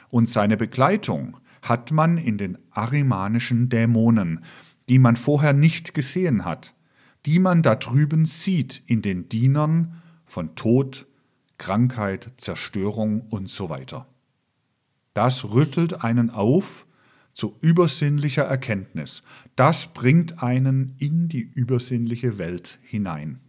und 0.09 0.28
seine 0.28 0.57
Begleitung 0.57 1.36
hat 1.62 1.93
man 1.93 2.16
in 2.16 2.38
den 2.38 2.59
arimanischen 2.70 3.68
Dämonen, 3.68 4.43
die 4.88 4.99
man 4.99 5.16
vorher 5.16 5.53
nicht 5.53 5.93
gesehen 5.95 6.45
hat, 6.45 6.74
die 7.26 7.38
man 7.38 7.62
da 7.62 7.74
drüben 7.74 8.24
sieht 8.24 8.82
in 8.86 9.03
den 9.03 9.28
Dienern 9.28 10.01
von 10.24 10.57
Tod, 10.57 11.07
Krankheit, 11.61 12.33
Zerstörung 12.39 13.21
und 13.29 13.51
so 13.51 13.69
weiter. 13.69 14.09
Das 15.15 15.45
rüttelt 15.45 16.03
einen 16.03 16.31
auf 16.31 16.87
zu 17.35 17.57
übersinnlicher 17.61 18.45
Erkenntnis. 18.45 19.23
Das 19.57 19.89
bringt 19.89 20.43
einen 20.43 20.97
in 20.99 21.29
die 21.29 21.43
übersinnliche 21.43 22.39
Welt 22.39 22.79
hinein. 22.83 23.41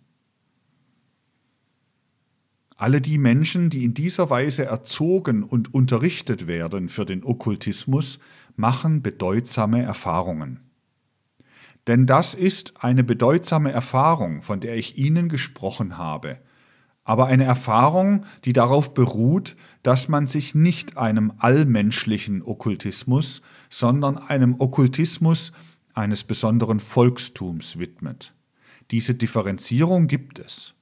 Alle 2.76 3.00
die 3.00 3.18
Menschen, 3.18 3.70
die 3.70 3.86
in 3.86 3.94
dieser 3.94 4.30
Weise 4.30 4.66
erzogen 4.66 5.44
und 5.44 5.74
unterrichtet 5.74 6.48
werden 6.48 6.90
für 6.90 7.06
den 7.06 7.24
Okkultismus, 7.24 8.20
machen 8.58 9.02
bedeutsame 9.02 9.84
Erfahrungen. 9.84 10.60
Denn 11.88 12.06
das 12.08 12.34
ist 12.34 12.84
eine 12.84 13.04
bedeutsame 13.06 13.72
Erfahrung, 13.72 14.42
von 14.42 14.60
der 14.60 14.76
ich 14.76 14.98
Ihnen 14.98 15.30
gesprochen 15.30 15.98
habe, 15.98 16.40
aber 17.04 17.28
eine 17.28 17.46
Erfahrung, 17.46 18.26
die 18.46 18.54
darauf 18.54 18.94
beruht, 18.94 19.56
dass 19.84 20.08
man 20.08 20.28
sich 20.28 20.54
nicht 20.54 20.98
einem 20.98 21.34
allmenschlichen 21.40 22.44
Okkultismus, 22.44 23.42
sondern 23.70 24.18
einem 24.18 24.60
Okkultismus 24.60 25.52
eines 25.94 26.24
besonderen 26.24 26.80
Volkstums 26.80 27.80
widmet. 27.80 28.34
Diese 28.92 29.16
Differenzierung 29.16 30.08
gibt 30.08 30.40
es. 30.40 30.74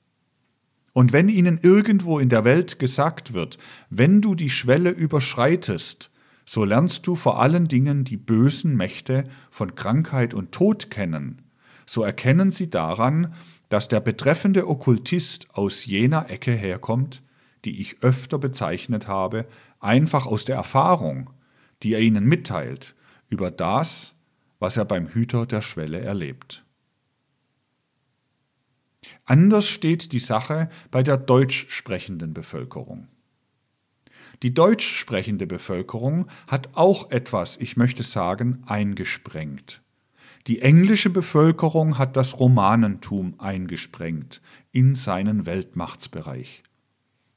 Und 0.93 1.13
wenn 1.13 1.29
ihnen 1.29 1.59
irgendwo 1.61 2.19
in 2.19 2.29
der 2.29 2.43
Welt 2.43 2.79
gesagt 2.79 3.33
wird, 3.33 3.57
wenn 3.89 4.21
du 4.21 4.35
die 4.35 4.49
Schwelle 4.49 4.89
überschreitest, 4.89 6.11
so 6.45 6.65
lernst 6.65 7.05
du 7.05 7.15
vor 7.15 7.39
allen 7.39 7.67
Dingen 7.67 8.03
die 8.03 8.17
bösen 8.17 8.75
Mächte 8.75 9.25
von 9.51 9.75
Krankheit 9.75 10.33
und 10.33 10.51
Tod 10.51 10.89
kennen, 10.89 11.43
so 11.85 12.03
erkennen 12.03 12.51
sie 12.51 12.69
daran, 12.69 13.33
dass 13.69 13.87
der 13.87 13.99
betreffende 13.99 14.67
Okkultist 14.67 15.47
aus 15.53 15.85
jener 15.85 16.29
Ecke 16.29 16.51
herkommt, 16.51 17.21
die 17.65 17.79
ich 17.79 18.01
öfter 18.01 18.37
bezeichnet 18.39 19.07
habe, 19.07 19.45
einfach 19.79 20.25
aus 20.25 20.45
der 20.45 20.55
Erfahrung, 20.55 21.29
die 21.83 21.93
er 21.93 21.99
ihnen 21.99 22.25
mitteilt, 22.25 22.95
über 23.29 23.51
das, 23.51 24.15
was 24.59 24.77
er 24.77 24.85
beim 24.85 25.07
Hüter 25.07 25.45
der 25.45 25.61
Schwelle 25.61 25.99
erlebt. 25.99 26.65
Anders 29.25 29.67
steht 29.67 30.11
die 30.11 30.19
Sache 30.19 30.69
bei 30.91 31.03
der 31.03 31.17
deutsch 31.17 31.67
sprechenden 31.69 32.33
Bevölkerung. 32.33 33.07
Die 34.43 34.53
deutsch 34.53 34.97
sprechende 34.97 35.47
Bevölkerung 35.47 36.27
hat 36.47 36.69
auch 36.73 37.11
etwas, 37.11 37.57
ich 37.57 37.77
möchte 37.77 38.03
sagen, 38.03 38.63
eingesprengt. 38.65 39.81
Die 40.49 40.63
englische 40.63 41.11
Bevölkerung 41.11 41.99
hat 41.99 42.17
das 42.17 42.39
Romanentum 42.39 43.35
eingesprengt 43.37 44.41
in 44.71 44.95
seinen 44.95 45.45
Weltmachtsbereich. 45.45 46.63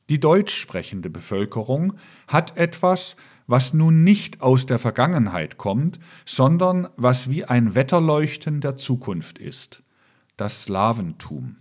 Die 0.08 0.18
deutsch 0.18 0.54
sprechende 0.54 1.10
Bevölkerung 1.10 1.92
hat 2.26 2.56
etwas, 2.56 3.16
was 3.46 3.74
nun 3.74 4.02
nicht 4.02 4.40
aus 4.40 4.64
der 4.64 4.78
Vergangenheit 4.78 5.58
kommt, 5.58 6.00
sondern 6.24 6.88
was 6.96 7.28
wie 7.28 7.44
ein 7.44 7.74
Wetterleuchten 7.74 8.62
der 8.62 8.76
Zukunft 8.76 9.38
ist, 9.38 9.82
das 10.38 10.62
Slawentum. 10.62 11.56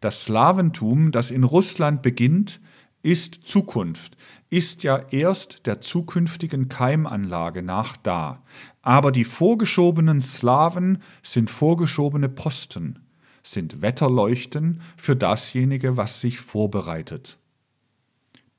Das 0.00 0.24
Slawentum, 0.24 1.12
das 1.12 1.30
in 1.30 1.44
Russland 1.44 2.00
beginnt, 2.00 2.62
ist 3.02 3.34
Zukunft, 3.34 4.16
ist 4.50 4.82
ja 4.82 5.04
erst 5.10 5.66
der 5.66 5.80
zukünftigen 5.80 6.68
Keimanlage 6.68 7.62
nach 7.62 7.96
da. 7.96 8.42
Aber 8.82 9.12
die 9.12 9.24
vorgeschobenen 9.24 10.20
Slawen 10.20 11.02
sind 11.22 11.50
vorgeschobene 11.50 12.28
Posten, 12.28 12.98
sind 13.44 13.80
Wetterleuchten 13.80 14.80
für 14.96 15.14
dasjenige, 15.14 15.96
was 15.96 16.20
sich 16.20 16.40
vorbereitet. 16.40 17.38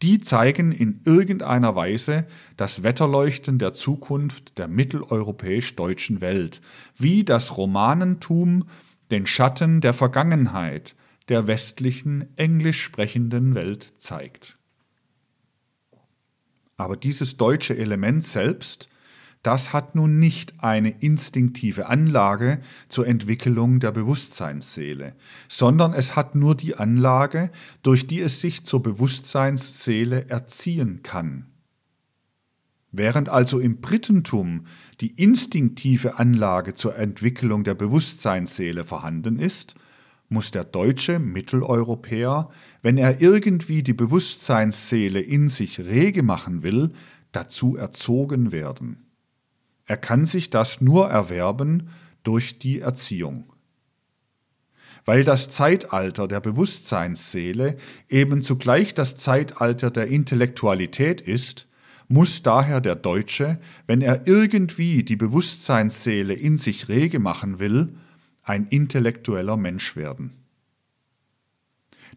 Die 0.02 0.20
zeigen 0.20 0.72
in 0.72 1.02
irgendeiner 1.06 1.76
Weise 1.76 2.26
das 2.58 2.82
Wetterleuchten 2.82 3.60
der 3.60 3.74
Zukunft 3.74 4.58
der 4.58 4.68
mitteleuropäisch-deutschen 4.68 6.22
Welt, 6.22 6.62
wie 6.98 7.24
das 7.24 7.58
Romanentum 7.58 8.68
den 9.12 9.28
Schatten 9.28 9.82
der 9.82 9.94
Vergangenheit, 9.94 10.96
der 11.30 11.46
westlichen 11.46 12.36
englisch 12.36 12.82
sprechenden 12.82 13.54
Welt 13.54 13.92
zeigt. 14.00 14.58
Aber 16.82 16.98
dieses 16.98 17.38
deutsche 17.38 17.78
Element 17.78 18.24
selbst, 18.24 18.90
das 19.44 19.72
hat 19.72 19.94
nun 19.94 20.18
nicht 20.18 20.64
eine 20.64 20.90
instinktive 20.90 21.86
Anlage 21.86 22.60
zur 22.90 23.06
Entwicklung 23.06 23.80
der 23.80 23.92
Bewusstseinsseele, 23.92 25.14
sondern 25.48 25.94
es 25.94 26.16
hat 26.16 26.34
nur 26.34 26.56
die 26.56 26.76
Anlage, 26.76 27.52
durch 27.84 28.08
die 28.08 28.20
es 28.20 28.42
sich 28.42 28.66
zur 28.66 28.82
Bewusstseinsseele 28.82 30.28
erziehen 30.28 31.04
kann. 31.04 31.46
Während 32.92 33.30
also 33.30 33.60
im 33.60 33.80
Britentum 33.80 34.66
die 35.02 35.12
instinktive 35.12 36.18
Anlage 36.18 36.74
zur 36.74 36.98
Entwicklung 36.98 37.64
der 37.64 37.76
Bewusstseinsseele 37.76 38.84
vorhanden 38.84 39.38
ist, 39.38 39.76
muss 40.32 40.50
der 40.50 40.64
deutsche 40.64 41.20
Mitteleuropäer, 41.20 42.50
wenn 42.82 42.98
er 42.98 43.22
irgendwie 43.22 43.84
die 43.84 43.94
Bewusstseinsseele 43.94 45.20
in 45.20 45.50
sich 45.50 45.80
rege 45.80 46.24
machen 46.24 46.64
will, 46.64 46.92
dazu 47.34 47.76
erzogen 47.76 48.54
werden. 48.54 49.06
Er 49.86 49.98
kann 49.98 50.26
sich 50.26 50.50
das 50.50 50.80
nur 50.80 51.10
erwerben 51.10 51.90
durch 52.24 52.60
die 52.60 52.80
Erziehung. 52.80 53.52
Weil 55.04 55.26
das 55.26 55.50
Zeitalter 55.50 56.30
der 56.30 56.40
Bewusstseinsseele 56.40 57.76
eben 58.08 58.42
zugleich 58.42 58.94
das 58.94 59.18
Zeitalter 59.18 59.92
der 59.92 60.08
Intellektualität 60.08 61.20
ist, 61.20 61.68
muss 62.08 62.42
daher 62.42 62.80
der 62.80 62.96
Deutsche, 62.96 63.60
wenn 63.86 64.02
er 64.02 64.28
irgendwie 64.28 65.04
die 65.04 65.18
Bewusstseinsseele 65.18 66.34
in 66.34 66.58
sich 66.58 66.88
rege 66.88 67.20
machen 67.20 67.60
will, 67.60 67.96
ein 68.52 68.68
intellektueller 68.68 69.56
Mensch 69.56 69.96
werden. 69.96 70.34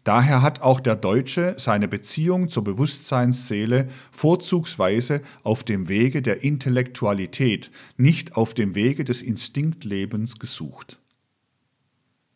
Daher 0.03 0.41
hat 0.41 0.61
auch 0.61 0.81
der 0.81 0.97
Deutsche 0.97 1.55
seine 1.57 1.87
Beziehung 1.87 2.49
zur 2.49 2.65
Bewusstseinsseele 2.65 3.87
vorzugsweise 4.11 5.21
auf 5.43 5.63
dem 5.63 5.87
Wege 5.87 6.21
der 6.21 6.43
Intellektualität, 6.43 7.71
nicht 7.95 8.35
auf 8.35 8.53
dem 8.53 8.75
Wege 8.75 9.05
des 9.05 9.21
Instinktlebens 9.21 10.37
gesucht. 10.37 10.99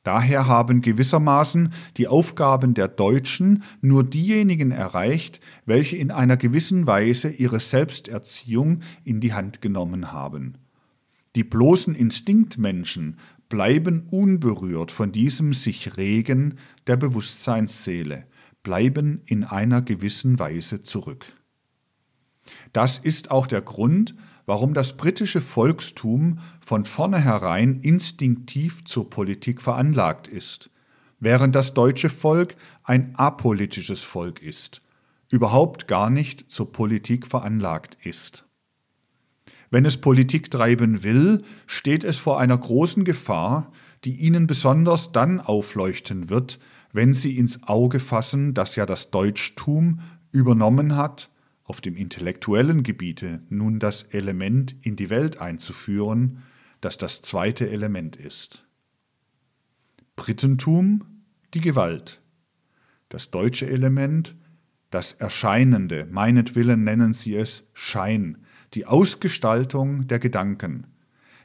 Daher 0.04 0.48
haben 0.48 0.82
gewissermaßen 0.82 1.74
die 1.98 2.08
Aufgaben 2.08 2.74
der 2.76 2.88
Deutschen 2.88 3.64
nur 3.82 4.06
diejenigen 4.06 4.72
erreicht, 4.72 5.42
welche 5.66 5.98
in 5.98 6.10
einer 6.10 6.38
gewissen 6.38 6.88
Weise 6.88 7.30
ihre 7.30 7.60
Selbsterziehung 7.60 8.80
in 9.04 9.20
die 9.20 9.34
Hand 9.34 9.62
genommen 9.62 10.14
haben. 10.14 10.56
Die 11.36 11.44
bloßen 11.44 11.94
Instinktmenschen 11.94 13.18
bleiben 13.50 14.08
unberührt 14.10 14.92
von 14.92 15.12
diesem 15.12 15.54
sich 15.54 15.98
regen 15.98 16.60
der 16.88 16.98
Bewusstseinsseele, 16.98 18.26
bleiben 18.64 19.22
in 19.26 19.44
einer 19.44 19.82
gewissen 19.82 20.40
Weise 20.40 20.84
zurück. 20.84 21.26
Das 22.74 22.98
ist 22.98 23.32
auch 23.32 23.48
der 23.48 23.62
Grund, 23.62 24.16
warum 24.46 24.74
das 24.74 24.98
britische 24.98 25.42
Volkstum 25.42 26.40
von 26.60 26.86
vornherein 26.86 27.82
instinktiv 27.82 28.84
zur 28.86 29.10
Politik 29.10 29.62
veranlagt 29.62 30.28
ist, 30.28 30.70
während 31.20 31.56
das 31.56 31.74
deutsche 31.74 32.10
Volk 32.10 32.56
ein 32.84 33.16
apolitisches 33.16 34.02
Volk 34.02 34.42
ist, 34.42 34.82
überhaupt 35.30 35.88
gar 35.88 36.10
nicht 36.10 36.52
zur 36.52 36.72
Politik 36.72 37.28
veranlagt 37.28 37.98
ist. 38.04 38.49
Wenn 39.72 39.86
es 39.86 39.98
Politik 39.98 40.50
treiben 40.50 41.04
will, 41.04 41.44
steht 41.68 42.04
es 42.04 42.18
vor 42.18 42.40
einer 42.40 42.58
großen 42.58 43.04
Gefahr, 43.04 43.72
die 44.04 44.16
ihnen 44.16 44.48
besonders 44.48 45.12
dann 45.12 45.40
aufleuchten 45.40 46.30
wird, 46.30 46.60
wenn 46.92 47.14
sie 47.14 47.38
ins 47.38 47.64
Auge 47.64 48.00
fassen, 48.00 48.54
dass 48.54 48.76
ja 48.76 48.86
das 48.86 49.12
Deutschtum 49.12 50.00
übernommen 50.32 50.96
hat, 50.96 51.30
auf 51.64 51.82
dem 51.82 51.96
intellektuellen 51.96 52.82
Gebiete 52.82 53.44
nun 53.50 53.78
das 53.78 54.04
Element 54.04 54.76
in 54.82 54.96
die 54.96 55.12
Welt 55.12 55.40
einzuführen, 55.40 56.42
das 56.82 56.98
das 56.98 57.22
zweite 57.22 57.70
Element 57.70 58.16
ist. 58.16 58.66
Brittentum, 60.16 61.06
die 61.54 61.62
Gewalt. 61.62 62.22
Das 63.10 63.30
deutsche 63.30 63.68
Element, 63.68 64.36
das 64.90 65.14
Erscheinende, 65.14 66.08
meinetwillen 66.10 66.84
nennen 66.84 67.14
sie 67.14 67.36
es 67.36 67.64
Schein, 67.74 68.40
die 68.74 68.86
Ausgestaltung 68.86 70.08
der 70.08 70.20
Gedanken, 70.20 70.88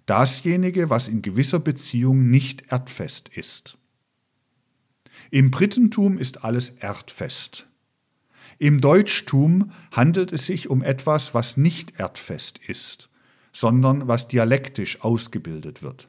dasjenige, 0.06 0.90
was 0.90 1.08
in 1.08 1.22
gewisser 1.22 1.58
Beziehung 1.58 2.30
nicht 2.30 2.70
erdfest 2.70 3.28
ist. 3.30 3.78
Im 5.30 5.50
Brittentum 5.50 6.18
ist 6.18 6.44
alles 6.44 6.70
erdfest. 6.70 7.66
Im 8.58 8.80
Deutschtum 8.80 9.72
handelt 9.90 10.32
es 10.32 10.46
sich 10.46 10.68
um 10.68 10.82
etwas, 10.82 11.34
was 11.34 11.56
nicht 11.56 11.98
erdfest 11.98 12.60
ist, 12.66 13.08
sondern 13.52 14.06
was 14.06 14.28
dialektisch 14.28 15.00
ausgebildet 15.02 15.82
wird. 15.82 16.08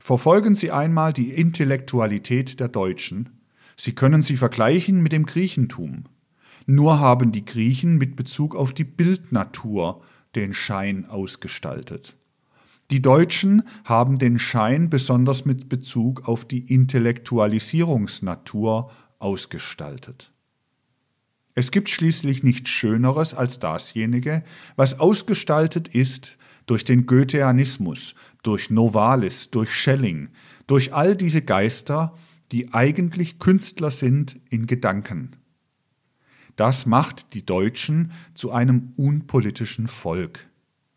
Verfolgen 0.00 0.54
Sie 0.56 0.72
einmal 0.72 1.12
die 1.12 1.30
Intellektualität 1.30 2.58
der 2.58 2.68
Deutschen. 2.68 3.40
Sie 3.76 3.94
können 3.94 4.22
sie 4.22 4.36
vergleichen 4.36 5.02
mit 5.02 5.12
dem 5.12 5.26
Griechentum. 5.26 6.04
Nur 6.66 7.00
haben 7.00 7.32
die 7.32 7.44
Griechen 7.44 7.98
mit 7.98 8.14
Bezug 8.16 8.54
auf 8.54 8.72
die 8.72 8.84
Bildnatur 8.84 10.02
den 10.34 10.54
Schein 10.54 11.04
ausgestaltet. 11.06 12.16
Die 12.90 13.00
Deutschen 13.00 13.62
haben 13.84 14.18
den 14.18 14.38
Schein 14.38 14.90
besonders 14.90 15.44
mit 15.44 15.68
Bezug 15.68 16.28
auf 16.28 16.44
die 16.44 16.72
Intellektualisierungsnatur 16.72 18.90
ausgestaltet. 19.18 20.32
Es 21.54 21.70
gibt 21.70 21.90
schließlich 21.90 22.42
nichts 22.42 22.70
Schöneres 22.70 23.34
als 23.34 23.58
dasjenige, 23.58 24.42
was 24.76 25.00
ausgestaltet 25.00 25.88
ist 25.88 26.38
durch 26.66 26.84
den 26.84 27.06
Goetheanismus, 27.06 28.14
durch 28.42 28.70
Novalis, 28.70 29.50
durch 29.50 29.74
Schelling, 29.74 30.28
durch 30.66 30.94
all 30.94 31.16
diese 31.16 31.42
Geister, 31.42 32.16
die 32.52 32.72
eigentlich 32.72 33.38
Künstler 33.38 33.90
sind 33.90 34.40
in 34.50 34.66
Gedanken. 34.66 35.36
Das 36.56 36.86
macht 36.86 37.34
die 37.34 37.44
Deutschen 37.44 38.12
zu 38.34 38.50
einem 38.50 38.92
unpolitischen 38.96 39.88
Volk. 39.88 40.46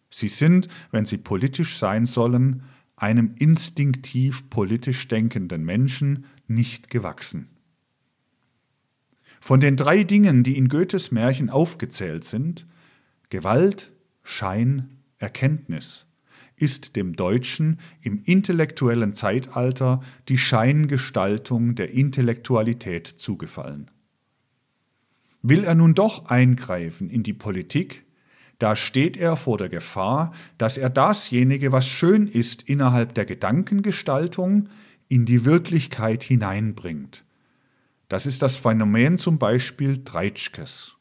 Sie 0.09 0.29
sind, 0.29 0.67
wenn 0.91 1.05
sie 1.05 1.17
politisch 1.17 1.77
sein 1.77 2.05
sollen, 2.05 2.63
einem 2.95 3.35
instinktiv 3.37 4.49
politisch 4.49 5.07
denkenden 5.07 5.65
Menschen 5.65 6.25
nicht 6.47 6.89
gewachsen. 6.89 7.49
Von 9.41 9.59
den 9.59 9.75
drei 9.75 10.03
Dingen, 10.03 10.43
die 10.43 10.57
in 10.57 10.69
Goethes 10.69 11.11
Märchen 11.11 11.49
aufgezählt 11.49 12.23
sind, 12.23 12.65
Gewalt, 13.29 13.91
Schein, 14.23 14.89
Erkenntnis, 15.17 16.05
ist 16.55 16.95
dem 16.95 17.15
Deutschen 17.15 17.79
im 18.01 18.23
intellektuellen 18.23 19.13
Zeitalter 19.13 20.01
die 20.29 20.37
Scheingestaltung 20.37 21.75
der 21.75 21.91
Intellektualität 21.91 23.07
zugefallen. 23.07 23.91
Will 25.47 25.63
er 25.63 25.75
nun 25.75 25.93
doch 25.93 26.25
eingreifen 26.25 27.09
in 27.09 27.23
die 27.23 27.33
Politik, 27.33 28.05
da 28.57 28.75
steht 28.75 29.17
er 29.17 29.35
vor 29.35 29.57
der 29.57 29.69
Gefahr, 29.69 30.33
dass 30.57 30.77
er 30.77 30.89
dasjenige, 30.89 31.71
was 31.71 31.87
schön 31.87 32.27
ist 32.27 32.63
innerhalb 32.63 33.13
der 33.13 33.25
Gedankengestaltung, 33.25 34.69
in 35.07 35.25
die 35.25 35.45
Wirklichkeit 35.45 36.23
hineinbringt 36.23 37.25
das 38.09 38.25
ist 38.25 38.41
das 38.41 38.55
Phänomen 38.55 39.17
zum 39.17 39.39
Beispiel 39.39 40.03
Treitschkes. 40.03 40.97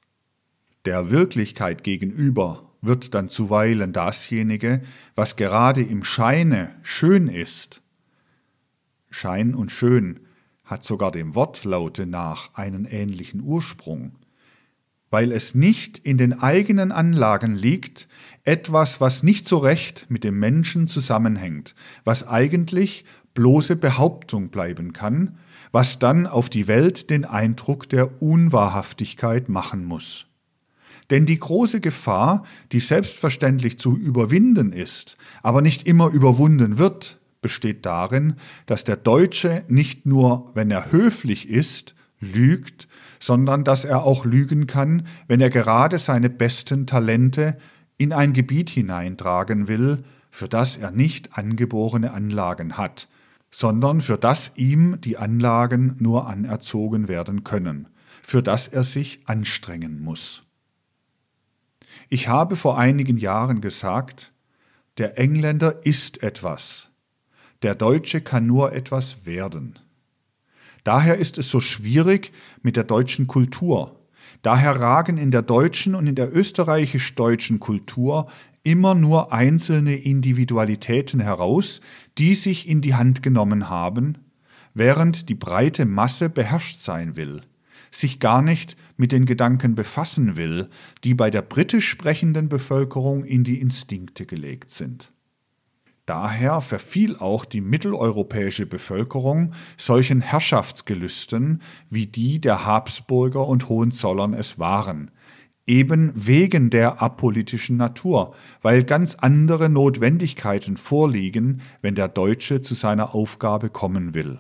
Der 0.85 1.11
Wirklichkeit 1.11 1.85
gegenüber 1.85 2.71
wird 2.81 3.15
dann 3.15 3.29
zuweilen 3.29 3.93
dasjenige, 3.93 4.83
was 5.15 5.37
gerade 5.37 5.83
im 5.83 6.05
Scheine 6.05 6.75
schön 6.83 7.29
ist. 7.29 7.83
Schein 9.11 9.55
und 9.55 9.71
schön 9.71 10.21
hat 10.65 10.85
sogar 10.85 11.11
dem 11.11 11.35
Wortlaute 11.35 12.07
nach 12.07 12.55
einen 12.55 12.85
ähnlichen 12.85 13.43
Ursprung, 13.43 14.17
weil 15.11 15.33
es 15.33 15.55
nicht 15.55 15.99
in 15.99 16.19
den 16.19 16.33
eigenen 16.41 16.93
Anlagen 16.93 17.55
liegt, 17.55 18.09
etwas, 18.45 19.01
was 19.01 19.23
nicht 19.23 19.47
so 19.47 19.59
recht 19.59 20.07
mit 20.09 20.25
dem 20.25 20.39
Menschen 20.39 20.87
zusammenhängt, 20.87 21.75
was 22.05 22.27
eigentlich 22.27 23.05
bloße 23.35 23.77
Behauptung 23.77 24.49
bleiben 24.49 24.93
kann, 24.93 25.39
was 25.73 25.99
dann 25.99 26.27
auf 26.27 26.49
die 26.49 26.69
Welt 26.69 27.11
den 27.11 27.25
Eindruck 27.25 27.89
der 27.89 28.23
Unwahrhaftigkeit 28.23 29.49
machen 29.49 29.85
muss. 29.85 30.27
Denn 31.11 31.27
die 31.27 31.39
große 31.39 31.81
Gefahr, 31.81 32.45
die 32.73 32.81
selbstverständlich 32.81 33.79
zu 33.79 33.97
überwinden 33.97 34.73
ist, 34.73 35.17
aber 35.43 35.61
nicht 35.61 35.87
immer 35.87 36.09
überwunden 36.09 36.79
wird, 36.79 37.19
besteht 37.43 37.85
darin, 37.85 38.37
dass 38.67 38.85
der 38.85 38.97
Deutsche 38.97 39.65
nicht 39.69 40.07
nur, 40.07 40.51
wenn 40.55 40.71
er 40.71 40.93
höflich 40.93 41.49
ist, 41.49 41.95
lügt, 42.21 42.89
sondern 43.25 43.65
dass 43.65 43.87
er 43.87 44.05
auch 44.05 44.27
lügen 44.27 44.67
kann, 44.67 45.07
wenn 45.29 45.41
er 45.41 45.49
gerade 45.49 45.99
seine 45.99 46.29
besten 46.29 46.87
Talente 46.87 47.57
in 47.97 48.13
ein 48.13 48.35
Gebiet 48.35 48.69
hineintragen 48.69 49.67
will, 49.67 50.05
für 50.31 50.47
das 50.47 50.77
er 50.77 50.91
nicht 50.91 51.39
angeborene 51.39 52.13
Anlagen 52.13 52.77
hat, 52.77 53.09
sondern 53.51 54.03
für 54.03 54.19
das 54.19 54.53
ihm 54.57 55.01
die 55.01 55.17
Anlagen 55.17 55.97
nur 56.01 56.29
anerzogen 56.29 57.09
werden 57.09 57.45
können, 57.45 57.89
für 58.23 58.43
das 58.43 58.69
er 58.69 58.85
sich 58.85 59.21
anstrengen 59.25 60.03
muss. 60.03 60.43
Ich 62.11 62.29
habe 62.29 62.57
vor 62.57 62.77
einigen 62.77 63.17
Jahren 63.17 63.63
gesagt, 63.63 64.35
der 64.99 65.19
Engländer 65.19 65.87
ist 65.87 66.23
etwas, 66.23 66.91
der 67.63 67.75
Deutsche 67.75 68.21
kann 68.21 68.47
nur 68.47 68.75
etwas 68.75 69.25
werden. 69.25 69.79
Daher 70.85 71.17
ist 71.17 71.39
es 71.39 71.51
so 71.51 71.61
schwierig 71.61 72.33
mit 72.63 72.77
der 72.77 72.85
deutschen 72.85 73.27
Kultur. 73.27 73.99
Daher 74.43 74.79
ragen 74.79 75.17
in 75.17 75.31
der 75.31 75.41
deutschen 75.41 75.95
und 75.95 76.07
in 76.07 76.15
der 76.15 76.35
österreichisch-deutschen 76.37 77.59
Kultur 77.59 78.29
immer 78.63 78.95
nur 78.95 79.33
einzelne 79.33 79.97
Individualitäten 79.97 81.21
heraus, 81.21 81.81
die 82.19 82.35
sich 82.35 82.69
in 82.69 82.83
die 82.83 82.95
Hand 82.95 83.23
genommen 83.23 83.71
haben, 83.71 84.19
während 84.75 85.31
die 85.31 85.35
breite 85.35 85.87
Masse 85.87 86.29
beherrscht 86.29 86.81
sein 86.81 87.17
will, 87.17 87.41
sich 87.91 88.21
gar 88.21 88.43
nicht 88.43 88.77
mit 88.99 89.13
den 89.13 89.25
Gedanken 89.25 89.75
befassen 89.75 90.37
will, 90.37 90.69
die 91.05 91.15
bei 91.15 91.31
der 91.31 91.43
britisch 91.43 91.89
sprechenden 91.89 92.51
Bevölkerung 92.51 93.25
in 93.25 93.45
die 93.45 93.61
Instinkte 93.61 94.27
gelegt 94.27 94.71
sind. 94.71 95.14
Daher 96.07 96.61
verfiel 96.61 97.17
auch 97.17 97.47
die 97.47 97.63
mitteleuropäische 97.63 98.67
Bevölkerung 98.67 99.53
solchen 99.79 100.21
Herrschaftsgelüsten, 100.21 101.63
wie 101.89 102.07
die 102.07 102.43
der 102.43 102.67
Habsburger 102.67 103.49
und 103.49 103.71
Hohenzollern 103.71 104.35
es 104.35 104.59
waren, 104.59 105.11
eben 105.67 106.13
wegen 106.15 106.69
der 106.69 107.01
apolitischen 107.01 107.79
Natur, 107.79 108.35
weil 108.61 108.85
ganz 108.85 109.15
andere 109.15 109.71
Notwendigkeiten 109.71 110.77
vorliegen, 110.77 111.63
wenn 111.81 111.95
der 111.95 112.09
Deutsche 112.09 112.61
zu 112.61 112.75
seiner 112.75 113.15
Aufgabe 113.15 113.71
kommen 113.71 114.13
will. 114.13 114.39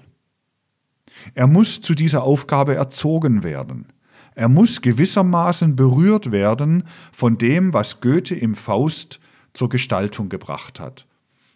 Er 1.32 1.46
muss 1.46 1.80
zu 1.80 1.94
dieser 1.94 2.24
Aufgabe 2.24 2.74
erzogen 2.74 3.42
werden. 3.42 3.86
Er 4.34 4.50
muss 4.50 4.82
gewissermaßen 4.82 5.76
berührt 5.76 6.30
werden 6.30 6.84
von 7.10 7.38
dem, 7.38 7.72
was 7.72 8.02
Goethe 8.02 8.34
im 8.34 8.54
Faust 8.54 9.18
zur 9.54 9.70
Gestaltung 9.70 10.28
gebracht 10.28 10.78
hat 10.78 11.06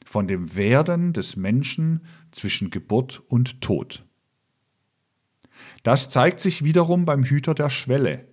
von 0.09 0.27
dem 0.27 0.57
Werden 0.57 1.13
des 1.13 1.37
Menschen 1.37 2.01
zwischen 2.31 2.71
Geburt 2.71 3.23
und 3.29 3.61
Tod. 3.61 4.07
Das 5.83 6.09
zeigt 6.09 6.41
sich 6.41 6.65
wiederum 6.65 7.05
beim 7.05 7.25
Hüter 7.25 7.53
der 7.55 7.69
Schwelle. 7.69 8.27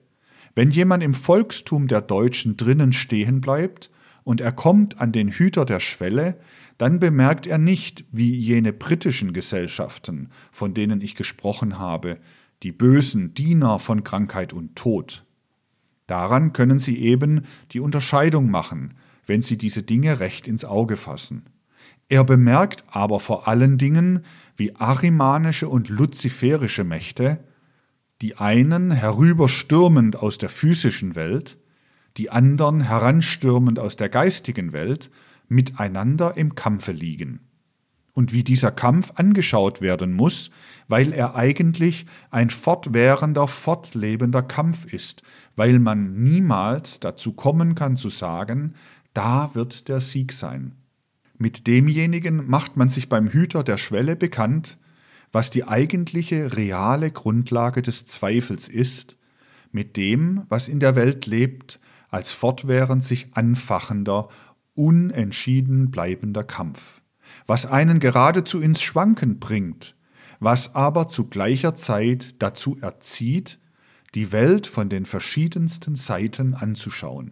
Wenn 0.55 0.71
jemand 0.71 1.03
im 1.03 1.13
Volkstum 1.13 1.89
der 1.89 1.99
Deutschen 1.99 2.55
drinnen 2.55 2.93
stehen 2.93 3.41
bleibt 3.41 3.91
und 4.23 4.39
er 4.39 4.53
kommt 4.53 5.01
an 5.01 5.11
den 5.11 5.27
Hüter 5.27 5.65
der 5.65 5.81
Schwelle, 5.81 6.39
dann 6.77 6.99
bemerkt 6.99 7.45
er 7.45 7.57
nicht, 7.57 8.05
wie 8.09 8.33
jene 8.33 8.71
britischen 8.71 9.33
Gesellschaften, 9.33 10.29
von 10.53 10.73
denen 10.73 11.01
ich 11.01 11.13
gesprochen 11.13 11.77
habe, 11.77 12.19
die 12.63 12.71
bösen 12.71 13.33
Diener 13.33 13.79
von 13.79 14.05
Krankheit 14.05 14.53
und 14.53 14.77
Tod. 14.77 15.25
Daran 16.07 16.53
können 16.53 16.79
Sie 16.79 16.99
eben 16.99 17.41
die 17.73 17.81
Unterscheidung 17.81 18.49
machen, 18.49 18.93
wenn 19.25 19.41
Sie 19.41 19.57
diese 19.57 19.83
Dinge 19.83 20.21
recht 20.21 20.47
ins 20.47 20.63
Auge 20.63 20.95
fassen. 20.95 21.43
Er 22.07 22.23
bemerkt 22.23 22.83
aber 22.87 23.19
vor 23.19 23.47
allen 23.47 23.77
Dingen, 23.77 24.25
wie 24.55 24.75
arimanische 24.75 25.67
und 25.67 25.89
luziferische 25.89 26.83
Mächte, 26.83 27.43
die 28.21 28.37
einen 28.37 28.91
herüberstürmend 28.91 30.15
aus 30.15 30.37
der 30.37 30.49
physischen 30.49 31.15
Welt, 31.15 31.57
die 32.17 32.29
anderen 32.29 32.81
heranstürmend 32.81 33.79
aus 33.79 33.95
der 33.95 34.09
geistigen 34.09 34.71
Welt, 34.71 35.09
miteinander 35.47 36.37
im 36.37 36.55
Kampfe 36.55 36.91
liegen. 36.91 37.41
Und 38.13 38.31
wie 38.31 38.45
dieser 38.45 38.71
Kampf 38.71 39.11
angeschaut 39.15 39.81
werden 39.81 40.13
muss, 40.13 40.49
weil 40.87 41.11
er 41.11 41.35
eigentlich 41.35 42.05
ein 42.31 42.49
fortwährender, 42.49 43.47
fortlebender 43.47 44.41
Kampf 44.41 44.85
ist, 44.85 45.21
weil 45.57 45.79
man 45.79 46.23
niemals 46.23 47.01
dazu 47.01 47.33
kommen 47.33 47.75
kann 47.75 47.97
zu 47.97 48.09
sagen, 48.09 48.75
da 49.13 49.53
wird 49.53 49.89
der 49.89 49.99
Sieg 49.99 50.31
sein. 50.31 50.75
Mit 51.37 51.67
demjenigen 51.67 52.47
macht 52.47 52.77
man 52.77 52.89
sich 52.89 53.09
beim 53.09 53.27
Hüter 53.27 53.63
der 53.63 53.77
Schwelle 53.77 54.15
bekannt, 54.15 54.77
was 55.31 55.49
die 55.49 55.67
eigentliche 55.67 56.55
reale 56.55 57.11
Grundlage 57.11 57.81
des 57.81 58.05
Zweifels 58.05 58.69
ist, 58.69 59.17
mit 59.71 59.97
dem, 59.97 60.43
was 60.47 60.69
in 60.69 60.79
der 60.79 60.95
Welt 60.95 61.25
lebt, 61.25 61.79
als 62.09 62.31
fortwährend 62.31 63.03
sich 63.03 63.35
anfachender, 63.35 64.29
unentschieden 64.73 65.91
bleibender 65.91 66.45
Kampf, 66.45 67.01
was 67.47 67.65
einen 67.65 67.99
geradezu 67.99 68.61
ins 68.61 68.81
Schwanken 68.81 69.39
bringt, 69.39 69.95
was 70.39 70.75
aber 70.75 71.09
zu 71.09 71.25
gleicher 71.27 71.75
Zeit 71.75 72.35
dazu 72.39 72.77
erzieht, 72.79 73.59
die 74.13 74.31
Welt 74.31 74.67
von 74.67 74.87
den 74.87 75.05
verschiedensten 75.05 75.97
Seiten 75.97 76.53
anzuschauen. 76.53 77.31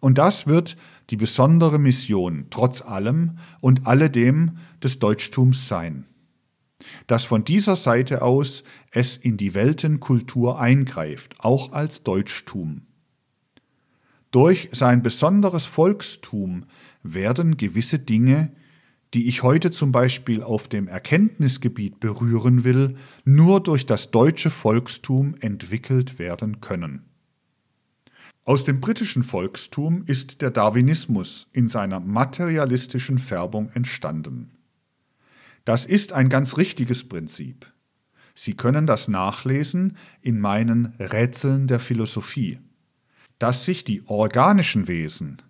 Und 0.00 0.18
das 0.18 0.46
wird 0.46 0.76
die 1.10 1.16
besondere 1.16 1.78
Mission 1.78 2.46
trotz 2.50 2.82
allem 2.82 3.38
und 3.60 3.86
alledem 3.86 4.58
des 4.82 4.98
Deutschtums 4.98 5.68
sein. 5.68 6.06
Dass 7.06 7.24
von 7.24 7.44
dieser 7.44 7.76
Seite 7.76 8.22
aus 8.22 8.62
es 8.90 9.16
in 9.16 9.36
die 9.36 9.54
Weltenkultur 9.54 10.60
eingreift, 10.60 11.34
auch 11.38 11.72
als 11.72 12.04
Deutschtum. 12.04 12.82
Durch 14.30 14.68
sein 14.72 15.02
besonderes 15.02 15.66
Volkstum 15.66 16.64
werden 17.02 17.56
gewisse 17.56 17.98
Dinge, 17.98 18.52
die 19.12 19.26
ich 19.26 19.42
heute 19.42 19.72
zum 19.72 19.90
Beispiel 19.90 20.42
auf 20.42 20.68
dem 20.68 20.86
Erkenntnisgebiet 20.86 21.98
berühren 21.98 22.62
will, 22.62 22.96
nur 23.24 23.60
durch 23.60 23.86
das 23.86 24.12
deutsche 24.12 24.50
Volkstum 24.50 25.34
entwickelt 25.40 26.20
werden 26.20 26.60
können. 26.60 27.09
Aus 28.44 28.64
dem 28.64 28.80
britischen 28.80 29.22
Volkstum 29.22 30.04
ist 30.06 30.40
der 30.40 30.50
Darwinismus 30.50 31.46
in 31.52 31.68
seiner 31.68 32.00
materialistischen 32.00 33.18
Färbung 33.18 33.70
entstanden. 33.74 34.50
Das 35.64 35.84
ist 35.84 36.12
ein 36.12 36.30
ganz 36.30 36.56
richtiges 36.56 37.06
Prinzip. 37.06 37.66
Sie 38.34 38.54
können 38.54 38.86
das 38.86 39.08
nachlesen 39.08 39.98
in 40.22 40.40
meinen 40.40 40.94
Rätseln 40.98 41.66
der 41.66 41.80
Philosophie, 41.80 42.58
dass 43.38 43.66
sich 43.66 43.84
die 43.84 44.06
organischen 44.06 44.88
Wesen 44.88 45.42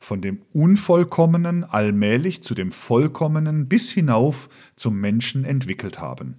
von 0.00 0.22
dem 0.22 0.40
Unvollkommenen 0.54 1.64
allmählich 1.64 2.42
zu 2.42 2.54
dem 2.54 2.72
Vollkommenen 2.72 3.68
bis 3.68 3.90
hinauf 3.90 4.48
zum 4.74 4.98
Menschen 4.98 5.44
entwickelt 5.44 6.00
haben. 6.00 6.36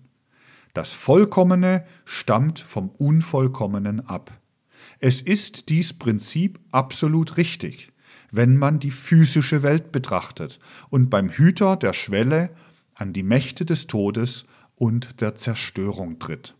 Das 0.74 0.92
Vollkommene 0.92 1.86
stammt 2.06 2.60
vom 2.60 2.90
Unvollkommenen 2.90 4.00
ab. 4.08 4.41
Es 5.04 5.20
ist 5.20 5.70
dies 5.70 5.94
Prinzip 5.94 6.60
absolut 6.72 7.38
richtig, 7.38 7.92
wenn 8.30 8.56
man 8.56 8.80
die 8.80 8.92
physische 8.92 9.64
Welt 9.64 9.92
betrachtet 9.92 10.60
und 10.92 11.10
beim 11.10 11.30
Hüter 11.30 11.76
der 11.76 11.94
Schwelle 11.94 12.52
an 12.94 13.12
die 13.12 13.24
Mächte 13.24 13.66
des 13.66 13.88
Todes 13.88 14.46
und 14.76 15.20
der 15.20 15.34
Zerstörung 15.34 16.20
tritt. 16.20 16.54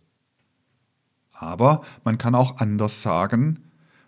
Aber 1.30 1.82
man 2.02 2.18
kann 2.18 2.34
auch 2.34 2.56
anders 2.56 3.00
sagen, 3.00 3.60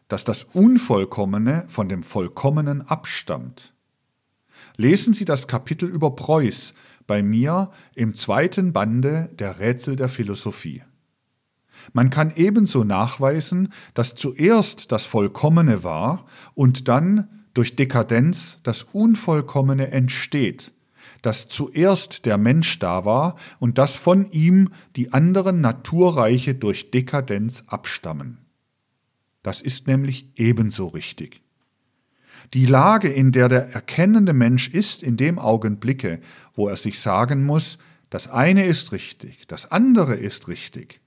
dass 0.08 0.24
das 0.24 0.42
Unvollkommene 0.42 1.64
von 1.68 1.88
dem 1.88 2.02
Vollkommenen 2.02 2.82
abstammt. 2.82 3.72
Lesen 4.76 5.14
Sie 5.14 5.24
das 5.24 5.46
Kapitel 5.46 5.88
über 5.88 6.16
Preuß 6.16 6.74
bei 7.06 7.22
mir 7.22 7.70
im 7.94 8.14
zweiten 8.14 8.72
Bande 8.72 9.30
der 9.38 9.60
Rätsel 9.60 9.94
der 9.94 10.08
Philosophie. 10.08 10.82
Man 11.92 12.10
kann 12.10 12.32
ebenso 12.36 12.84
nachweisen, 12.84 13.72
dass 13.94 14.14
zuerst 14.14 14.92
das 14.92 15.04
Vollkommene 15.04 15.84
war 15.84 16.26
und 16.54 16.88
dann 16.88 17.28
durch 17.54 17.76
Dekadenz 17.76 18.58
das 18.62 18.82
Unvollkommene 18.82 19.90
entsteht, 19.90 20.72
dass 21.22 21.48
zuerst 21.48 22.26
der 22.26 22.36
Mensch 22.36 22.78
da 22.78 23.04
war 23.04 23.36
und 23.58 23.78
dass 23.78 23.96
von 23.96 24.30
ihm 24.32 24.70
die 24.96 25.12
anderen 25.12 25.60
Naturreiche 25.60 26.54
durch 26.54 26.90
Dekadenz 26.90 27.64
abstammen. 27.66 28.38
Das 29.42 29.60
ist 29.62 29.86
nämlich 29.86 30.30
ebenso 30.36 30.88
richtig. 30.88 31.42
Die 32.52 32.66
Lage, 32.66 33.08
in 33.08 33.32
der 33.32 33.48
der 33.48 33.72
erkennende 33.72 34.32
Mensch 34.32 34.68
ist, 34.68 35.02
in 35.02 35.16
dem 35.16 35.38
Augenblicke, 35.38 36.20
wo 36.54 36.68
er 36.68 36.76
sich 36.76 36.98
sagen 36.98 37.44
muss, 37.44 37.78
das 38.10 38.28
eine 38.28 38.64
ist 38.64 38.92
richtig, 38.92 39.46
das 39.46 39.70
andere 39.70 40.14
ist 40.14 40.48
richtig, 40.48 41.00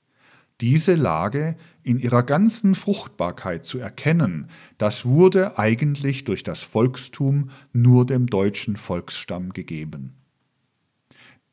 diese 0.61 0.95
Lage 0.95 1.55
in 1.83 1.99
ihrer 1.99 2.23
ganzen 2.23 2.75
Fruchtbarkeit 2.75 3.65
zu 3.65 3.79
erkennen, 3.79 4.49
das 4.77 5.05
wurde 5.05 5.57
eigentlich 5.59 6.23
durch 6.23 6.43
das 6.43 6.63
Volkstum 6.63 7.49
nur 7.73 8.05
dem 8.05 8.27
deutschen 8.27 8.75
Volksstamm 8.75 9.53
gegeben. 9.53 10.13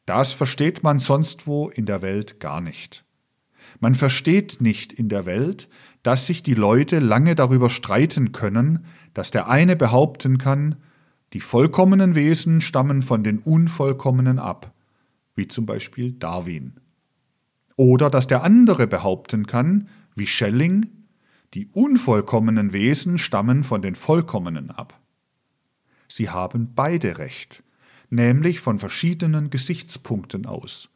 Das 0.07 0.33
versteht 0.33 0.83
man 0.83 0.99
sonst 0.99 1.47
wo 1.47 1.69
in 1.69 1.87
der 1.87 2.03
Welt 2.03 2.41
gar 2.41 2.61
nicht. 2.61 3.05
Man 3.81 3.95
versteht 3.95 4.61
nicht 4.61 4.93
in 4.93 5.09
der 5.09 5.27
Welt, 5.27 5.69
dass 6.03 6.27
sich 6.27 6.43
die 6.43 6.55
Leute 6.55 6.99
lange 6.99 7.35
darüber 7.35 7.71
streiten 7.71 8.33
können, 8.33 8.85
dass 9.15 9.31
der 9.31 9.49
eine 9.49 9.77
behaupten 9.77 10.39
kann, 10.39 10.77
die 11.33 11.41
vollkommenen 11.41 12.15
Wesen 12.15 12.61
stammen 12.61 13.03
von 13.03 13.25
den 13.25 13.39
unvollkommenen 13.39 14.39
ab, 14.39 14.73
wie 15.35 15.49
zum 15.49 15.67
Beispiel 15.67 16.13
Darwin. 16.13 16.75
Oder 17.77 18.11
dass 18.11 18.27
der 18.27 18.43
andere 18.43 18.87
behaupten 18.87 19.47
kann, 19.47 19.89
wie 20.15 20.27
Schelling, 20.27 20.87
die 21.55 21.69
unvollkommenen 21.69 22.73
Wesen 22.73 23.19
stammen 23.19 23.65
von 23.65 23.83
den 23.83 23.95
vollkommenen 23.95 24.71
ab. 24.71 25.01
Sie 26.09 26.31
haben 26.31 26.75
beide 26.75 27.19
recht, 27.19 27.63
nämlich 28.11 28.61
von 28.61 28.79
verschiedenen 28.79 29.51
Gesichtspunkten 29.51 30.47
aus. 30.47 30.89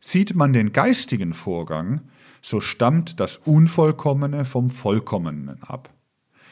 Sieht 0.00 0.34
man 0.34 0.52
den 0.52 0.72
geistigen 0.72 1.34
Vorgang, 1.34 2.02
so 2.42 2.60
stammt 2.60 3.18
das 3.18 3.36
Unvollkommene 3.38 4.44
vom 4.44 4.70
Vollkommenen 4.70 5.62
ab. 5.62 5.92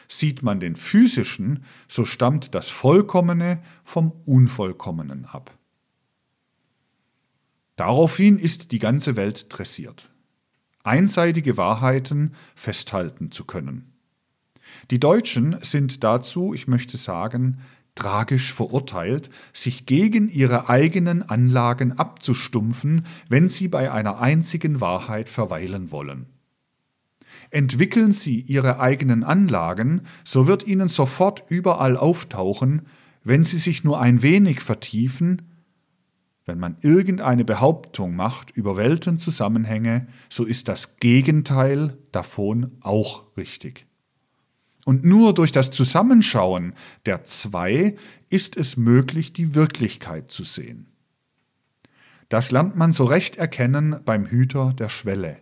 Sieht 0.08 0.42
man 0.42 0.60
den 0.60 0.76
physischen, 0.76 1.64
so 1.88 2.04
stammt 2.04 2.54
das 2.54 2.68
Vollkommene 2.68 3.62
vom 3.84 4.12
Unvollkommenen 4.26 5.24
ab. 5.24 5.56
Daraufhin 7.76 8.38
ist 8.38 8.72
die 8.72 8.78
ganze 8.78 9.16
Welt 9.16 9.46
dressiert, 9.48 10.10
einseitige 10.84 11.56
Wahrheiten 11.56 12.34
festhalten 12.54 13.32
zu 13.32 13.44
können. 13.44 13.92
Die 14.90 15.00
Deutschen 15.00 15.56
sind 15.60 16.04
dazu, 16.04 16.54
ich 16.54 16.68
möchte 16.68 16.96
sagen, 16.96 17.60
tragisch 17.94 18.52
verurteilt, 18.52 19.30
sich 19.52 19.86
gegen 19.86 20.28
ihre 20.28 20.68
eigenen 20.68 21.22
Anlagen 21.22 21.92
abzustumpfen, 21.92 23.06
wenn 23.28 23.48
sie 23.48 23.68
bei 23.68 23.92
einer 23.92 24.20
einzigen 24.20 24.80
Wahrheit 24.80 25.28
verweilen 25.28 25.90
wollen. 25.90 26.26
Entwickeln 27.50 28.12
sie 28.12 28.40
ihre 28.40 28.80
eigenen 28.80 29.22
Anlagen, 29.22 30.02
so 30.24 30.46
wird 30.46 30.66
ihnen 30.66 30.88
sofort 30.88 31.44
überall 31.48 31.96
auftauchen, 31.96 32.82
wenn 33.22 33.44
sie 33.44 33.58
sich 33.58 33.84
nur 33.84 34.00
ein 34.00 34.22
wenig 34.22 34.60
vertiefen, 34.60 35.42
wenn 36.46 36.58
man 36.58 36.76
irgendeine 36.82 37.44
Behauptung 37.44 38.14
macht 38.16 38.50
über 38.50 38.76
Weltenzusammenhänge, 38.76 40.06
so 40.28 40.44
ist 40.44 40.68
das 40.68 40.96
Gegenteil 40.96 41.96
davon 42.12 42.72
auch 42.82 43.24
richtig. 43.36 43.86
Und 44.84 45.04
nur 45.04 45.32
durch 45.32 45.52
das 45.52 45.70
Zusammenschauen 45.70 46.74
der 47.06 47.24
zwei 47.24 47.96
ist 48.28 48.56
es 48.56 48.76
möglich, 48.76 49.32
die 49.32 49.54
Wirklichkeit 49.54 50.30
zu 50.30 50.44
sehen. 50.44 50.86
Das 52.28 52.50
lernt 52.50 52.76
man 52.76 52.92
so 52.92 53.04
recht 53.04 53.36
erkennen 53.36 54.00
beim 54.04 54.26
Hüter 54.26 54.74
der 54.76 54.90
Schwelle, 54.90 55.38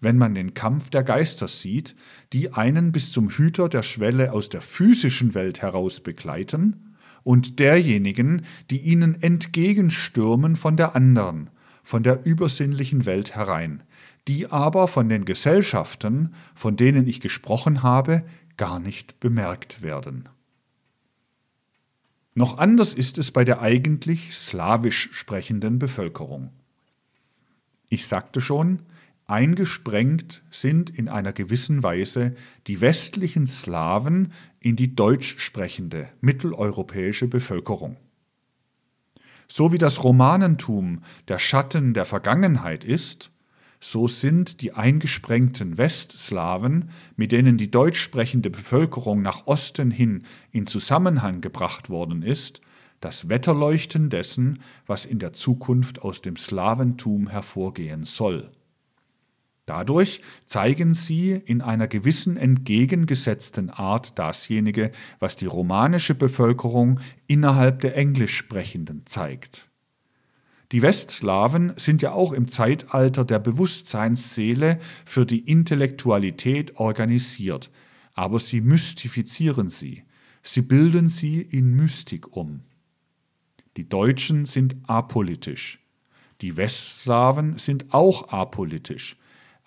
wenn 0.00 0.16
man 0.16 0.34
den 0.34 0.54
Kampf 0.54 0.90
der 0.90 1.04
Geister 1.04 1.46
sieht, 1.46 1.94
die 2.32 2.52
einen 2.52 2.90
bis 2.90 3.12
zum 3.12 3.30
Hüter 3.30 3.68
der 3.68 3.82
Schwelle 3.82 4.32
aus 4.32 4.48
der 4.48 4.62
physischen 4.62 5.34
Welt 5.34 5.62
heraus 5.62 6.00
begleiten, 6.00 6.89
und 7.22 7.58
derjenigen, 7.58 8.42
die 8.70 8.78
ihnen 8.78 9.22
entgegenstürmen 9.22 10.56
von 10.56 10.76
der 10.76 10.96
anderen, 10.96 11.50
von 11.82 12.02
der 12.02 12.24
übersinnlichen 12.24 13.06
Welt 13.06 13.34
herein, 13.34 13.82
die 14.28 14.50
aber 14.50 14.88
von 14.88 15.08
den 15.08 15.24
Gesellschaften, 15.24 16.34
von 16.54 16.76
denen 16.76 17.06
ich 17.06 17.20
gesprochen 17.20 17.82
habe, 17.82 18.24
gar 18.56 18.78
nicht 18.78 19.20
bemerkt 19.20 19.82
werden. 19.82 20.28
Noch 22.34 22.58
anders 22.58 22.94
ist 22.94 23.18
es 23.18 23.32
bei 23.32 23.44
der 23.44 23.60
eigentlich 23.60 24.36
slawisch 24.36 25.10
sprechenden 25.12 25.78
Bevölkerung. 25.78 26.50
Ich 27.88 28.06
sagte 28.06 28.40
schon, 28.40 28.82
Eingesprengt 29.30 30.42
sind 30.50 30.90
in 30.90 31.08
einer 31.08 31.32
gewissen 31.32 31.84
Weise 31.84 32.34
die 32.66 32.80
westlichen 32.80 33.46
Slawen 33.46 34.32
in 34.58 34.74
die 34.74 34.96
deutsch 34.96 35.38
sprechende 35.38 36.08
mitteleuropäische 36.20 37.28
Bevölkerung. 37.28 37.96
So 39.46 39.72
wie 39.72 39.78
das 39.78 40.02
Romanentum 40.02 41.02
der 41.28 41.38
Schatten 41.38 41.94
der 41.94 42.06
Vergangenheit 42.06 42.82
ist, 42.82 43.30
so 43.78 44.08
sind 44.08 44.62
die 44.62 44.72
eingesprengten 44.72 45.78
Westslawen, 45.78 46.90
mit 47.14 47.30
denen 47.30 47.56
die 47.56 47.70
deutsch 47.70 48.00
sprechende 48.00 48.50
Bevölkerung 48.50 49.22
nach 49.22 49.46
Osten 49.46 49.92
hin 49.92 50.24
in 50.50 50.66
Zusammenhang 50.66 51.40
gebracht 51.40 51.88
worden 51.88 52.22
ist, 52.22 52.60
das 53.00 53.28
Wetterleuchten 53.28 54.10
dessen, 54.10 54.60
was 54.86 55.04
in 55.04 55.20
der 55.20 55.32
Zukunft 55.32 56.02
aus 56.02 56.20
dem 56.20 56.34
Slawentum 56.36 57.28
hervorgehen 57.28 58.02
soll. 58.02 58.50
Dadurch 59.70 60.20
zeigen 60.46 60.94
sie 60.94 61.30
in 61.30 61.62
einer 61.62 61.86
gewissen 61.86 62.36
entgegengesetzten 62.36 63.70
Art 63.70 64.18
dasjenige, 64.18 64.90
was 65.20 65.36
die 65.36 65.46
romanische 65.46 66.16
Bevölkerung 66.16 66.98
innerhalb 67.28 67.80
der 67.80 67.96
Englischsprechenden 67.96 69.06
zeigt. 69.06 69.70
Die 70.72 70.82
Westslawen 70.82 71.72
sind 71.76 72.02
ja 72.02 72.10
auch 72.10 72.32
im 72.32 72.48
Zeitalter 72.48 73.24
der 73.24 73.38
Bewusstseinsseele 73.38 74.80
für 75.04 75.24
die 75.24 75.38
Intellektualität 75.38 76.74
organisiert, 76.80 77.70
aber 78.14 78.40
sie 78.40 78.62
mystifizieren 78.62 79.70
sie, 79.70 80.02
sie 80.42 80.62
bilden 80.62 81.08
sie 81.08 81.42
in 81.42 81.76
Mystik 81.76 82.36
um. 82.36 82.62
Die 83.76 83.88
Deutschen 83.88 84.46
sind 84.46 84.74
apolitisch, 84.88 85.78
die 86.40 86.56
Westslawen 86.56 87.56
sind 87.58 87.94
auch 87.94 88.30
apolitisch, 88.30 89.16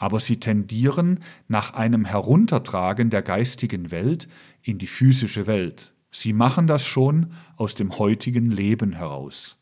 aber 0.03 0.19
sie 0.19 0.37
tendieren 0.37 1.21
nach 1.47 1.75
einem 1.75 2.03
Heruntertragen 2.03 3.09
der 3.09 3.21
geistigen 3.21 3.89
Welt 3.89 4.27
in 4.61 4.77
die 4.77 4.87
physische 4.87 5.47
Welt. 5.47 5.93
Sie 6.11 6.33
machen 6.33 6.67
das 6.67 6.85
schon 6.85 7.31
aus 7.55 7.73
dem 7.73 7.97
heutigen 7.97 8.51
Leben 8.51 8.91
heraus. 8.91 9.55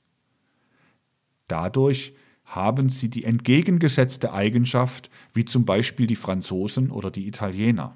Dadurch 1.48 2.16
haben 2.44 2.90
sie 2.90 3.08
die 3.08 3.24
entgegengesetzte 3.24 4.34
Eigenschaft 4.34 5.12
wie 5.36 5.46
zum 5.46 5.64
Beispiel 5.64 6.08
die 6.08 6.16
Franzosen 6.16 6.90
oder 6.90 7.12
die 7.12 7.28
Italiener. 7.28 7.96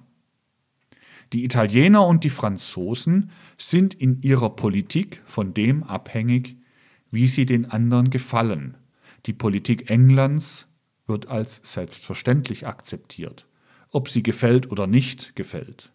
Die 1.34 1.46
Italiener 1.46 2.06
und 2.06 2.24
die 2.24 2.30
Franzosen 2.30 3.32
sind 3.58 3.96
in 3.96 4.22
ihrer 4.22 4.52
Politik 4.52 5.24
von 5.26 5.56
dem 5.56 5.82
abhängig, 5.82 6.58
wie 7.10 7.26
sie 7.26 7.48
den 7.48 7.66
anderen 7.66 8.12
gefallen. 8.12 8.78
Die 9.26 9.34
Politik 9.34 9.90
Englands 9.90 10.68
wird 11.08 11.28
als 11.28 11.62
selbstverständlich 11.64 12.68
akzeptiert, 12.68 13.46
ob 13.92 14.10
sie 14.10 14.24
gefällt 14.24 14.72
oder 14.72 14.88
nicht 14.88 15.36
gefällt. 15.36 15.92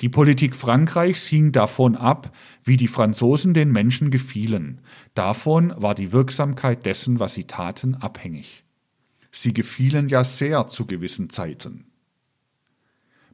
Die 0.00 0.08
Politik 0.08 0.54
Frankreichs 0.54 1.26
hing 1.26 1.52
davon 1.52 1.96
ab, 1.96 2.34
wie 2.62 2.76
die 2.76 2.88
Franzosen 2.88 3.54
den 3.54 3.72
Menschen 3.72 4.10
gefielen. 4.10 4.80
Davon 5.14 5.72
war 5.76 5.94
die 5.94 6.12
Wirksamkeit 6.12 6.86
dessen, 6.86 7.20
was 7.20 7.34
sie 7.34 7.44
taten, 7.44 7.94
abhängig. 7.94 8.64
Sie 9.30 9.52
gefielen 9.52 10.08
ja 10.08 10.24
sehr 10.24 10.68
zu 10.68 10.86
gewissen 10.86 11.30
Zeiten. 11.30 11.86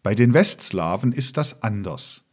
Bei 0.02 0.14
den 0.14 0.34
Westslawen 0.34 1.12
ist 1.12 1.36
das 1.36 1.62
anders. 1.62 2.24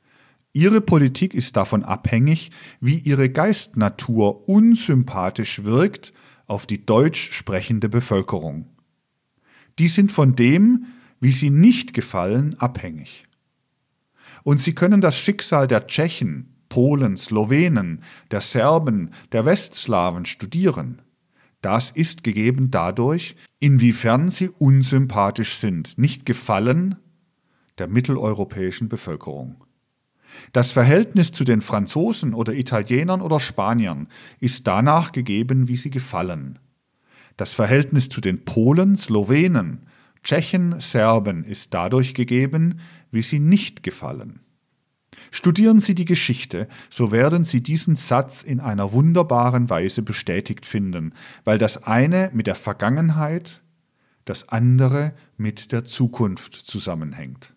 Ihre 0.54 0.82
Politik 0.82 1.34
ist 1.34 1.56
davon 1.56 1.84
abhängig, 1.84 2.52
wie 2.82 2.98
ihre 2.98 3.30
Geistnatur 3.30 4.50
unsympathisch 4.50 5.64
wirkt 5.64 6.14
auf 6.52 6.68
die 6.68 6.86
deutsch 6.86 7.32
sprechende 7.32 7.88
Bevölkerung. 7.88 8.66
Die 9.80 9.88
sind 9.88 10.12
von 10.12 10.36
dem, 10.36 10.86
wie 11.22 11.32
sie 11.32 11.50
nicht 11.50 11.94
gefallen, 11.94 12.56
abhängig. 12.60 13.26
Und 14.44 14.60
sie 14.60 14.76
können 14.76 15.00
das 15.00 15.18
Schicksal 15.18 15.66
der 15.70 15.88
Tschechen, 15.88 16.54
Polen, 16.68 17.16
Slowenen, 17.16 18.04
der 18.32 18.42
Serben, 18.42 19.12
der 19.32 19.46
Westslawen 19.46 20.26
studieren. 20.26 21.02
Das 21.62 21.90
ist 21.90 22.22
gegeben 22.22 22.70
dadurch, 22.70 23.38
inwiefern 23.60 24.30
sie 24.30 24.50
unsympathisch 24.50 25.56
sind, 25.56 25.98
nicht 25.98 26.26
gefallen 26.26 26.98
der 27.78 27.88
mitteleuropäischen 27.88 28.90
Bevölkerung. 28.90 29.64
Das 30.54 30.72
Verhältnis 30.72 31.32
zu 31.32 31.44
den 31.44 31.62
Franzosen 31.62 32.34
oder 32.34 32.54
Italienern 32.54 33.22
oder 33.22 33.40
Spaniern 33.40 34.08
ist 34.40 34.68
danach 34.68 35.12
gegeben, 35.12 35.68
wie 35.68 35.78
sie 35.78 35.90
gefallen. 35.90 36.60
Das 37.38 37.54
Verhältnis 37.54 38.10
zu 38.10 38.22
den 38.22 38.46
Polen, 38.46 38.98
Slowenen, 38.98 39.88
Tschechen, 40.24 40.80
Serben 40.80 41.44
ist 41.44 41.74
dadurch 41.74 42.14
gegeben, 42.14 42.80
wie 43.12 43.24
sie 43.24 43.40
nicht 43.40 43.84
gefallen. 43.84 44.42
Studieren 45.30 45.80
Sie 45.80 45.96
die 45.96 46.06
Geschichte, 46.06 46.68
so 46.90 47.12
werden 47.12 47.46
Sie 47.46 47.62
diesen 47.62 47.96
Satz 47.96 48.44
in 48.44 48.60
einer 48.60 48.92
wunderbaren 48.92 49.70
Weise 49.70 50.02
bestätigt 50.02 50.66
finden, 50.66 51.14
weil 51.44 51.58
das 51.58 51.84
eine 51.84 52.32
mit 52.34 52.48
der 52.48 52.56
Vergangenheit, 52.56 53.62
das 54.26 54.50
andere 54.50 55.14
mit 55.38 55.72
der 55.72 55.86
Zukunft 55.86 56.54
zusammenhängt. 56.54 57.54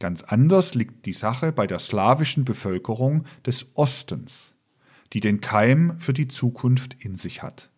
Ganz 0.00 0.22
anders 0.22 0.74
liegt 0.74 1.04
die 1.04 1.12
Sache 1.12 1.52
bei 1.52 1.66
der 1.66 1.78
slawischen 1.78 2.44
Bevölkerung 2.46 3.24
des 3.46 3.66
Ostens, 3.74 4.54
die 5.12 5.20
den 5.20 5.42
Keim 5.42 6.00
für 6.00 6.14
die 6.14 6.26
Zukunft 6.26 6.96
in 7.04 7.16
sich 7.16 7.42
hat. 7.42 7.70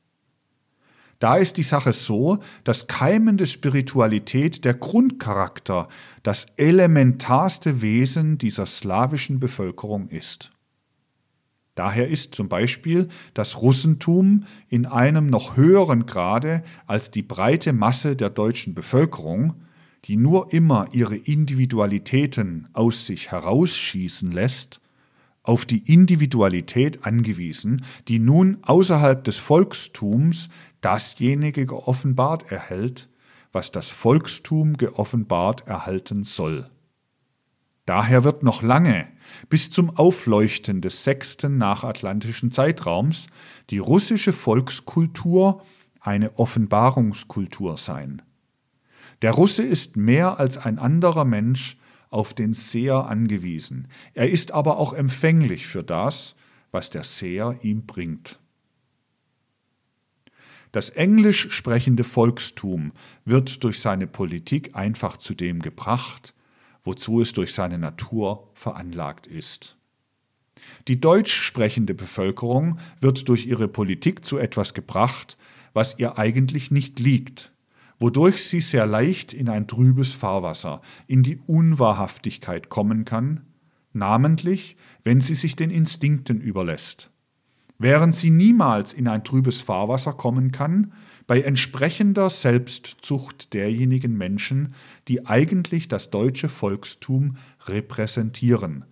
Da 1.18 1.36
ist 1.36 1.56
die 1.56 1.64
Sache 1.64 1.92
so, 1.92 2.38
dass 2.64 2.86
keimende 2.86 3.46
Spiritualität 3.46 4.64
der 4.64 4.74
Grundcharakter, 4.74 5.88
das 6.22 6.46
elementarste 6.56 7.82
Wesen 7.82 8.38
dieser 8.38 8.66
slawischen 8.66 9.40
Bevölkerung 9.40 10.08
ist. 10.08 10.52
Daher 11.74 12.08
ist 12.08 12.34
zum 12.34 12.48
Beispiel 12.48 13.08
das 13.34 13.62
Russentum 13.62 14.46
in 14.68 14.86
einem 14.86 15.26
noch 15.26 15.56
höheren 15.56 16.06
Grade 16.06 16.62
als 16.86 17.10
die 17.10 17.22
breite 17.22 17.72
Masse 17.72 18.14
der 18.14 18.30
deutschen 18.30 18.74
Bevölkerung 18.74 19.54
die 20.04 20.16
nur 20.16 20.52
immer 20.52 20.86
ihre 20.92 21.16
Individualitäten 21.16 22.68
aus 22.72 23.06
sich 23.06 23.30
herausschießen 23.30 24.32
lässt, 24.32 24.80
auf 25.42 25.66
die 25.66 25.92
Individualität 25.92 27.04
angewiesen, 27.04 27.84
die 28.08 28.18
nun 28.18 28.58
außerhalb 28.62 29.24
des 29.24 29.38
Volkstums 29.38 30.48
dasjenige 30.80 31.66
geoffenbart 31.66 32.50
erhält, 32.50 33.08
was 33.52 33.72
das 33.72 33.88
Volkstum 33.88 34.76
geoffenbart 34.76 35.66
erhalten 35.66 36.24
soll. 36.24 36.70
Daher 37.86 38.22
wird 38.22 38.42
noch 38.44 38.62
lange, 38.62 39.08
bis 39.48 39.70
zum 39.70 39.96
Aufleuchten 39.96 40.80
des 40.80 41.04
sechsten 41.04 41.58
nachatlantischen 41.58 42.50
Zeitraums, 42.52 43.26
die 43.70 43.78
russische 43.78 44.32
Volkskultur 44.32 45.62
eine 46.00 46.38
Offenbarungskultur 46.38 47.76
sein. 47.76 48.22
Der 49.22 49.30
Russe 49.30 49.62
ist 49.62 49.96
mehr 49.96 50.40
als 50.40 50.58
ein 50.58 50.78
anderer 50.78 51.24
Mensch 51.24 51.78
auf 52.10 52.34
den 52.34 52.52
Seher 52.54 53.06
angewiesen. 53.06 53.88
Er 54.14 54.28
ist 54.28 54.52
aber 54.52 54.78
auch 54.78 54.92
empfänglich 54.92 55.66
für 55.66 55.82
das, 55.82 56.34
was 56.72 56.90
der 56.90 57.04
Seher 57.04 57.58
ihm 57.62 57.86
bringt. 57.86 58.38
Das 60.72 60.90
englisch 60.90 61.50
sprechende 61.52 62.02
Volkstum 62.02 62.92
wird 63.24 63.62
durch 63.62 63.80
seine 63.80 64.06
Politik 64.06 64.74
einfach 64.74 65.16
zu 65.18 65.34
dem 65.34 65.60
gebracht, 65.60 66.34
wozu 66.82 67.20
es 67.20 67.32
durch 67.32 67.54
seine 67.54 67.78
Natur 67.78 68.50
veranlagt 68.54 69.26
ist. 69.26 69.76
Die 70.88 71.00
deutsch 71.00 71.32
sprechende 71.32 71.94
Bevölkerung 71.94 72.78
wird 73.00 73.28
durch 73.28 73.46
ihre 73.46 73.68
Politik 73.68 74.24
zu 74.24 74.38
etwas 74.38 74.74
gebracht, 74.74 75.36
was 75.74 75.98
ihr 75.98 76.18
eigentlich 76.18 76.70
nicht 76.70 76.98
liegt, 76.98 77.51
wodurch 78.02 78.44
sie 78.44 78.60
sehr 78.60 78.84
leicht 78.84 79.32
in 79.32 79.48
ein 79.48 79.66
trübes 79.66 80.12
Fahrwasser, 80.12 80.82
in 81.06 81.22
die 81.22 81.40
Unwahrhaftigkeit 81.46 82.68
kommen 82.68 83.06
kann, 83.06 83.40
namentlich 83.94 84.76
wenn 85.04 85.22
sie 85.22 85.34
sich 85.34 85.56
den 85.56 85.70
Instinkten 85.70 86.40
überlässt 86.40 87.12
während 87.82 88.14
sie 88.14 88.30
niemals 88.30 88.92
in 88.92 89.08
ein 89.08 89.24
trübes 89.24 89.60
Fahrwasser 89.60 90.12
kommen 90.12 90.52
kann, 90.52 90.92
bei 91.26 91.40
entsprechender 91.42 92.30
Selbstzucht 92.30 93.52
derjenigen 93.54 94.16
Menschen, 94.16 94.74
die 95.08 95.26
eigentlich 95.26 95.88
das 95.88 96.10
deutsche 96.10 96.48
Volkstum 96.48 97.36
repräsentieren, 97.66 98.84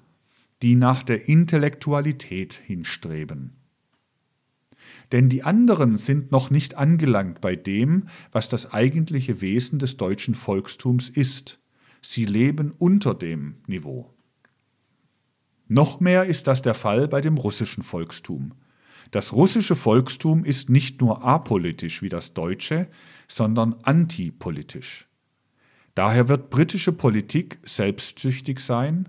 die 0.63 0.75
nach 0.75 1.05
der 1.05 1.29
Intellektualität 1.29 2.55
hinstreben. 2.55 3.60
Denn 5.13 5.29
die 5.29 5.43
anderen 5.43 5.97
sind 5.97 6.31
noch 6.31 6.51
nicht 6.51 6.77
angelangt 6.77 7.41
bei 7.41 7.57
dem, 7.57 8.09
was 8.33 8.49
das 8.49 8.73
eigentliche 8.73 9.41
Wesen 9.41 9.79
des 9.79 9.97
deutschen 9.97 10.35
Volkstums 10.35 11.09
ist. 11.09 11.59
Sie 12.01 12.25
leben 12.25 12.73
unter 12.79 13.15
dem 13.15 13.57
Niveau. 13.67 14.15
Noch 15.67 16.01
mehr 16.01 16.25
ist 16.25 16.47
das 16.47 16.63
der 16.63 16.75
Fall 16.75 17.09
bei 17.09 17.21
dem 17.21 17.37
russischen 17.37 17.83
Volkstum. 17.83 18.55
Das 19.11 19.33
russische 19.33 19.77
Volkstum 19.77 20.45
ist 20.45 20.71
nicht 20.71 21.01
nur 21.01 21.25
apolitisch 21.25 22.03
wie 22.03 22.09
das 22.09 22.35
deutsche, 22.35 22.89
sondern 23.29 23.75
antipolitisch. 23.83 25.09
Daher 25.95 26.29
wird 26.29 26.51
britische 26.51 26.93
Politik 26.93 27.59
selbstsüchtig 27.65 28.61
sein, 28.61 29.09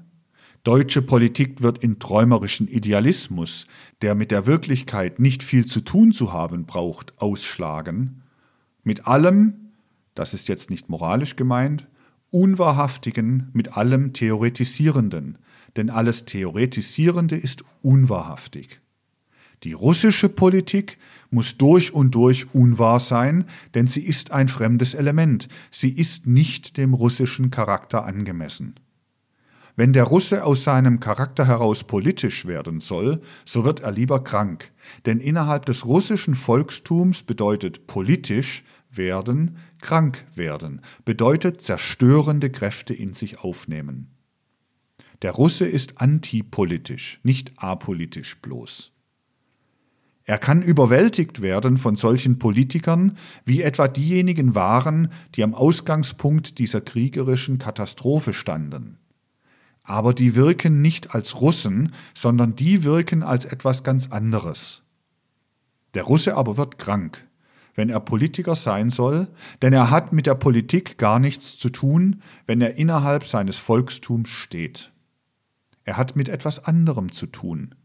deutsche 0.63 1.01
Politik 1.01 1.61
wird 1.61 1.79
in 1.79 1.99
träumerischen 1.99 2.67
Idealismus, 2.67 3.67
der 4.01 4.15
mit 4.15 4.31
der 4.31 4.45
Wirklichkeit 4.45 5.19
nicht 5.19 5.43
viel 5.43 5.65
zu 5.65 5.81
tun 5.81 6.11
zu 6.11 6.33
haben 6.33 6.65
braucht, 6.65 7.19
ausschlagen, 7.19 8.23
mit 8.83 9.07
allem, 9.07 9.71
das 10.15 10.33
ist 10.33 10.47
jetzt 10.47 10.69
nicht 10.69 10.89
moralisch 10.89 11.35
gemeint, 11.35 11.87
Unwahrhaftigen 12.31 13.49
mit 13.53 13.75
allem 13.75 14.13
Theoretisierenden, 14.13 15.37
denn 15.75 15.89
alles 15.89 16.25
Theoretisierende 16.25 17.35
ist 17.35 17.63
unwahrhaftig. 17.81 18.79
Die 19.63 19.73
russische 19.73 20.29
Politik 20.29 20.97
muss 21.29 21.57
durch 21.57 21.93
und 21.93 22.15
durch 22.15 22.53
unwahr 22.55 22.99
sein, 22.99 23.45
denn 23.75 23.87
sie 23.87 24.01
ist 24.01 24.31
ein 24.31 24.47
fremdes 24.47 24.93
Element, 24.93 25.49
sie 25.69 25.91
ist 25.91 26.25
nicht 26.25 26.77
dem 26.77 26.93
russischen 26.93 27.51
Charakter 27.51 28.05
angemessen. 28.05 28.75
Wenn 29.75 29.93
der 29.93 30.03
Russe 30.03 30.43
aus 30.43 30.63
seinem 30.63 30.99
Charakter 30.99 31.47
heraus 31.47 31.83
politisch 31.83 32.45
werden 32.45 32.79
soll, 32.79 33.21
so 33.45 33.63
wird 33.63 33.81
er 33.81 33.91
lieber 33.91 34.23
krank, 34.23 34.71
denn 35.05 35.19
innerhalb 35.19 35.65
des 35.65 35.85
russischen 35.85 36.35
Volkstums 36.35 37.23
bedeutet 37.23 37.87
politisch 37.87 38.63
werden, 38.89 39.57
krank 39.79 40.25
werden, 40.35 40.81
bedeutet 41.05 41.61
zerstörende 41.61 42.49
Kräfte 42.49 42.93
in 42.93 43.13
sich 43.13 43.39
aufnehmen. 43.39 44.11
Der 45.21 45.31
Russe 45.31 45.65
ist 45.65 46.01
antipolitisch, 46.01 47.19
nicht 47.23 47.53
apolitisch 47.57 48.41
bloß. 48.41 48.91
Er 50.23 50.37
kann 50.37 50.61
überwältigt 50.61 51.41
werden 51.41 51.77
von 51.77 51.95
solchen 51.95 52.39
Politikern, 52.39 53.17
wie 53.45 53.61
etwa 53.61 53.87
diejenigen 53.87 54.55
waren, 54.55 55.11
die 55.35 55.43
am 55.43 55.53
Ausgangspunkt 55.53 56.59
dieser 56.59 56.81
kriegerischen 56.81 57.57
Katastrophe 57.57 58.33
standen. 58.33 58.97
Aber 59.83 60.13
die 60.13 60.35
wirken 60.35 60.81
nicht 60.81 61.15
als 61.15 61.41
Russen, 61.41 61.93
sondern 62.13 62.55
die 62.55 62.83
wirken 62.83 63.23
als 63.23 63.45
etwas 63.45 63.83
ganz 63.83 64.07
anderes. 64.11 64.83
Der 65.93 66.03
Russe 66.03 66.35
aber 66.37 66.57
wird 66.57 66.77
krank, 66.77 67.27
wenn 67.75 67.89
er 67.89 67.99
Politiker 67.99 68.55
sein 68.55 68.89
soll, 68.89 69.27
denn 69.61 69.73
er 69.73 69.89
hat 69.89 70.13
mit 70.13 70.25
der 70.25 70.35
Politik 70.35 70.97
gar 70.97 71.19
nichts 71.19 71.57
zu 71.57 71.69
tun, 71.69 72.21
wenn 72.45 72.61
er 72.61 72.75
innerhalb 72.75 73.25
seines 73.25 73.57
Volkstums 73.57 74.29
steht. 74.29 74.91
Er 75.83 75.97
hat 75.97 76.15
mit 76.15 76.29
etwas 76.29 76.63
anderem 76.63 77.11
zu 77.11 77.25
tun, 77.25 77.75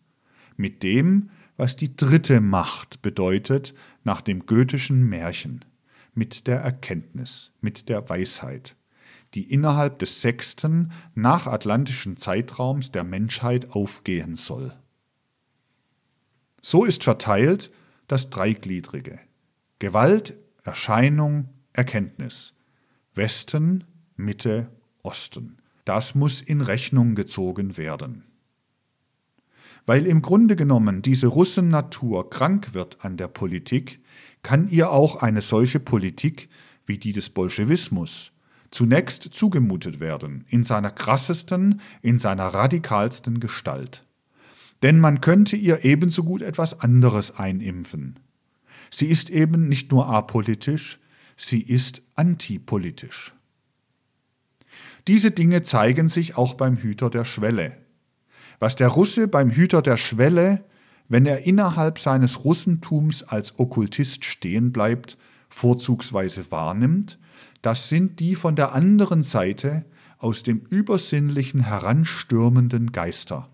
mit 0.57 0.83
dem, 0.83 1.31
was 1.57 1.77
die 1.77 1.97
dritte 1.97 2.41
Macht 2.41 3.01
bedeutet 3.03 3.75
nach 4.05 4.21
dem 4.21 4.47
goethischen 4.47 5.09
Märchen, 5.09 5.65
mit 6.15 6.47
der 6.47 6.61
Erkenntnis, 6.61 7.53
mit 7.61 7.89
der 7.89 8.09
Weisheit, 8.09 8.77
die 9.35 9.51
innerhalb 9.53 9.99
des 9.99 10.23
sechsten 10.23 10.93
nachatlantischen 11.15 12.17
Zeitraums 12.17 12.93
der 12.93 13.05
Menschheit 13.05 13.71
aufgehen 13.71 14.35
soll. 14.35 14.75
So 16.63 16.85
ist 16.85 17.05
verteilt 17.05 17.71
das 18.09 18.31
Dreigliedrige 18.31 19.19
Gewalt, 19.79 20.37
Erscheinung, 20.65 21.51
Erkenntnis. 21.73 22.55
Westen, 23.15 23.85
Mitte, 24.17 24.71
Osten. 25.03 25.59
Das 25.85 26.15
muss 26.15 26.43
in 26.43 26.61
Rechnung 26.61 27.15
gezogen 27.15 27.77
werden 27.77 28.25
weil 29.87 30.07
im 30.07 30.21
Grunde 30.21 30.57
genommen 30.57 31.01
diese 31.01 31.29
Russennatur 31.29 32.29
krank 32.29 32.75
wird 32.75 33.05
an 33.05 33.17
der 33.17 33.29
Politik, 33.29 34.01
kann 34.43 34.69
ihr 34.69 34.91
auch 34.91 35.17
eine 35.17 35.43
solche 35.43 35.81
Politik 35.81 36.49
wie 36.85 36.99
die 36.99 37.13
des 37.13 37.31
Bolschewismus 37.31 38.33
zunächst 38.77 39.23
zugemutet 39.33 40.01
werden, 40.01 40.45
in 40.51 40.63
seiner 40.63 40.91
krassesten, 40.91 41.81
in 42.03 42.19
seiner 42.19 42.49
radikalsten 42.49 43.41
Gestalt. 43.41 44.05
Denn 44.83 45.01
man 45.01 45.23
könnte 45.23 45.57
ihr 45.57 45.87
ebenso 45.87 46.23
gut 46.25 46.43
etwas 46.43 46.79
anderes 46.81 47.39
einimpfen. 47.39 48.19
Sie 48.91 49.07
ist 49.07 49.31
eben 49.31 49.69
nicht 49.69 49.93
nur 49.93 50.09
apolitisch, 50.09 50.99
sie 51.39 51.63
ist 51.63 52.03
antipolitisch. 52.17 53.33
Diese 55.09 55.31
Dinge 55.31 55.63
zeigen 55.63 56.11
sich 56.11 56.37
auch 56.37 56.53
beim 56.53 56.77
Hüter 56.77 57.09
der 57.09 57.25
Schwelle, 57.25 57.79
was 58.59 58.77
der 58.77 58.89
Russe 58.89 59.27
beim 59.27 59.51
Hüter 59.51 59.81
der 59.81 59.97
Schwelle, 59.97 60.65
wenn 61.09 61.25
er 61.25 61.47
innerhalb 61.47 61.99
seines 61.99 62.45
Russentums 62.45 63.23
als 63.23 63.59
Okkultist 63.59 64.27
stehen 64.27 64.71
bleibt, 64.71 65.17
vorzugsweise 65.49 66.51
wahrnimmt, 66.51 67.19
das 67.63 67.89
sind 67.89 68.21
die 68.21 68.35
von 68.35 68.57
der 68.57 68.73
anderen 68.73 69.23
Seite 69.23 69.85
aus 70.19 70.43
dem 70.43 70.61
Übersinnlichen 70.61 71.61
heranstürmenden 71.61 72.93
Geister. 72.93 73.51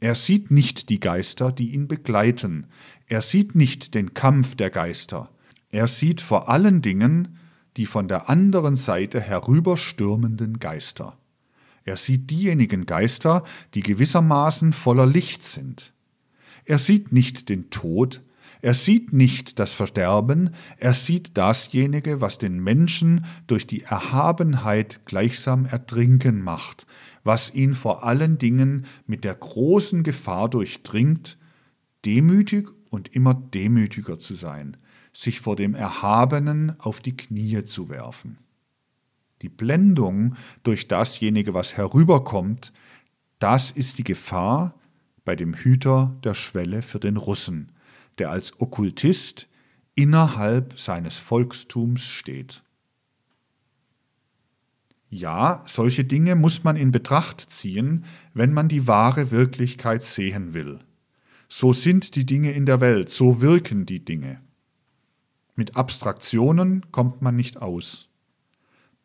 Er 0.00 0.14
sieht 0.14 0.50
nicht 0.50 0.88
die 0.88 0.98
Geister, 0.98 1.52
die 1.52 1.72
ihn 1.72 1.86
begleiten, 1.86 2.66
er 3.06 3.22
sieht 3.22 3.54
nicht 3.54 3.94
den 3.94 4.14
Kampf 4.14 4.56
der 4.56 4.70
Geister, 4.70 5.30
er 5.70 5.86
sieht 5.86 6.20
vor 6.20 6.48
allen 6.48 6.82
Dingen 6.82 7.38
die 7.76 7.86
von 7.86 8.08
der 8.08 8.28
anderen 8.28 8.76
Seite 8.76 9.20
herüberstürmenden 9.20 10.58
Geister. 10.58 11.16
Er 11.84 11.96
sieht 11.96 12.30
diejenigen 12.30 12.86
Geister, 12.86 13.44
die 13.74 13.80
gewissermaßen 13.80 14.72
voller 14.72 15.06
Licht 15.06 15.42
sind. 15.42 15.92
Er 16.64 16.78
sieht 16.78 17.12
nicht 17.12 17.48
den 17.48 17.70
Tod, 17.70 18.22
er 18.62 18.74
sieht 18.74 19.12
nicht 19.12 19.58
das 19.58 19.74
Verderben, 19.74 20.50
er 20.78 20.94
sieht 20.94 21.36
dasjenige, 21.36 22.20
was 22.20 22.38
den 22.38 22.62
Menschen 22.62 23.24
durch 23.48 23.66
die 23.66 23.82
Erhabenheit 23.82 25.04
gleichsam 25.04 25.66
ertrinken 25.66 26.40
macht, 26.40 26.86
was 27.24 27.52
ihn 27.52 27.74
vor 27.74 28.04
allen 28.04 28.38
Dingen 28.38 28.86
mit 29.04 29.24
der 29.24 29.34
großen 29.34 30.04
Gefahr 30.04 30.48
durchdringt, 30.48 31.38
demütig 32.04 32.68
und 32.88 33.08
immer 33.08 33.34
demütiger 33.34 34.20
zu 34.20 34.36
sein, 34.36 34.76
sich 35.12 35.40
vor 35.40 35.56
dem 35.56 35.74
Erhabenen 35.74 36.78
auf 36.78 37.00
die 37.00 37.16
Knie 37.16 37.64
zu 37.64 37.88
werfen. 37.88 38.38
Die 39.42 39.48
Blendung 39.48 40.36
durch 40.62 40.86
dasjenige, 40.86 41.52
was 41.52 41.76
herüberkommt, 41.76 42.72
das 43.40 43.72
ist 43.72 43.98
die 43.98 44.04
Gefahr 44.04 44.76
bei 45.24 45.34
dem 45.34 45.52
Hüter 45.52 46.16
der 46.22 46.34
Schwelle 46.34 46.82
für 46.82 47.00
den 47.00 47.16
Russen, 47.16 47.72
der 48.22 48.30
als 48.30 48.60
Okkultist 48.60 49.48
innerhalb 49.96 50.78
seines 50.78 51.16
Volkstums 51.16 52.02
steht. 52.02 52.62
Ja, 55.10 55.64
solche 55.66 56.04
Dinge 56.04 56.36
muss 56.36 56.62
man 56.62 56.76
in 56.76 56.92
Betracht 56.92 57.40
ziehen, 57.40 58.04
wenn 58.32 58.52
man 58.52 58.68
die 58.68 58.86
wahre 58.86 59.32
Wirklichkeit 59.32 60.04
sehen 60.04 60.54
will. 60.54 60.78
So 61.48 61.72
sind 61.72 62.14
die 62.14 62.24
Dinge 62.24 62.52
in 62.52 62.64
der 62.64 62.80
Welt, 62.80 63.10
so 63.10 63.40
wirken 63.40 63.86
die 63.86 64.04
Dinge. 64.04 64.40
Mit 65.56 65.74
Abstraktionen 65.74 66.92
kommt 66.92 67.22
man 67.22 67.34
nicht 67.34 67.56
aus. 67.56 68.08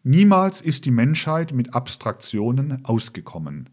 Niemals 0.03 0.61
ist 0.61 0.85
die 0.85 0.91
Menschheit 0.91 1.53
mit 1.53 1.73
Abstraktionen 1.73 2.85
ausgekommen. 2.85 3.72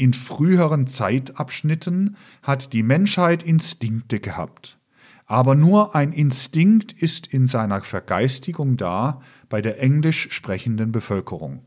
In 0.00 0.14
früheren 0.14 0.86
Zeitabschnitten 0.86 2.16
hat 2.42 2.72
die 2.72 2.82
Menschheit 2.82 3.42
Instinkte 3.42 4.18
gehabt. 4.18 4.78
Aber 5.26 5.54
nur 5.54 5.94
ein 5.94 6.12
Instinkt 6.12 6.94
ist 6.94 7.26
in 7.26 7.46
seiner 7.46 7.82
Vergeistigung 7.82 8.78
da 8.78 9.20
bei 9.50 9.60
der 9.60 9.78
englisch 9.78 10.30
sprechenden 10.30 10.90
Bevölkerung. 10.90 11.66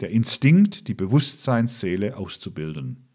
Der 0.00 0.08
Instinkt, 0.08 0.88
die 0.88 0.94
Bewusstseinsseele 0.94 2.16
auszubilden. 2.16 3.06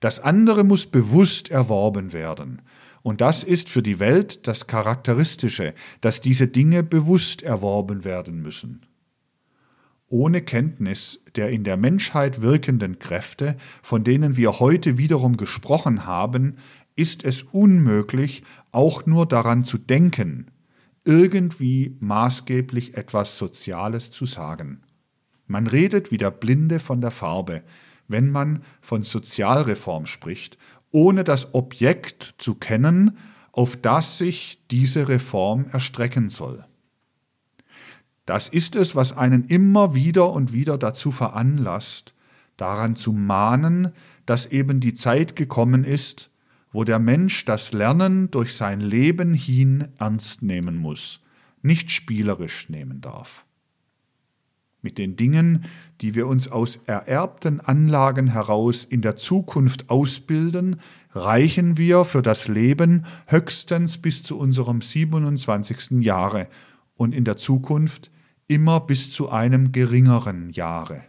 Das 0.00 0.20
andere 0.20 0.62
muss 0.62 0.84
bewusst 0.84 1.50
erworben 1.50 2.12
werden. 2.12 2.60
Und 3.00 3.22
das 3.22 3.42
ist 3.42 3.70
für 3.70 3.82
die 3.82 4.00
Welt 4.00 4.46
das 4.46 4.66
Charakteristische, 4.66 5.72
dass 6.02 6.20
diese 6.20 6.46
Dinge 6.46 6.82
bewusst 6.82 7.42
erworben 7.42 8.04
werden 8.04 8.42
müssen. 8.42 8.84
Ohne 10.12 10.42
Kenntnis 10.42 11.20
der 11.36 11.48
in 11.48 11.64
der 11.64 11.78
Menschheit 11.78 12.42
wirkenden 12.42 12.98
Kräfte, 12.98 13.56
von 13.82 14.04
denen 14.04 14.36
wir 14.36 14.60
heute 14.60 14.98
wiederum 14.98 15.38
gesprochen 15.38 16.04
haben, 16.04 16.56
ist 16.94 17.24
es 17.24 17.42
unmöglich, 17.44 18.42
auch 18.72 19.06
nur 19.06 19.24
daran 19.24 19.64
zu 19.64 19.78
denken, 19.78 20.50
irgendwie 21.02 21.96
maßgeblich 22.00 22.94
etwas 22.94 23.38
Soziales 23.38 24.10
zu 24.10 24.26
sagen. 24.26 24.82
Man 25.46 25.66
redet 25.66 26.10
wie 26.10 26.18
der 26.18 26.30
Blinde 26.30 26.78
von 26.78 27.00
der 27.00 27.10
Farbe, 27.10 27.62
wenn 28.06 28.30
man 28.30 28.62
von 28.82 29.02
Sozialreform 29.02 30.04
spricht, 30.04 30.58
ohne 30.90 31.24
das 31.24 31.54
Objekt 31.54 32.34
zu 32.36 32.54
kennen, 32.54 33.16
auf 33.50 33.76
das 33.76 34.18
sich 34.18 34.62
diese 34.70 35.08
Reform 35.08 35.64
erstrecken 35.72 36.28
soll. 36.28 36.66
Das 38.26 38.48
ist 38.48 38.76
es, 38.76 38.94
was 38.94 39.16
einen 39.16 39.44
immer 39.46 39.94
wieder 39.94 40.32
und 40.32 40.52
wieder 40.52 40.78
dazu 40.78 41.10
veranlasst, 41.10 42.14
daran 42.56 42.94
zu 42.94 43.12
mahnen, 43.12 43.92
dass 44.26 44.46
eben 44.46 44.80
die 44.80 44.94
Zeit 44.94 45.34
gekommen 45.34 45.84
ist, 45.84 46.30
wo 46.70 46.84
der 46.84 46.98
Mensch 46.98 47.44
das 47.44 47.72
Lernen 47.72 48.30
durch 48.30 48.54
sein 48.54 48.80
Leben 48.80 49.34
hin 49.34 49.88
ernst 49.98 50.42
nehmen 50.42 50.76
muss, 50.76 51.20
nicht 51.62 51.90
spielerisch 51.90 52.68
nehmen 52.68 53.00
darf. 53.00 53.44
Mit 54.80 54.98
den 54.98 55.14
Dingen, 55.16 55.64
die 56.00 56.14
wir 56.16 56.26
uns 56.26 56.48
aus 56.48 56.76
ererbten 56.86 57.60
Anlagen 57.60 58.28
heraus 58.28 58.84
in 58.84 59.00
der 59.00 59.16
Zukunft 59.16 59.90
ausbilden, 59.90 60.80
reichen 61.12 61.76
wir 61.76 62.04
für 62.04 62.22
das 62.22 62.48
Leben 62.48 63.04
höchstens 63.26 63.98
bis 63.98 64.24
zu 64.24 64.38
unserem 64.38 64.80
27. 64.80 66.02
Jahre 66.02 66.48
und 66.96 67.14
in 67.14 67.24
der 67.24 67.36
Zukunft 67.36 68.10
immer 68.52 68.80
bis 68.80 69.10
zu 69.10 69.30
einem 69.30 69.72
geringeren 69.72 70.50
Jahre. 70.50 71.02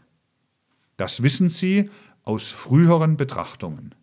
Das 0.95 1.23
wissen 1.23 1.49
Sie 1.49 1.89
aus 2.23 2.47
früheren 2.47 3.17
Betrachtungen. 3.17 3.93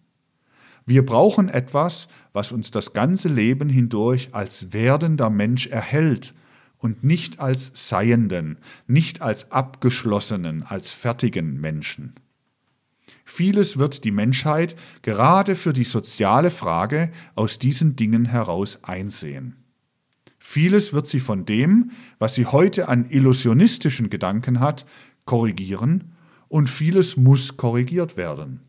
Wir 0.84 1.06
brauchen 1.06 1.48
etwas, 1.48 2.08
was 2.32 2.52
uns 2.52 2.70
das 2.70 2.92
ganze 2.92 3.28
Leben 3.28 3.70
hindurch 3.70 4.28
als 4.32 4.72
werdender 4.72 5.30
Mensch 5.30 5.68
erhält 5.68 6.34
und 6.78 7.02
nicht 7.02 7.40
als 7.40 7.70
Seienden, 7.74 8.58
nicht 8.86 9.22
als 9.22 9.50
abgeschlossenen, 9.52 10.62
als 10.62 10.92
fertigen 10.92 11.60
Menschen. 11.60 12.14
Vieles 13.24 13.78
wird 13.78 14.04
die 14.04 14.10
Menschheit 14.10 14.74
gerade 15.02 15.56
für 15.56 15.72
die 15.72 15.84
soziale 15.84 16.50
Frage 16.50 17.10
aus 17.34 17.58
diesen 17.58 17.96
Dingen 17.96 18.26
heraus 18.26 18.80
einsehen. 18.82 19.59
Vieles 20.40 20.92
wird 20.92 21.06
sie 21.06 21.20
von 21.20 21.44
dem, 21.44 21.92
was 22.18 22.34
sie 22.34 22.46
heute 22.46 22.88
an 22.88 23.08
illusionistischen 23.08 24.10
Gedanken 24.10 24.58
hat, 24.58 24.86
korrigieren 25.26 26.12
und 26.48 26.68
vieles 26.68 27.16
muss 27.16 27.56
korrigiert 27.56 28.16
werden. 28.16 28.60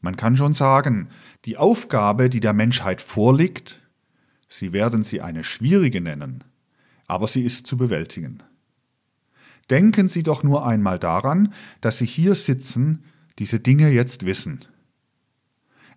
Man 0.00 0.16
kann 0.16 0.36
schon 0.36 0.54
sagen, 0.54 1.08
die 1.44 1.56
Aufgabe, 1.56 2.30
die 2.30 2.40
der 2.40 2.52
Menschheit 2.52 3.00
vorliegt, 3.00 3.80
Sie 4.50 4.72
werden 4.72 5.02
sie 5.02 5.20
eine 5.20 5.44
schwierige 5.44 6.00
nennen, 6.00 6.42
aber 7.06 7.28
sie 7.28 7.42
ist 7.42 7.66
zu 7.66 7.76
bewältigen. 7.76 8.42
Denken 9.68 10.08
Sie 10.08 10.22
doch 10.22 10.42
nur 10.42 10.66
einmal 10.66 10.98
daran, 10.98 11.52
dass 11.82 11.98
Sie 11.98 12.06
hier 12.06 12.34
sitzen, 12.34 13.04
diese 13.38 13.60
Dinge 13.60 13.90
jetzt 13.90 14.24
wissen. 14.24 14.64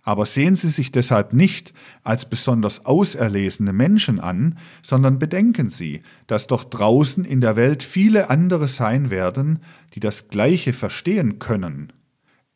Aber 0.03 0.25
sehen 0.25 0.55
Sie 0.55 0.69
sich 0.69 0.91
deshalb 0.91 1.33
nicht 1.33 1.73
als 2.03 2.27
besonders 2.29 2.85
auserlesene 2.85 3.73
Menschen 3.73 4.19
an, 4.19 4.57
sondern 4.81 5.19
bedenken 5.19 5.69
Sie, 5.69 6.01
dass 6.27 6.47
doch 6.47 6.63
draußen 6.63 7.23
in 7.23 7.41
der 7.41 7.55
Welt 7.55 7.83
viele 7.83 8.29
andere 8.29 8.67
sein 8.67 9.09
werden, 9.09 9.59
die 9.93 9.99
das 9.99 10.29
Gleiche 10.29 10.73
verstehen 10.73 11.37
können 11.37 11.93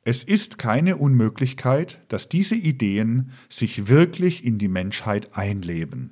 es 0.08 0.24
ist 0.24 0.60
keine 0.60 0.98
Unmöglichkeit, 0.98 2.00
dass 2.10 2.30
diese 2.30 2.56
Ideen 2.56 3.32
sich 3.50 3.88
wirklich 3.88 4.46
in 4.46 4.60
die 4.60 4.68
Menschheit 4.68 5.36
einleben. 5.36 6.12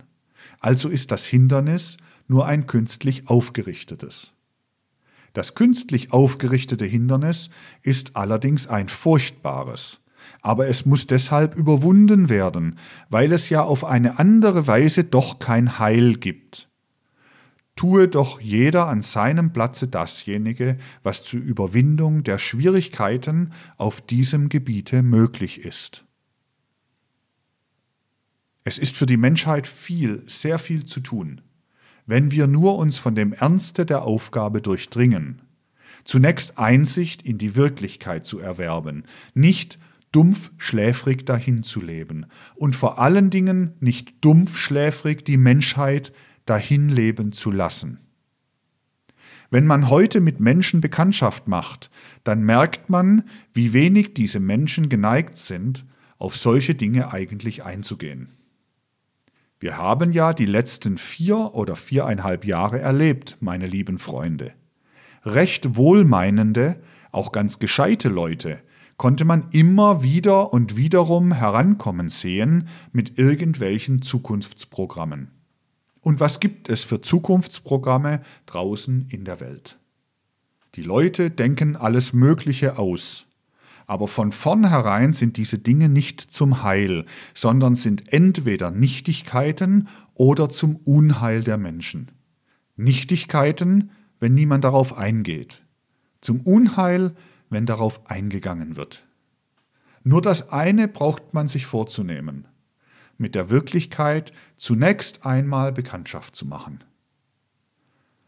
Also 0.60 0.89
ist 0.89 1.11
das 1.11 1.27
Hindernis 1.27 1.97
nur 2.27 2.47
ein 2.47 2.65
künstlich 2.65 3.30
aufgerichtetes. 3.30 4.31
Das 5.34 5.53
künstlich 5.53 6.11
aufgerichtete 6.11 6.85
Hindernis 6.85 7.51
ist 7.84 8.15
allerdings 8.15 8.65
ein 8.65 8.89
furchtbares, 8.89 9.99
aber 10.44 10.68
es 10.68 10.86
muss 10.86 11.07
deshalb 11.07 11.56
überwunden 11.56 12.30
werden, 12.30 12.78
weil 13.10 13.32
es 13.32 13.49
ja 13.49 13.64
auf 13.64 13.84
eine 13.84 14.20
andere 14.20 14.68
Weise 14.68 15.03
doch 15.03 15.40
kein 15.40 15.80
Heil 15.80 16.18
gibt 16.18 16.70
tue 17.76 18.07
doch 18.07 18.40
jeder 18.40 18.88
an 18.88 19.02
seinem 19.02 19.52
Platze 19.52 19.88
dasjenige, 19.88 20.78
was 21.02 21.24
zur 21.24 21.41
Überwindung 21.41 22.24
der 22.24 22.38
Schwierigkeiten 22.38 23.52
auf 23.78 24.02
diesem 24.02 24.49
Gebiete 24.49 25.03
möglich 25.03 25.61
ist. 25.61 26.06
Es 28.64 28.78
ist 28.78 28.95
für 28.95 29.06
die 29.06 29.18
Menschheit 29.18 29.68
viel, 29.68 30.24
sehr 30.28 30.60
viel 30.60 30.86
zu 30.86 30.99
tun, 30.99 31.41
wenn 32.06 32.32
wir 32.32 32.48
nur 32.48 32.78
uns 32.78 32.98
von 32.98 33.15
dem 33.15 33.34
Ernste 33.34 33.86
der 33.86 34.03
Aufgabe 34.03 34.61
durchdringen, 34.61 35.41
zunächst 36.06 36.57
Einsicht 36.57 37.22
in 37.22 37.38
die 37.38 37.56
Wirklichkeit 37.56 38.26
zu 38.26 38.40
erwerben, 38.40 39.03
nicht 39.34 39.80
dumpf 40.14 40.52
schläfrig 40.57 41.26
dahinzuleben 41.26 42.27
und 42.56 42.76
vor 42.76 42.99
allen 42.99 43.30
Dingen 43.30 43.73
nicht 43.81 44.14
dumpf 44.22 44.57
schläfrig 44.57 45.26
die 45.26 45.38
Menschheit 45.38 46.14
dahin 46.45 46.88
leben 46.88 47.34
zu 47.34 47.52
lassen. 47.52 47.99
Wenn 49.49 49.65
man 49.65 49.90
heute 49.90 50.22
mit 50.22 50.40
Menschen 50.40 50.81
Bekanntschaft 50.81 51.48
macht, 51.48 51.91
dann 52.23 52.44
merkt 52.44 52.90
man, 52.90 53.26
wie 53.53 53.73
wenig 53.73 54.14
diese 54.14 54.40
Menschen 54.40 54.90
geneigt 54.90 55.38
sind, 55.38 55.85
auf 56.18 56.38
solche 56.38 56.73
Dinge 56.73 57.11
eigentlich 57.11 57.64
einzugehen. 57.64 58.30
Wir 59.60 59.77
haben 59.77 60.11
ja 60.11 60.34
die 60.34 60.45
letzten 60.45 60.98
vier 60.98 61.53
oder 61.53 61.76
viereinhalb 61.76 62.45
Jahre 62.45 62.80
erlebt, 62.80 63.38
meine 63.40 63.68
lieben 63.68 63.99
Freunde. 63.99 64.53
Recht 65.23 65.76
wohlmeinende, 65.76 66.81
auch 67.11 67.31
ganz 67.31 67.60
gescheite 67.60 68.10
Leute 68.10 68.60
konnte 68.98 69.26
man 69.26 69.49
immer 69.52 70.03
wieder 70.03 70.53
und 70.53 70.78
wiederum 70.78 71.32
herankommen 71.34 72.10
sehen 72.10 72.68
mit 72.91 73.18
irgendwelchen 73.18 74.02
Zukunftsprogrammen. 74.02 75.32
Und 76.02 76.20
was 76.20 76.40
gibt 76.40 76.70
es 76.70 76.84
für 76.84 77.02
Zukunftsprogramme 77.02 78.22
draußen 78.45 79.07
in 79.10 79.24
der 79.26 79.40
Welt? 79.40 79.80
Die 80.76 80.84
Leute 80.84 81.30
denken 81.30 81.76
alles 81.76 82.14
Mögliche 82.14 82.78
aus. 82.78 83.26
Aber 83.86 84.07
von 84.07 84.32
vornherein 84.32 85.14
sind 85.14 85.38
diese 85.38 85.60
Dinge 85.60 85.90
nicht 85.90 86.22
zum 86.22 86.64
Heil, 86.64 87.06
sondern 87.34 87.76
sind 87.76 88.11
entweder 88.11 88.72
Nichtigkeiten 88.72 89.88
oder 90.14 90.49
zum 90.49 90.78
Unheil 90.78 91.44
der 91.44 91.57
Menschen. 91.57 92.11
Nichtigkeiten, 92.76 93.91
wenn 94.20 94.34
niemand 94.34 94.64
darauf 94.64 94.98
eingeht. 94.98 95.61
Zum 96.22 96.41
Unheil, 96.41 97.14
wenn 97.53 97.65
darauf 97.65 98.09
eingegangen 98.09 98.75
wird. 98.75 99.05
Nur 100.03 100.21
das 100.21 100.49
eine 100.49 100.89
braucht 100.89 101.34
man 101.34 101.47
sich 101.47 101.65
vorzunehmen 101.65 102.47
mit 103.17 103.35
der 103.35 103.49
Wirklichkeit 103.49 104.34
zunächst 104.57 105.25
einmal 105.25 105.71
Bekanntschaft 105.71 106.35
zu 106.35 106.45
machen. 106.45 106.84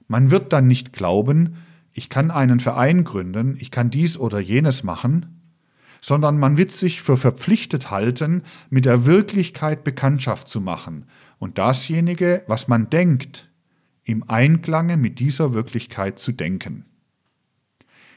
Man 0.08 0.32
wird 0.32 0.54
dann 0.54 0.68
nicht 0.68 0.94
glauben, 0.94 1.58
ich 1.92 2.10
kann 2.10 2.32
einen 2.32 2.60
Verein 2.60 3.04
gründen, 3.04 3.58
ich 3.60 3.72
kann 3.72 3.90
dies 3.90 4.18
oder 4.18 4.40
jenes 4.40 4.84
machen, 4.84 5.42
sondern 6.02 6.38
man 6.38 6.58
wird 6.58 6.72
sich 6.72 7.02
für 7.02 7.18
verpflichtet 7.18 7.90
halten, 7.90 8.44
mit 8.70 8.86
der 8.86 9.06
Wirklichkeit 9.06 9.84
Bekanntschaft 9.84 10.48
zu 10.48 10.62
machen 10.62 11.06
und 11.40 11.58
dasjenige, 11.58 12.44
was 12.48 12.68
man 12.68 12.90
denkt, 12.90 13.50
im 14.04 14.30
Einklange 14.30 14.98
mit 14.98 15.20
dieser 15.20 15.54
Wirklichkeit 15.54 16.20
zu 16.20 16.32
denken. 16.32 16.86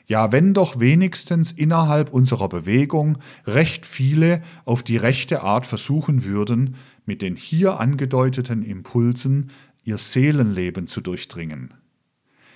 Ja, 0.09 0.33
wenn 0.33 0.55
doch 0.55 0.81
wenigstens 0.81 1.53
innerhalb 1.53 2.15
unserer 2.15 2.49
Bewegung 2.49 3.19
recht 3.47 3.85
viele 3.85 4.43
auf 4.65 4.83
die 4.83 4.97
rechte 4.97 5.43
Art 5.43 5.67
versuchen 5.67 6.25
würden, 6.25 6.77
mit 7.05 7.21
den 7.21 7.37
hier 7.37 7.79
angedeuteten 7.79 8.63
Impulsen 8.63 9.51
ihr 9.85 9.99
Seelenleben 9.99 10.87
zu 10.87 11.03
durchdringen. 11.03 11.75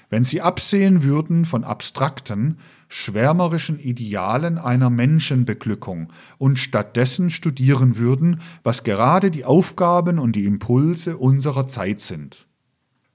wenn 0.09 0.25
sie 0.25 0.43
absehen 0.43 1.05
würden 1.05 1.47
von 1.47 1.65
abstrakten, 1.65 2.59
schwärmerischen 2.89 3.79
Idealen 3.79 4.59
einer 4.59 4.91
Menschenbeglückung 4.91 6.13
und 6.37 6.59
stattdessen 6.59 7.31
studieren 7.31 7.97
würden, 7.97 8.43
was 8.63 8.85
gerade 8.85 9.31
die 9.31 9.47
Aufgaben 9.47 10.19
und 10.19 10.37
die 10.37 10.45
Impulse 10.45 11.17
unserer 11.17 11.67
Zeit 11.67 12.03
sind 12.03 12.47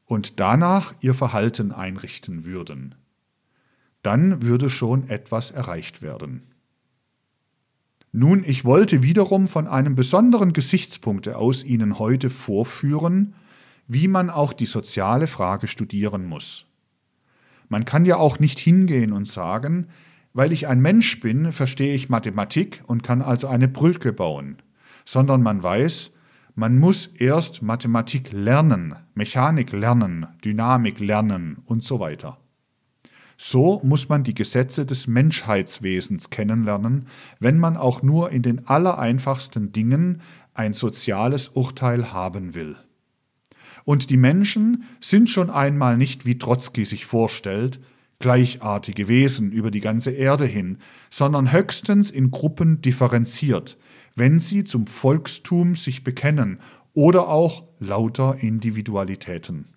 und 0.05 0.39
danach 0.39 0.95
ihr 0.99 1.13
Verhalten 1.13 1.71
einrichten 1.71 2.45
würden. 2.45 2.95
Dann 4.03 4.41
würde 4.41 4.69
schon 4.69 5.09
etwas 5.09 5.51
erreicht 5.51 6.01
werden. 6.01 6.43
Nun, 8.11 8.43
ich 8.45 8.65
wollte 8.65 9.03
wiederum 9.03 9.47
von 9.47 9.67
einem 9.67 9.95
besonderen 9.95 10.53
Gesichtspunkte 10.53 11.37
aus 11.37 11.63
Ihnen 11.63 11.99
heute 11.99 12.29
vorführen, 12.29 13.35
wie 13.87 14.07
man 14.07 14.29
auch 14.29 14.53
die 14.53 14.65
soziale 14.65 15.27
Frage 15.27 15.67
studieren 15.67 16.25
muss. 16.25 16.65
Man 17.69 17.85
kann 17.85 18.05
ja 18.05 18.17
auch 18.17 18.39
nicht 18.39 18.59
hingehen 18.59 19.11
und 19.11 19.27
sagen, 19.27 19.87
weil 20.33 20.51
ich 20.51 20.67
ein 20.67 20.81
Mensch 20.81 21.19
bin, 21.19 21.51
verstehe 21.51 21.93
ich 21.93 22.09
Mathematik 22.09 22.83
und 22.87 23.03
kann 23.03 23.21
also 23.21 23.47
eine 23.47 23.67
Brücke 23.67 24.13
bauen, 24.13 24.57
sondern 25.05 25.41
man 25.41 25.61
weiß, 25.61 26.11
man 26.55 26.77
muss 26.77 27.07
erst 27.07 27.61
Mathematik 27.61 28.31
lernen, 28.31 28.95
Mechanik 29.13 29.71
lernen, 29.73 30.27
Dynamik 30.43 30.99
lernen 30.99 31.57
und 31.65 31.83
so 31.83 31.99
weiter. 31.99 32.39
So 33.37 33.79
muss 33.83 34.09
man 34.09 34.23
die 34.23 34.33
Gesetze 34.33 34.85
des 34.85 35.05
Menschheitswesens 35.05 36.31
kennenlernen, 36.31 37.07
wenn 37.39 37.59
man 37.59 37.77
auch 37.77 38.01
nur 38.01 38.31
in 38.31 38.41
den 38.41 38.67
allereinfachsten 38.67 39.71
Dingen 39.71 40.21
ein 40.55 40.73
soziales 40.73 41.49
Urteil 41.49 42.11
haben 42.11 42.55
will. 42.55 42.75
Und 43.85 44.09
die 44.09 44.17
Menschen 44.17 44.83
sind 44.99 45.29
schon 45.29 45.49
einmal 45.49 45.97
nicht, 45.97 46.25
wie 46.25 46.39
Trotzki 46.39 46.83
sich 46.83 47.05
vorstellt, 47.05 47.79
gleichartige 48.19 49.07
Wesen 49.07 49.51
über 49.51 49.69
die 49.69 49.79
ganze 49.79 50.11
Erde 50.11 50.45
hin, 50.45 50.79
sondern 51.11 51.51
höchstens 51.51 52.09
in 52.09 52.31
Gruppen 52.31 52.81
differenziert, 52.81 53.77
wenn 54.15 54.39
sie 54.39 54.63
zum 54.63 54.87
Volkstum 54.87 55.75
sich 55.75 56.03
bekennen 56.03 56.59
oder 56.93 57.29
auch 57.29 57.63
lauter 57.79 58.37
Individualitäten. 58.39 59.76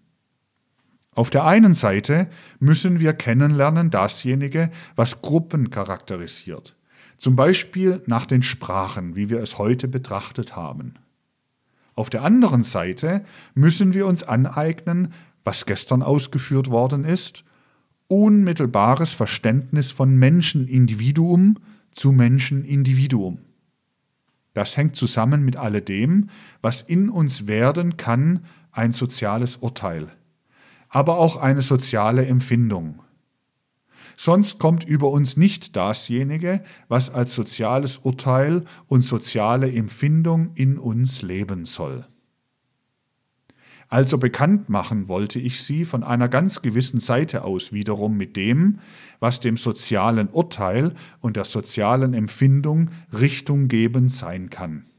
Auf 1.14 1.30
der 1.30 1.44
einen 1.44 1.74
Seite 1.74 2.28
müssen 2.60 3.00
wir 3.00 3.12
kennenlernen 3.12 3.90
dasjenige, 3.90 4.70
was 4.94 5.22
Gruppen 5.22 5.70
charakterisiert, 5.70 6.76
zum 7.18 7.34
Beispiel 7.34 8.00
nach 8.06 8.26
den 8.26 8.42
Sprachen, 8.42 9.16
wie 9.16 9.28
wir 9.28 9.42
es 9.42 9.58
heute 9.58 9.88
betrachtet 9.88 10.54
haben. 10.54 10.94
Auf 11.94 12.10
der 12.10 12.22
anderen 12.22 12.62
Seite 12.62 13.24
müssen 13.54 13.92
wir 13.92 14.06
uns 14.06 14.22
aneignen, 14.22 15.12
was 15.44 15.66
gestern 15.66 16.02
ausgeführt 16.02 16.70
worden 16.70 17.04
ist, 17.04 17.44
unmittelbares 18.06 19.12
Verständnis 19.12 19.90
von 19.90 20.16
Menschenindividuum 20.16 21.58
zu 21.94 22.12
Menschenindividuum. 22.12 23.38
Das 24.54 24.76
hängt 24.76 24.96
zusammen 24.96 25.44
mit 25.44 25.56
alledem, 25.56 26.28
was 26.60 26.82
in 26.82 27.08
uns 27.08 27.46
werden 27.46 27.96
kann, 27.96 28.44
ein 28.72 28.92
soziales 28.92 29.56
Urteil, 29.56 30.08
aber 30.90 31.16
auch 31.18 31.36
eine 31.36 31.62
soziale 31.62 32.26
Empfindung. 32.26 33.00
Sonst 34.16 34.58
kommt 34.58 34.84
über 34.84 35.10
uns 35.10 35.38
nicht 35.38 35.76
dasjenige, 35.76 36.62
was 36.88 37.08
als 37.08 37.34
soziales 37.34 37.98
Urteil 37.98 38.64
und 38.86 39.00
soziale 39.00 39.72
Empfindung 39.72 40.50
in 40.56 40.78
uns 40.78 41.22
leben 41.22 41.64
soll. 41.64 42.04
Also 43.88 44.18
bekannt 44.18 44.68
machen 44.68 45.08
wollte 45.08 45.40
ich 45.40 45.62
sie 45.62 45.84
von 45.84 46.04
einer 46.04 46.28
ganz 46.28 46.62
gewissen 46.62 47.00
Seite 47.00 47.44
aus 47.44 47.72
wiederum 47.72 48.16
mit 48.16 48.36
dem, 48.36 48.78
was 49.18 49.40
dem 49.40 49.56
sozialen 49.56 50.28
Urteil 50.28 50.94
und 51.20 51.36
der 51.36 51.44
sozialen 51.44 52.14
Empfindung 52.14 52.90
richtunggebend 53.12 54.12
sein 54.12 54.50
kann. 54.50 54.89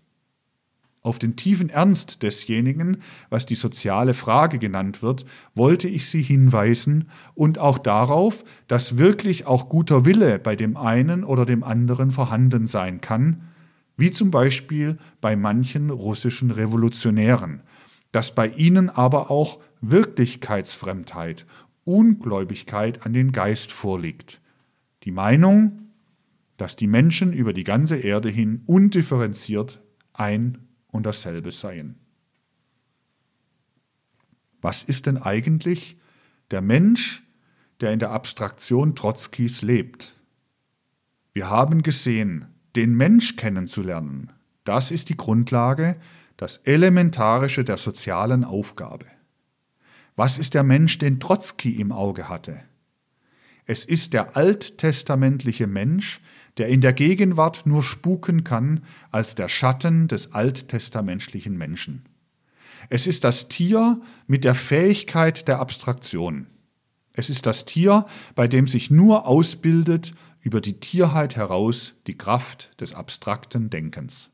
Auf 1.03 1.17
den 1.17 1.35
tiefen 1.35 1.69
Ernst 1.69 2.21
desjenigen, 2.21 2.97
was 3.31 3.47
die 3.47 3.55
soziale 3.55 4.13
Frage 4.13 4.59
genannt 4.59 5.01
wird, 5.01 5.25
wollte 5.55 5.87
ich 5.87 6.07
Sie 6.07 6.21
hinweisen 6.21 7.09
und 7.33 7.57
auch 7.57 7.79
darauf, 7.79 8.43
dass 8.67 8.99
wirklich 8.99 9.47
auch 9.47 9.67
guter 9.67 10.05
Wille 10.05 10.37
bei 10.37 10.55
dem 10.55 10.77
einen 10.77 11.23
oder 11.23 11.47
dem 11.47 11.63
anderen 11.63 12.11
vorhanden 12.11 12.67
sein 12.67 13.01
kann, 13.01 13.47
wie 13.97 14.11
zum 14.11 14.29
Beispiel 14.29 14.99
bei 15.21 15.35
manchen 15.35 15.89
russischen 15.89 16.51
Revolutionären, 16.51 17.61
dass 18.11 18.35
bei 18.35 18.49
ihnen 18.49 18.91
aber 18.91 19.31
auch 19.31 19.59
Wirklichkeitsfremdheit, 19.81 21.47
Ungläubigkeit 21.83 23.07
an 23.07 23.13
den 23.13 23.31
Geist 23.31 23.71
vorliegt. 23.71 24.39
Die 25.03 25.11
Meinung, 25.11 25.79
dass 26.57 26.75
die 26.75 26.85
Menschen 26.85 27.33
über 27.33 27.53
die 27.53 27.63
ganze 27.63 27.97
Erde 27.97 28.29
hin 28.29 28.61
undifferenziert 28.67 29.81
ein 30.13 30.59
und 30.91 31.05
dasselbe 31.05 31.51
seien. 31.51 31.95
Was 34.61 34.83
ist 34.83 35.07
denn 35.07 35.17
eigentlich 35.17 35.97
der 36.51 36.61
Mensch, 36.61 37.23
der 37.79 37.91
in 37.91 37.99
der 37.99 38.11
Abstraktion 38.11 38.95
Trotzkis 38.95 39.61
lebt? 39.61 40.13
Wir 41.33 41.49
haben 41.49 41.81
gesehen, 41.81 42.45
den 42.75 42.95
Mensch 42.95 43.35
kennenzulernen, 43.35 44.31
das 44.63 44.91
ist 44.91 45.09
die 45.09 45.17
Grundlage, 45.17 45.99
das 46.37 46.57
Elementarische 46.57 47.63
der 47.63 47.77
sozialen 47.77 48.43
Aufgabe. 48.43 49.05
Was 50.15 50.37
ist 50.37 50.53
der 50.53 50.63
Mensch, 50.63 50.97
den 50.97 51.19
Trotzki 51.19 51.71
im 51.79 51.91
Auge 51.91 52.29
hatte? 52.29 52.61
Es 53.65 53.85
ist 53.85 54.13
der 54.13 54.35
alttestamentliche 54.35 55.67
Mensch, 55.67 56.19
der 56.57 56.67
in 56.67 56.81
der 56.81 56.93
Gegenwart 56.93 57.65
nur 57.65 57.83
spuken 57.83 58.43
kann 58.43 58.83
als 59.11 59.35
der 59.35 59.49
Schatten 59.49 60.07
des 60.07 60.33
alttestamentlichen 60.33 61.57
Menschen. 61.57 62.03
Es 62.89 63.07
ist 63.07 63.23
das 63.23 63.47
Tier 63.47 64.01
mit 64.27 64.43
der 64.43 64.55
Fähigkeit 64.55 65.47
der 65.47 65.59
Abstraktion. 65.59 66.47
Es 67.13 67.29
ist 67.29 67.45
das 67.45 67.65
Tier, 67.65 68.05
bei 68.35 68.47
dem 68.47 68.67
sich 68.67 68.89
nur 68.89 69.27
ausbildet 69.27 70.13
über 70.41 70.61
die 70.61 70.79
Tierheit 70.79 71.35
heraus 71.35 71.93
die 72.07 72.17
Kraft 72.17 72.71
des 72.81 72.93
abstrakten 72.93 73.69
Denkens. 73.69 74.29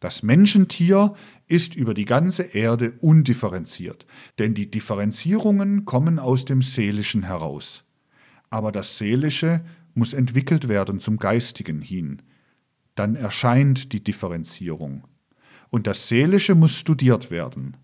Das 0.00 0.22
Menschentier 0.22 1.14
ist 1.48 1.74
über 1.74 1.94
die 1.94 2.04
ganze 2.04 2.42
Erde 2.42 2.92
undifferenziert, 3.00 4.06
denn 4.38 4.54
die 4.54 4.70
Differenzierungen 4.70 5.84
kommen 5.84 6.18
aus 6.18 6.44
dem 6.44 6.60
Seelischen 6.62 7.22
heraus. 7.24 7.82
Aber 8.50 8.72
das 8.72 8.98
Seelische 8.98 9.64
muss 9.96 10.12
entwickelt 10.12 10.68
werden 10.68 11.00
zum 11.00 11.16
Geistigen 11.16 11.80
hin. 11.80 12.22
Dann 12.94 13.16
erscheint 13.16 13.92
die 13.92 14.02
Differenzierung. 14.02 15.04
Und 15.70 15.86
das 15.86 16.08
Seelische 16.08 16.54
muss 16.54 16.76
studiert 16.76 17.30
werden. 17.30 17.76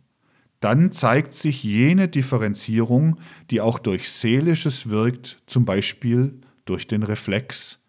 Dann 0.61 0.93
zeigt 0.93 1.35
sich 1.35 1.65
jene 1.65 2.09
Differenzierung, 2.09 3.19
die 3.51 3.61
auch 3.61 3.79
durch 3.79 4.09
Seelisches 4.09 4.89
wirkt, 4.89 5.43
zum 5.47 5.65
Beispiel 5.65 6.41
durch 6.65 6.87
den 6.87 7.03
Reflex, 7.03 7.81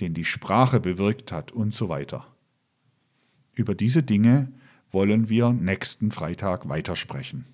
den 0.00 0.14
die 0.14 0.24
Sprache 0.24 0.80
bewirkt 0.80 1.32
hat 1.32 1.52
und 1.52 1.74
so 1.74 1.88
weiter. 1.88 2.26
Über 3.52 3.74
diese 3.74 4.02
Dinge 4.02 4.52
wollen 4.90 5.28
wir 5.28 5.52
nächsten 5.52 6.10
Freitag 6.10 6.68
weitersprechen. 6.68 7.44